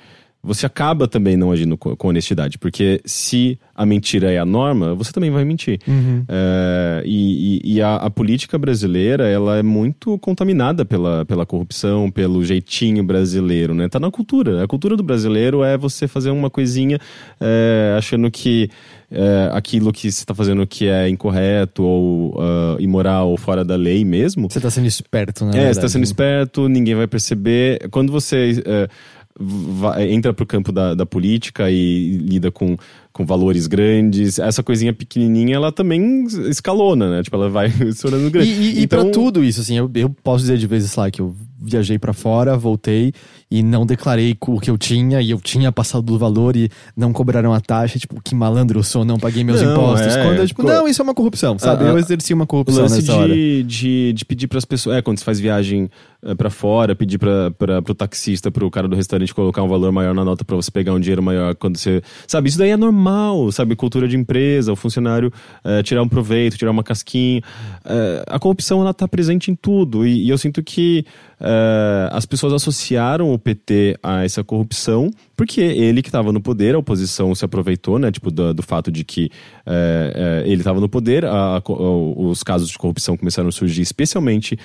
[0.47, 2.56] você acaba também não agindo com, com honestidade.
[2.59, 5.78] Porque se a mentira é a norma, você também vai mentir.
[5.86, 6.24] Uhum.
[6.28, 12.10] É, e e- e a, a política brasileira ela é muito contaminada pela, pela corrupção,
[12.10, 13.89] pelo jeitinho brasileiro, né?
[13.89, 14.62] Tá na cultura.
[14.62, 16.98] A cultura do brasileiro é você fazer uma coisinha
[17.40, 18.70] é, achando que
[19.10, 23.77] é, aquilo que você está fazendo que é incorreto ou ah, imoral ou fora da
[23.77, 24.51] lei mesmo.
[24.51, 25.64] Você tá sendo esperto, né?
[25.68, 27.89] É, você tá sendo esperto, ninguém vai perceber.
[27.90, 28.89] Quando você é,
[29.38, 32.76] vai- entra pro campo da, da política e lida com,
[33.12, 37.22] com valores grandes, essa coisinha pequenininha, ela também escalona, né?
[37.22, 38.50] Tipo, ela vai se tornando E, grande.
[38.50, 41.20] e, e então, pra tudo isso, assim, eu, eu posso dizer de vezes lá que
[41.20, 43.12] eu viajei para fora, voltei
[43.51, 47.12] e não declarei o que eu tinha e eu tinha passado do valor e não
[47.12, 50.16] cobraram a taxa, tipo, que malandro eu sou, não paguei meus Não, impostos.
[50.16, 51.85] é, Quando eu, tipo, co- não, isso é uma corrupção, sabe?
[51.85, 53.32] Ah, eu ah, exerci uma O corrupção lance nessa hora.
[53.32, 54.97] de, de, de pedir para as pessoas.
[54.97, 55.89] É, quando você faz viagem
[56.24, 57.52] é, para fora, pedir para
[57.82, 60.93] pro taxista, pro cara do restaurante colocar um valor maior na nota para você pegar
[60.93, 62.02] um dinheiro maior quando você.
[62.27, 63.77] Sabe, isso daí é normal, sabe?
[63.77, 65.32] Cultura de empresa, o funcionário
[65.62, 67.40] é, tirar um proveito, tirar uma casquinha.
[67.85, 70.05] É, a corrupção, ela tá presente em tudo.
[70.05, 71.05] E, e eu sinto que
[71.40, 76.74] é, as pessoas associaram o PT a essa corrupção porque ele que estava no poder,
[76.74, 78.10] a oposição se aproveitou, né?
[78.10, 79.30] Tipo, do, do fato de que
[79.66, 83.82] é, é, ele estava no poder, a- a os casos de corrupção começaram a surgir,
[83.82, 84.58] especialmente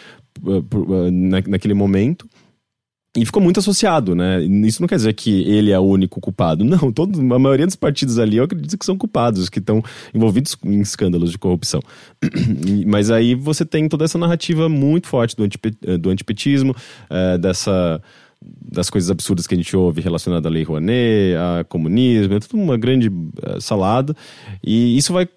[0.43, 2.25] uh, por- uh, na- naquele momento.
[3.13, 4.41] E ficou muito associado, né?
[4.41, 6.63] Isso não quer dizer que ele é o único culpado.
[6.65, 9.83] Não, todo, a maioria dos partidos ali eu acredito que são culpados, que estão
[10.13, 11.81] envolvidos em escândalos de corrupção.
[12.87, 16.73] Mas aí você tem toda essa narrativa muito forte do, antipe, do antipetismo,
[17.09, 18.01] eh, dessa
[18.41, 22.59] das coisas absurdas que a gente ouve relacionada à Lei Rouanet, a comunismo, é tudo
[22.59, 23.11] uma grande
[23.43, 24.15] eh, salada.
[24.63, 25.27] E isso vai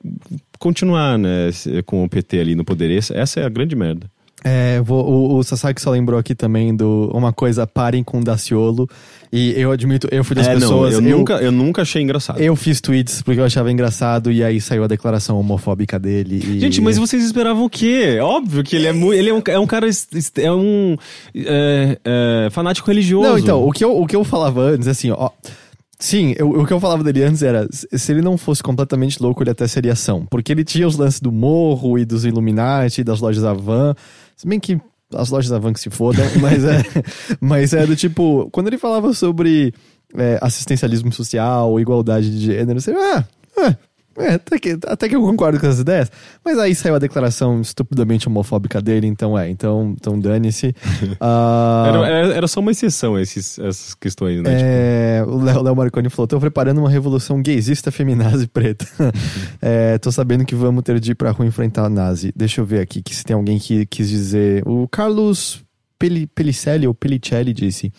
[0.59, 1.51] continuar, né,
[1.84, 2.90] com o PT ali no poder.
[2.90, 4.09] Essa é a grande merda.
[4.47, 8.25] É, vou- o, o Sasaki só lembrou aqui também do uma coisa, parem com o
[8.25, 8.87] Daciolo.
[9.33, 10.93] E eu admito, eu fui das é, pessoas.
[11.01, 12.39] não, eu, nunca, eu nunca achei engraçado.
[12.39, 16.41] eu fiz tweets porque eu achava engraçado e aí saiu a declaração homofóbica dele.
[16.47, 18.19] e- Gente, mas vocês esperavam o quê?
[18.21, 19.15] Óbvio que ele é muito.
[19.15, 19.89] Ele é um, é um cara.
[20.37, 20.95] É um.
[21.35, 23.29] é, é, fanático religioso.
[23.29, 25.31] Não, então, o que eu, o que eu falava antes, assim, ó.
[25.99, 29.43] Sim, eu- o que eu falava dele antes era: se ele não fosse completamente louco,
[29.43, 30.27] ele até seria ação.
[30.29, 33.95] Porque ele tinha os lances do morro e dos Illuminati, das lojas Avan.
[34.36, 34.81] Se bem que
[35.15, 36.82] as lojas Avan que se fodam, mas é,
[37.40, 39.73] mas é do tipo: quando ele falava sobre
[40.15, 42.93] é, assistencialismo social, igualdade de gênero, você.
[42.93, 43.24] Ah,
[43.59, 43.77] ah,
[44.19, 46.11] é, até que, até que eu concordo com essas ideias.
[46.45, 50.74] Mas aí saiu a declaração estupidamente homofóbica dele, então é, então, então dane-se.
[51.20, 54.57] Ah, Era, era, era só uma exceção esses, essas questões, né?
[54.57, 58.86] Tipo, é, o Léo Léo Marconi falou: tô preparando uma revolução gaysista, feminazi preta.
[59.61, 62.32] é, tô sabendo que vamos ter de ir pra rua enfrentar a nazi.
[62.35, 64.62] Deixa eu ver aqui que se tem alguém que quis dizer.
[64.66, 65.62] O Carlos
[65.99, 67.93] Peli, Pelicelli ou Pelicelli disse.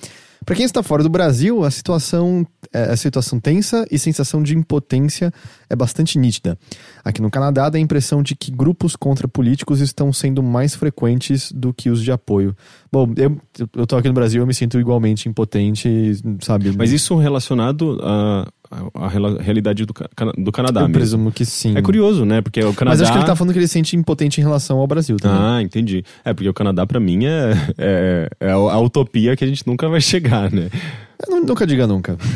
[0.45, 4.55] Pra quem está fora do Brasil, a situação, é, a situação tensa e sensação de
[4.55, 5.33] impotência
[5.69, 6.57] é bastante nítida.
[7.03, 11.51] Aqui no Canadá, dá a impressão de que grupos contra políticos estão sendo mais frequentes
[11.51, 12.55] do que os de apoio.
[12.91, 13.37] Bom, eu,
[13.75, 16.73] eu tô aqui no Brasil, eu me sinto igualmente impotente, sabe?
[16.77, 19.93] Mas isso relacionado à rela- realidade do,
[20.37, 20.93] do Canadá eu mesmo.
[20.93, 21.75] presumo que sim.
[21.77, 22.41] É curioso, né?
[22.41, 22.97] Porque o Canadá.
[22.97, 25.17] Mas acho que ele tá falando que ele se sente impotente em relação ao Brasil
[25.17, 25.37] também.
[25.39, 26.03] Ah, entendi.
[26.23, 29.87] É, porque o Canadá, pra mim, é, é, é a utopia que a gente nunca
[29.89, 30.69] vai chegar, né?
[31.27, 32.17] Eu nu- Nunca diga nunca.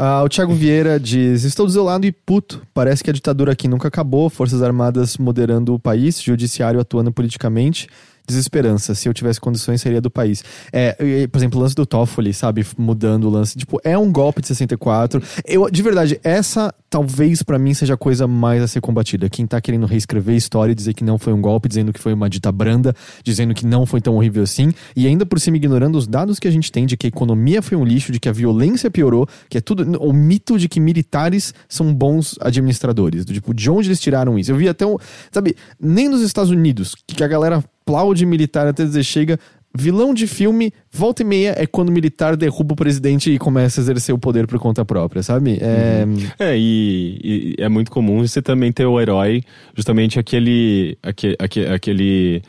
[0.00, 2.62] Ah, o Thiago Vieira diz: Estou desolado e puto.
[2.72, 4.30] Parece que a ditadura aqui nunca acabou.
[4.30, 7.88] Forças Armadas moderando o país, Judiciário atuando politicamente.
[8.28, 8.94] Desesperança.
[8.94, 10.44] Se eu tivesse condições, seria do país.
[10.70, 12.64] É, por exemplo, o lance do Toffoli, sabe?
[12.76, 13.56] Mudando o lance.
[13.56, 15.22] Tipo, é um golpe de 64.
[15.46, 19.28] Eu, de verdade, essa talvez pra mim seja a coisa mais a ser combatida.
[19.28, 22.00] Quem tá querendo reescrever a história e dizer que não foi um golpe, dizendo que
[22.00, 25.56] foi uma dita branda, dizendo que não foi tão horrível assim, e ainda por cima
[25.56, 28.20] ignorando os dados que a gente tem de que a economia foi um lixo, de
[28.20, 29.98] que a violência piorou, que é tudo.
[30.00, 33.24] O mito de que militares são bons administradores.
[33.24, 34.50] Do tipo, de onde eles tiraram isso?
[34.50, 34.96] Eu vi até um.
[35.30, 39.38] Sabe, nem nos Estados Unidos, que a galera aplaude militar até dizer chega.
[39.76, 43.80] Vilão de filme, volta e meia é quando o militar derruba o presidente e começa
[43.80, 45.58] a exercer o poder por conta própria, sabe?
[45.60, 46.04] É.
[46.38, 49.42] É, e, e é muito comum você também ter o herói,
[49.76, 50.96] justamente aquele.
[51.02, 52.42] aque- aque- aquele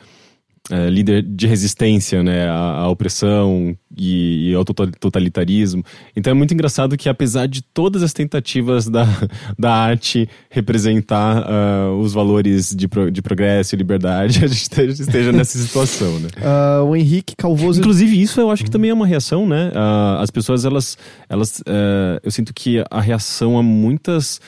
[0.70, 5.82] é, líder de resistência né, à, à opressão e, e ao tota- totalitarismo.
[6.14, 9.04] Então é muito engraçado que, apesar de todas as tentativas da,
[9.58, 15.32] da arte representar ah, os valores de, pro- de progresso e liberdade, a gente esteja,
[15.32, 16.18] nessa situação.
[16.20, 16.28] Né?
[16.42, 17.80] Ah, o Henrique Calvoso.
[17.80, 19.72] Inclusive, isso eu acho que também é uma reação, né?
[19.74, 20.96] Ah, as pessoas, elas.
[21.28, 24.40] elas eh, eu sinto que a reação a muitas.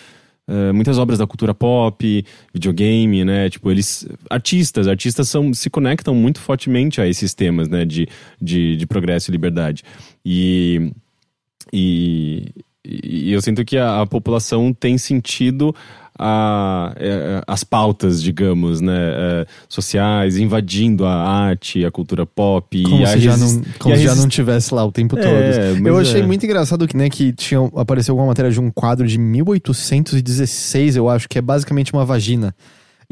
[0.48, 3.48] Eh, muitas obras da cultura pop, videogame, né?
[3.48, 4.06] Tipo, eles.
[4.28, 7.84] Artistas, artistas são, se conectam muito fortemente a esses temas, né?
[7.84, 8.08] De,
[8.40, 9.82] de, de progresso e liberdade.
[10.24, 10.92] E.
[11.72, 12.52] E,
[12.84, 15.74] e eu sinto que a, a população tem sentido
[16.22, 22.82] a, é, as pautas, digamos, né, é, sociais, invadindo a arte, a cultura pop.
[22.82, 24.92] Como e a se já não, e como a se já não tivesse lá o
[24.92, 25.26] tempo todo.
[25.26, 26.26] É, mas Eu achei é.
[26.26, 31.08] muito engraçado que, né, que tinha, apareceu alguma matéria de um quadro de 1816, eu
[31.08, 32.54] acho, que é basicamente uma vagina.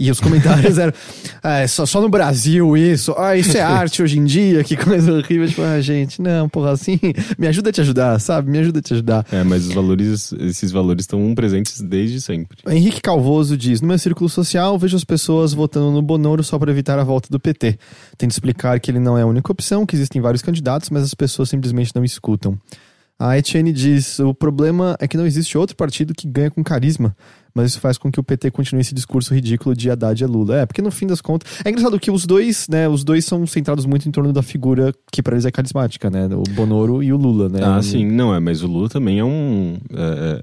[0.00, 0.94] E os comentários eram,
[1.42, 4.74] ah, é só, só no Brasil isso, ah, isso é arte hoje em dia, que
[4.74, 5.46] coisa horrível.
[5.46, 6.98] Tipo, ah, gente, não, porra, assim,
[7.38, 8.50] me ajuda a te ajudar, sabe?
[8.50, 9.26] Me ajuda a te ajudar.
[9.30, 12.56] É, mas os valores, esses valores estão presentes desde sempre.
[12.66, 16.70] Henrique Calvoso diz: No meu círculo social, vejo as pessoas votando no Bonoro só para
[16.70, 17.78] evitar a volta do PT.
[18.16, 21.12] Tento explicar que ele não é a única opção, que existem vários candidatos, mas as
[21.12, 22.58] pessoas simplesmente não escutam.
[23.20, 27.14] A Etienne diz: o problema é que não existe outro partido que ganha com carisma,
[27.54, 30.60] mas isso faz com que o PT continue esse discurso ridículo de Haddad é Lula.
[30.60, 31.60] É, porque no fim das contas.
[31.64, 32.88] É engraçado que os dois, né?
[32.88, 36.26] Os dois são centrados muito em torno da figura que para eles é carismática, né?
[36.26, 37.60] O Bonoro e o Lula, né?
[37.62, 39.78] Ah, sim, não, é, mas o Lula também é um.
[39.92, 40.40] É,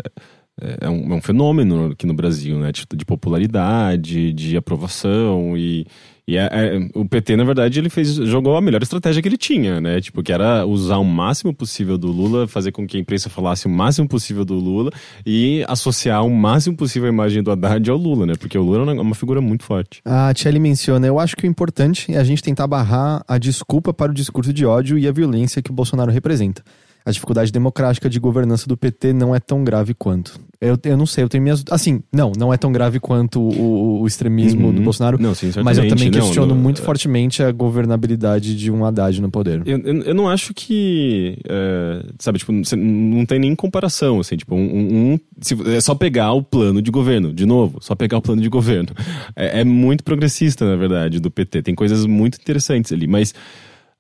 [0.60, 2.72] é, é um, é um fenômeno aqui no Brasil, né?
[2.72, 5.86] De, de popularidade, de aprovação e.
[6.30, 9.38] E é, é, o PT, na verdade, ele fez, jogou a melhor estratégia que ele
[9.38, 10.02] tinha, né?
[10.02, 13.66] Tipo, que era usar o máximo possível do Lula, fazer com que a imprensa falasse
[13.66, 14.91] o máximo possível do Lula
[15.26, 18.34] e associar o máximo possível a imagem do Haddad ao Lula, né?
[18.38, 20.02] Porque o Lula é uma figura muito forte.
[20.04, 23.94] A Tchelle menciona, eu acho que o importante é a gente tentar barrar a desculpa
[23.94, 26.62] para o discurso de ódio e a violência que o Bolsonaro representa
[27.08, 30.38] a dificuldade democrática de governança do PT não é tão grave quanto.
[30.60, 31.64] Eu, eu não sei, eu tenho minhas.
[31.72, 34.74] Assim, não, não é tão grave quanto o, o extremismo uhum.
[34.74, 35.18] do Bolsonaro.
[35.18, 39.32] Não, sim, mas eu também questiono não, muito fortemente a governabilidade de um Haddad no
[39.32, 39.62] poder.
[39.66, 41.38] Eu, eu, eu não acho que.
[41.48, 46.34] É, sabe, tipo, não tem nem comparação, assim, tipo, um, um, se, é só pegar
[46.34, 48.90] o plano de governo, de novo, só pegar o plano de governo.
[49.34, 51.62] É, é muito progressista, na verdade, do PT.
[51.62, 53.34] Tem coisas muito interessantes ali, mas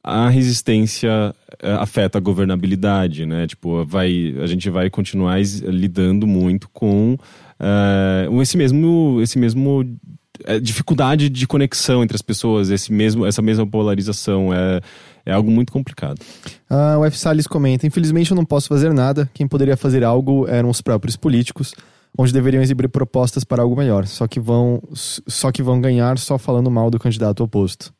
[0.07, 3.45] a resistência eh, afeta a governabilidade, né?
[3.45, 7.17] Tipo, vai, a gente vai continuar lidando muito com
[7.59, 13.41] uh, esse mesmo, esse mesmo uh, dificuldade de conexão entre as pessoas, esse mesmo, essa
[13.41, 14.79] mesma polarização é,
[15.25, 16.19] é algo muito complicado.
[16.71, 17.17] Uh, o F.
[17.17, 19.29] Salles comenta: Infelizmente eu não posso fazer nada.
[19.33, 21.75] Quem poderia fazer algo eram os próprios políticos,
[22.17, 24.07] onde deveriam exibir propostas para algo melhor.
[24.07, 27.96] Só que vão, só que vão ganhar só falando mal do candidato oposto.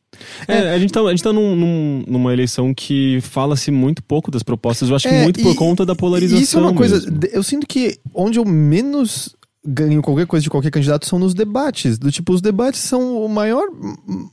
[0.48, 4.04] É, é, a gente tá, a gente tá num, num, numa eleição que fala-se muito
[4.04, 6.42] pouco das propostas, eu acho que é, muito por conta da polarização.
[6.42, 6.96] Isso é uma coisa.
[6.96, 7.20] Mesmo.
[7.32, 9.36] Eu sinto que onde eu menos
[9.68, 11.98] ganho qualquer coisa de qualquer candidato são nos debates.
[11.98, 13.68] Do tipo, os debates são o maior.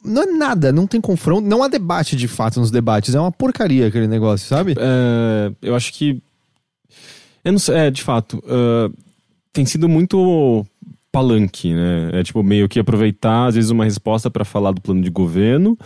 [0.05, 3.15] Não é nada, não tem confronto, não há debate de fato nos debates.
[3.15, 4.74] É uma porcaria aquele negócio, sabe?
[4.78, 6.23] É, eu acho que.
[7.44, 8.43] Eu não sei, é, de fato.
[8.47, 8.94] Uh,
[9.52, 10.65] tem sido muito
[11.15, 12.11] palanque, né?
[12.12, 15.78] É tipo meio que aproveitar às vezes uma resposta para falar do plano de governo,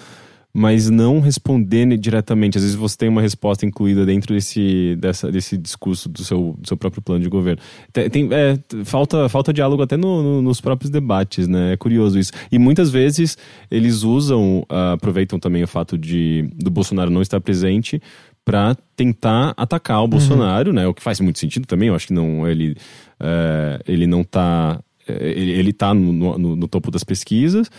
[0.54, 2.56] mas não responder diretamente.
[2.56, 6.66] Às vezes você tem uma resposta incluída dentro desse, dessa, desse discurso do seu, do
[6.66, 7.60] seu próprio plano de governo.
[7.92, 11.74] Tem, tem é, falta, falta diálogo até no, no, nos próprios debates, né?
[11.74, 12.32] É curioso isso.
[12.50, 13.36] E muitas vezes
[13.70, 18.00] eles usam, uh, aproveitam também o fato de do Bolsonaro não estar presente
[18.44, 20.08] para tentar atacar o uhum.
[20.08, 20.76] Bolsonaro, uhum.
[20.76, 20.86] né?
[20.86, 21.88] O que faz muito sentido também.
[21.88, 22.72] Eu acho que não ele,
[23.20, 27.70] uh, ele não está ele está no, no, no, topo das pesquisas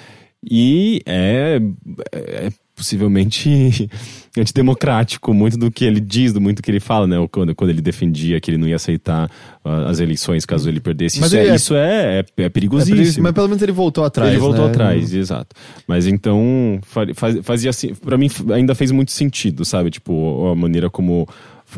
[0.44, 1.62] e é,
[2.14, 2.50] é
[2.80, 3.90] possivelmente
[4.38, 7.16] antidemocrático, muito do que ele diz, do muito do que ele fala, né?
[7.30, 9.30] Quando, quando ele defendia que ele não ia aceitar
[9.66, 11.20] uh, as eleições caso ele perdesse.
[11.20, 13.24] Mas isso, é, é, isso é, é, é perigosíssimo.
[13.24, 14.32] mas pelo menos ele voltou atrás.
[14.32, 14.72] Ele voltou né?
[14.72, 15.56] atrás, exato.
[15.86, 19.92] Mas então faz, fazia assim, para mim ainda fez muito sentido, sabe?
[19.92, 21.28] Tipo, a maneira como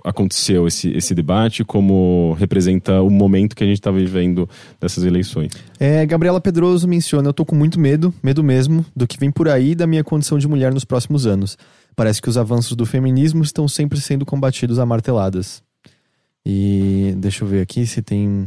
[0.03, 4.49] aconteceu esse, esse debate, como representa o momento que a gente está vivendo
[4.79, 5.51] dessas eleições.
[5.79, 9.47] É, Gabriela Pedroso menciona: Eu tô com muito medo, medo mesmo, do que vem por
[9.47, 11.57] aí da minha condição de mulher nos próximos anos.
[11.95, 15.61] Parece que os avanços do feminismo estão sempre sendo combatidos a marteladas.
[16.45, 18.45] E deixa eu ver aqui se tem.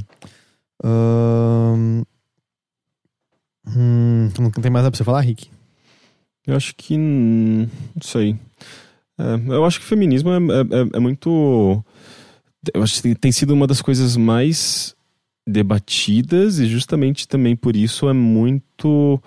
[0.82, 2.02] Hum,
[4.38, 5.48] não tem mais nada pra você falar, Rick?
[6.46, 6.96] Eu acho que.
[6.96, 7.68] Não
[8.02, 8.36] sei.
[9.18, 11.84] É, eu acho que o feminismo é, é, é, muito.
[12.72, 14.94] Eu acho que tem sido uma das coisas mais
[15.46, 19.20] debatidas e justamente também por isso é muito.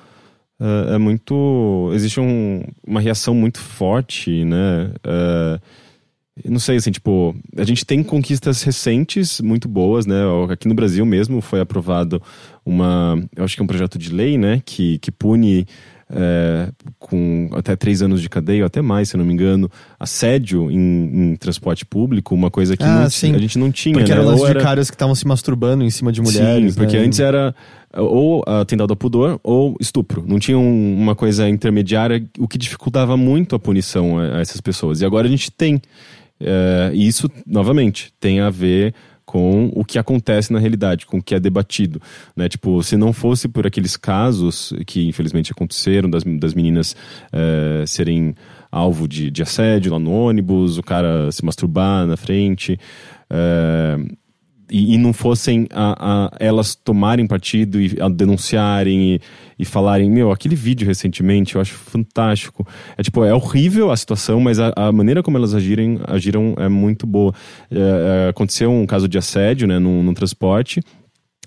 [0.60, 1.92] É, é muito.
[1.94, 4.92] Existe um, uma reação muito forte, né?
[5.04, 5.60] É,
[6.46, 10.22] não sei, assim, tipo, a gente tem conquistas recentes muito boas, né?
[10.52, 12.22] Aqui no Brasil mesmo foi aprovado
[12.66, 15.66] uma, eu acho que é um projeto de lei, né, que, que pune
[16.10, 19.70] é, com até três anos de cadeia, ou até mais, se não me engano,
[20.00, 23.94] assédio em, em transporte público, uma coisa que ah, não, a gente não tinha.
[23.94, 24.20] Porque né?
[24.20, 24.58] eram era...
[24.58, 26.74] de caras que estavam se masturbando em cima de mulheres.
[26.74, 27.04] Sim, porque né?
[27.04, 27.54] antes era
[27.94, 30.24] ou atentado ao pudor ou estupro.
[30.28, 34.62] Não tinha um, uma coisa intermediária, o que dificultava muito a punição a, a essas
[34.62, 35.02] pessoas.
[35.02, 35.82] E agora a gente tem.
[36.40, 38.94] É, e isso, novamente, tem a ver
[39.28, 42.02] com o que acontece na realidade, com o que é debatido,
[42.34, 42.48] né?
[42.48, 46.96] Tipo, se não fosse por aqueles casos que infelizmente aconteceram das, das meninas
[47.34, 48.34] é, serem
[48.72, 52.80] alvo de, de assédio lá no ônibus, o cara se masturbar na frente,
[53.30, 53.98] é,
[54.72, 59.22] e, e não fossem a, a, elas tomarem partido e a denunciarem e,
[59.60, 62.68] e falarem, meu, aquele vídeo recentemente eu acho fantástico.
[62.98, 66.68] É tipo, é horrível a situação, mas a, a maneira como elas agirem, agiram é
[66.70, 67.34] muito boa.
[67.72, 70.82] É, é, aconteceu um caso de assédio, né, no, no transporte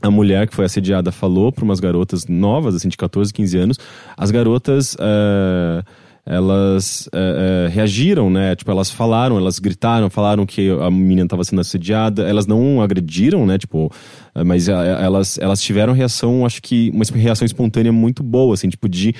[0.03, 3.79] a mulher que foi assediada falou para umas garotas novas, assim, de 14, 15 anos.
[4.17, 4.95] As garotas.
[4.95, 5.85] Uh,
[6.25, 8.55] elas é, é, reagiram, né?
[8.55, 12.29] Tipo, elas falaram, elas gritaram, falaram que a menina estava sendo assediada.
[12.29, 13.59] Elas não agrediram, né?
[13.59, 13.91] Tipo,
[14.35, 18.89] é, mas elas, elas tiveram reação, acho que uma reação espontânea muito boa, assim, tipo,
[18.89, 19.15] de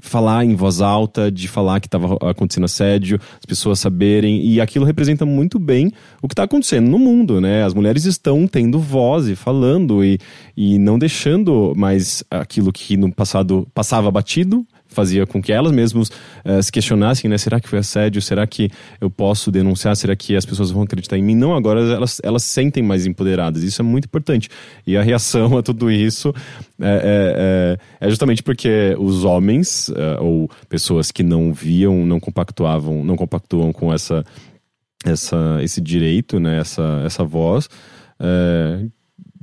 [0.00, 4.84] falar em voz alta, de falar que estava acontecendo assédio, as pessoas saberem, e aquilo
[4.84, 5.90] representa muito bem
[6.22, 7.64] o que está acontecendo no mundo, né?
[7.64, 10.18] As mulheres estão tendo voz e falando e,
[10.56, 16.08] e não deixando mais aquilo que no passado passava batido, fazia com que elas mesmas
[16.08, 17.36] uh, se questionassem, né?
[17.36, 18.22] Será que foi assédio?
[18.22, 19.96] Será que eu posso denunciar?
[19.96, 21.34] Será que as pessoas vão acreditar em mim?
[21.34, 23.62] Não, agora elas, elas se sentem mais empoderadas.
[23.62, 24.48] Isso é muito importante.
[24.86, 26.32] E a reação a tudo isso
[26.80, 32.20] é, é, é, é justamente porque os homens, uh, ou pessoas que não viam, não
[32.20, 34.24] compactuavam, não compactuam com essa,
[35.04, 36.60] essa, esse direito, né?
[36.60, 37.68] Essa, essa voz.
[38.20, 38.90] Uh,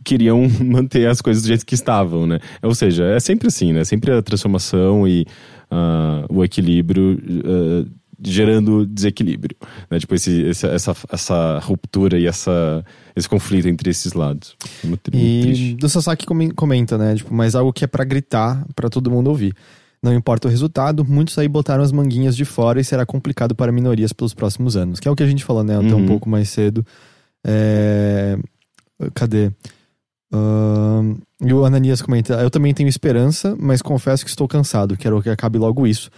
[0.04, 2.40] queriam manter as coisas do jeito que estavam, né?
[2.62, 3.84] Ou seja, é sempre assim, né?
[3.84, 5.26] Sempre a transformação e
[5.72, 9.58] uh, o equilíbrio uh, gerando desequilíbrio,
[9.90, 10.00] né?
[10.00, 14.56] Tipo, esse, esse, essa, essa ruptura e essa, esse conflito entre esses lados.
[14.84, 15.74] Muito, e triste.
[15.76, 16.26] do Sasaki
[16.56, 17.16] comenta, né?
[17.16, 19.56] Tipo, mas algo que é para gritar, para todo mundo ouvir.
[20.04, 23.72] Não importa o resultado, muitos aí botaram as manguinhas de fora e será complicado para
[23.72, 25.00] minorias pelos próximos anos.
[25.00, 25.78] Que é o que a gente falou, né?
[25.78, 26.04] Até uhum.
[26.04, 26.86] um pouco mais cedo.
[27.46, 28.38] É...
[29.14, 29.52] Cadê?
[30.34, 34.98] Uh, e o Ananias comenta: Eu também tenho esperança, mas confesso que estou cansado.
[34.98, 36.10] Quero que acabe logo isso.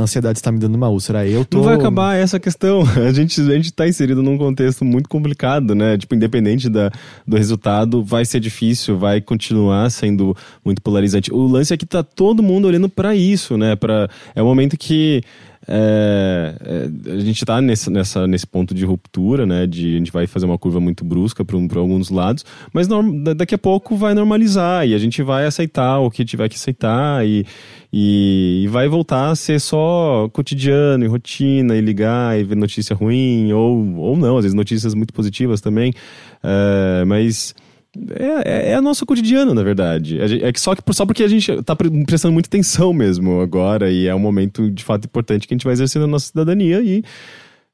[0.00, 1.26] A ansiedade está me dando uma úlcera.
[1.26, 1.58] Eu tô...
[1.58, 2.82] Não vai acabar essa questão.
[3.06, 5.98] A gente, a gente tá inserido num contexto muito complicado, né?
[5.98, 6.90] Tipo, independente da,
[7.26, 11.32] do resultado, vai ser difícil, vai continuar sendo muito polarizante.
[11.32, 13.76] O lance é que tá todo mundo olhando para isso, né?
[13.76, 15.22] Pra, é o momento que
[15.68, 19.66] é, é, a gente está nesse, nessa, nesse ponto de ruptura, né?
[19.66, 23.22] De a gente vai fazer uma curva muito brusca para um, alguns lados, mas norm,
[23.36, 27.26] daqui a pouco vai normalizar e a gente vai aceitar o que tiver que aceitar
[27.26, 27.44] e,
[27.92, 32.94] e, e, vai voltar a ser só cotidiano e rotina e ligar e ver notícia
[32.94, 35.92] ruim ou, ou não, às vezes notícias muito positivas também,
[36.42, 37.54] é, mas
[38.14, 40.18] é, é, é a nossa cotidiano, na verdade.
[40.20, 44.06] É que só, que só porque a gente tá prestando muita atenção mesmo agora e
[44.06, 47.02] é um momento de fato importante que a gente vai exercer na nossa cidadania e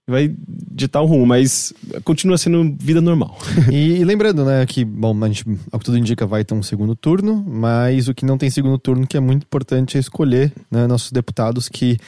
[0.08, 1.72] vai ditar o rumo, mas
[2.04, 3.36] continua sendo vida normal.
[3.72, 6.62] e, e, lembrando, né, que, bom, a gente, ao que tudo indica, vai ter um
[6.62, 10.52] segundo turno, mas o que não tem segundo turno, que é muito importante, é escolher
[10.70, 11.98] né, nossos deputados que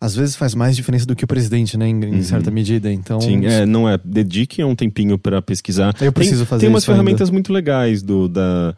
[0.00, 1.86] às vezes faz mais diferença do que o presidente, né?
[1.86, 2.22] Em, uhum.
[2.22, 2.90] certa medida.
[2.90, 3.20] Então.
[3.20, 3.98] Sim, é, não é.
[4.02, 5.94] Dedique um tempinho para pesquisar.
[6.00, 7.32] Eu preciso tem, fazer Tem umas ferramentas ainda.
[7.34, 8.74] muito legais do, da,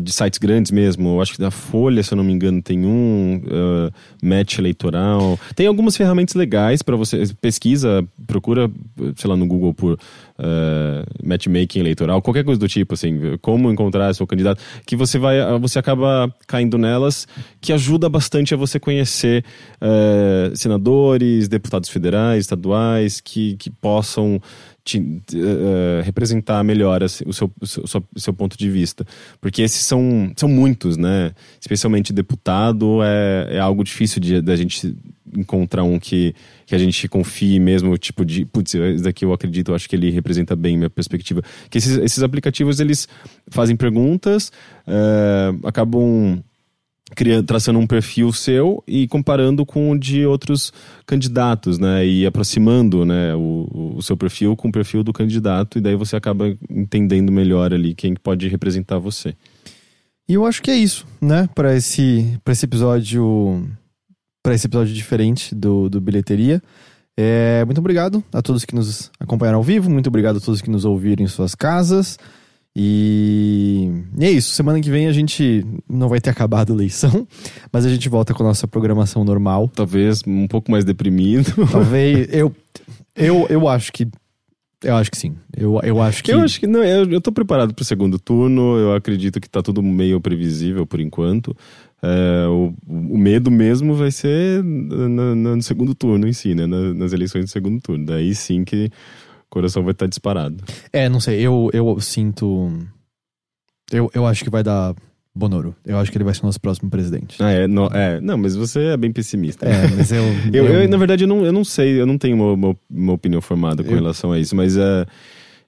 [0.00, 1.16] de sites grandes mesmo.
[1.16, 3.92] Eu acho que da Folha, se eu não me engano, tem um uh,
[4.22, 5.38] match eleitoral.
[5.54, 8.70] Tem algumas ferramentas legais para você pesquisa, procura,
[9.16, 14.14] sei lá, no Google por uh, matchmaking eleitoral, qualquer coisa do tipo, assim, como encontrar
[14.14, 17.26] seu candidato, que você vai, você acaba caindo nelas,
[17.60, 19.44] que ajuda bastante a você conhecer
[19.80, 24.40] uh, senadores, deputados federais, estaduais, que, que possam
[24.84, 29.04] te, uh, representar melhor assim, o, seu, o, seu, o seu ponto de vista.
[29.40, 31.32] Porque esses são, são muitos, né?
[31.60, 34.94] Especialmente deputado é, é algo difícil de, de gente
[35.36, 36.34] encontrar um que,
[36.66, 39.96] que a gente confie mesmo, tipo de, putz, esse daqui eu acredito, eu acho que
[39.96, 41.42] ele representa bem minha perspectiva.
[41.70, 43.08] Que esses, esses aplicativos, eles
[43.48, 44.52] fazem perguntas,
[44.86, 46.42] uh, acabam
[47.14, 50.72] criando, traçando um perfil seu e comparando com o de outros
[51.06, 52.06] candidatos, né?
[52.06, 56.16] E aproximando né, o, o seu perfil com o perfil do candidato, e daí você
[56.16, 59.34] acaba entendendo melhor ali quem pode representar você.
[60.28, 61.48] E eu acho que é isso, né?
[61.54, 63.68] Para esse, esse episódio.
[64.42, 66.62] para esse episódio diferente do, do Bilheteria.
[67.16, 70.70] É, muito obrigado a todos que nos acompanharam ao vivo, muito obrigado a todos que
[70.70, 72.18] nos ouviram em suas casas.
[72.76, 73.88] E...
[74.18, 74.50] e é isso.
[74.50, 77.26] Semana que vem a gente não vai ter acabado a eleição,
[77.72, 79.70] mas a gente volta com a nossa programação normal.
[79.74, 81.52] Talvez um pouco mais deprimido.
[81.70, 82.28] Talvez.
[82.32, 82.54] Eu,
[83.14, 84.08] eu, eu acho que.
[84.82, 85.34] Eu acho que sim.
[85.56, 86.32] Eu, eu acho que.
[86.32, 86.82] Eu acho que não.
[86.82, 88.76] Eu, eu tô preparado pro segundo turno.
[88.76, 91.56] Eu acredito que tá tudo meio previsível por enquanto.
[92.02, 96.66] É, o, o, medo mesmo vai ser no, no, segundo turno em si, né?
[96.66, 98.04] Nas, nas eleições do segundo turno.
[98.04, 98.90] Daí sim que
[99.54, 100.62] coração vai estar disparado.
[100.92, 102.70] É, não sei, eu, eu sinto.
[103.90, 104.94] Eu, eu acho que vai dar
[105.36, 105.74] Bonoro.
[105.84, 107.42] Eu acho que ele vai ser o nosso próximo presidente.
[107.42, 108.20] Ah, é, no, é.
[108.20, 109.66] Não, mas você é bem pessimista.
[109.66, 110.22] É, mas eu.
[110.54, 112.76] eu, eu, eu, na verdade, eu não, eu não sei, eu não tenho uma, uma,
[112.88, 113.96] uma opinião formada com eu...
[113.96, 115.04] relação a isso, mas é.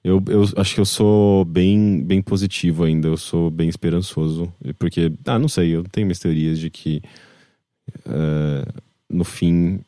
[0.03, 4.53] Eu, eu acho que eu sou bem, bem positivo ainda, eu sou bem esperançoso.
[4.79, 7.01] Porque, ah, não sei, eu tenho minhas teorias de que
[8.05, 9.81] uh, no fim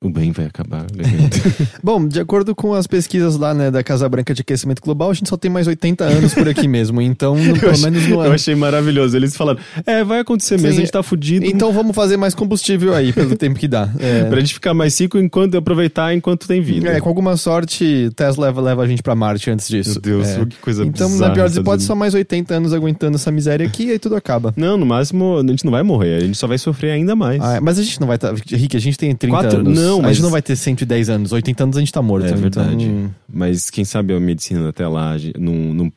[0.00, 0.86] o bem vai acabar.
[1.82, 5.14] Bom, de acordo com as pesquisas lá, né, da Casa Branca de Aquecimento Global, a
[5.14, 7.02] gente só tem mais 80 anos por aqui mesmo.
[7.02, 8.30] Então, no, pelo menos no ano.
[8.30, 9.16] Eu achei maravilhoso.
[9.16, 11.44] Eles falaram: é, vai acontecer mesmo, Sim, a gente tá fudido.
[11.44, 13.90] Então vamos fazer mais combustível aí, pelo tempo que dá.
[13.98, 14.24] É.
[14.24, 16.88] pra gente ficar mais rico enquanto aproveitar enquanto tem vida.
[16.90, 19.94] É, com alguma sorte, Tesla leva, leva a gente pra Marte antes disso.
[19.94, 20.46] Meu Deus, é.
[20.46, 23.86] que coisa Então, na pior das hipóteses, só mais 80 anos aguentando essa miséria aqui
[23.86, 24.54] e aí tudo acaba.
[24.56, 27.42] Não, no máximo, a gente não vai morrer, a gente só vai sofrer ainda mais.
[27.42, 28.32] Ah, mas a gente não vai estar.
[28.32, 28.40] Tá...
[28.46, 29.58] Rick, a gente tem 30 Quatro...
[29.58, 29.76] anos.
[29.76, 30.10] Não, mas...
[30.10, 31.32] A gente não vai ter 110 anos.
[31.32, 32.26] 80 anos a gente tá morto.
[32.26, 32.84] É verdade.
[32.84, 33.14] Então...
[33.28, 35.52] Mas quem sabe a medicina até lá não,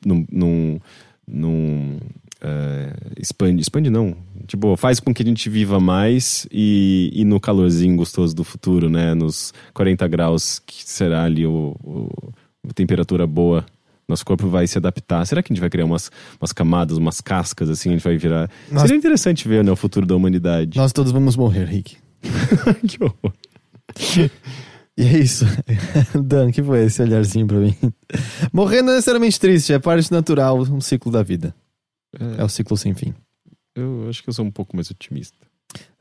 [0.06, 0.82] não, não,
[1.28, 1.98] não
[2.42, 3.62] uh, expande.
[3.62, 4.16] Expande não.
[4.48, 8.90] Tipo, faz com que a gente viva mais e, e no calorzinho gostoso do futuro,
[8.90, 9.14] né?
[9.14, 12.10] Nos 40 graus, que será ali o, o
[12.70, 13.66] a temperatura boa
[14.12, 15.26] nosso corpo vai se adaptar.
[15.26, 17.90] Será que a gente vai criar umas, umas camadas, umas cascas assim?
[17.90, 18.50] A gente vai virar.
[18.70, 18.82] Nós...
[18.82, 20.78] Seria interessante ver né, o futuro da humanidade.
[20.78, 21.98] Nós todos vamos morrer, Rick.
[22.88, 23.34] que horror.
[24.98, 25.46] E é isso.
[26.24, 27.76] Dan, que foi esse olharzinho pra mim?
[28.52, 31.56] Morrer não é necessariamente triste, é parte natural, um ciclo da vida.
[32.20, 33.14] É, é o ciclo sem fim.
[33.76, 35.38] Eu acho que eu sou um pouco mais otimista.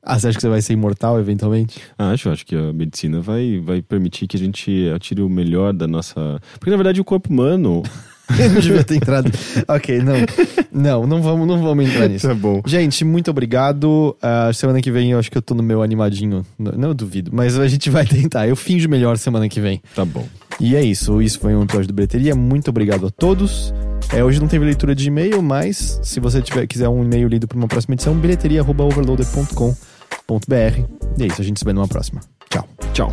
[0.03, 1.81] Ah, você acha que você vai ser imortal eventualmente?
[1.97, 5.87] Acho, acho que a medicina vai, vai permitir que a gente atire o melhor da
[5.87, 6.41] nossa.
[6.55, 7.83] Porque na verdade o corpo humano
[8.39, 9.31] Eu não devia ter entrado.
[9.69, 10.15] ok, não.
[10.73, 12.29] Não, não vamos, não vamos entrar nisso.
[12.29, 12.63] Tá bom.
[12.65, 14.17] Gente, muito obrigado.
[14.23, 16.45] Uh, semana que vem eu acho que eu tô no meu animadinho.
[16.59, 18.47] Não, não duvido, mas a gente vai tentar.
[18.47, 19.83] Eu finjo melhor semana que vem.
[19.95, 20.27] Tá bom.
[20.61, 21.21] E é isso.
[21.23, 22.35] Isso foi um episódio do Breteria.
[22.35, 23.73] Muito obrigado a todos.
[24.13, 27.47] É, hoje não teve leitura de e-mail, mas se você tiver, quiser um e-mail lido
[27.47, 30.81] para uma próxima edição, bilheteria.overloader.com.br.
[31.19, 32.21] E é isso, a gente se vê numa próxima.
[32.51, 32.69] Tchau.
[32.93, 33.11] Tchau.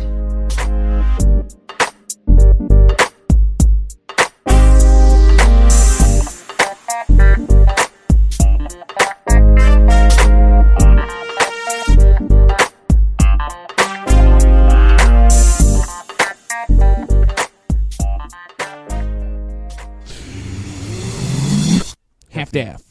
[22.58, 22.87] staff.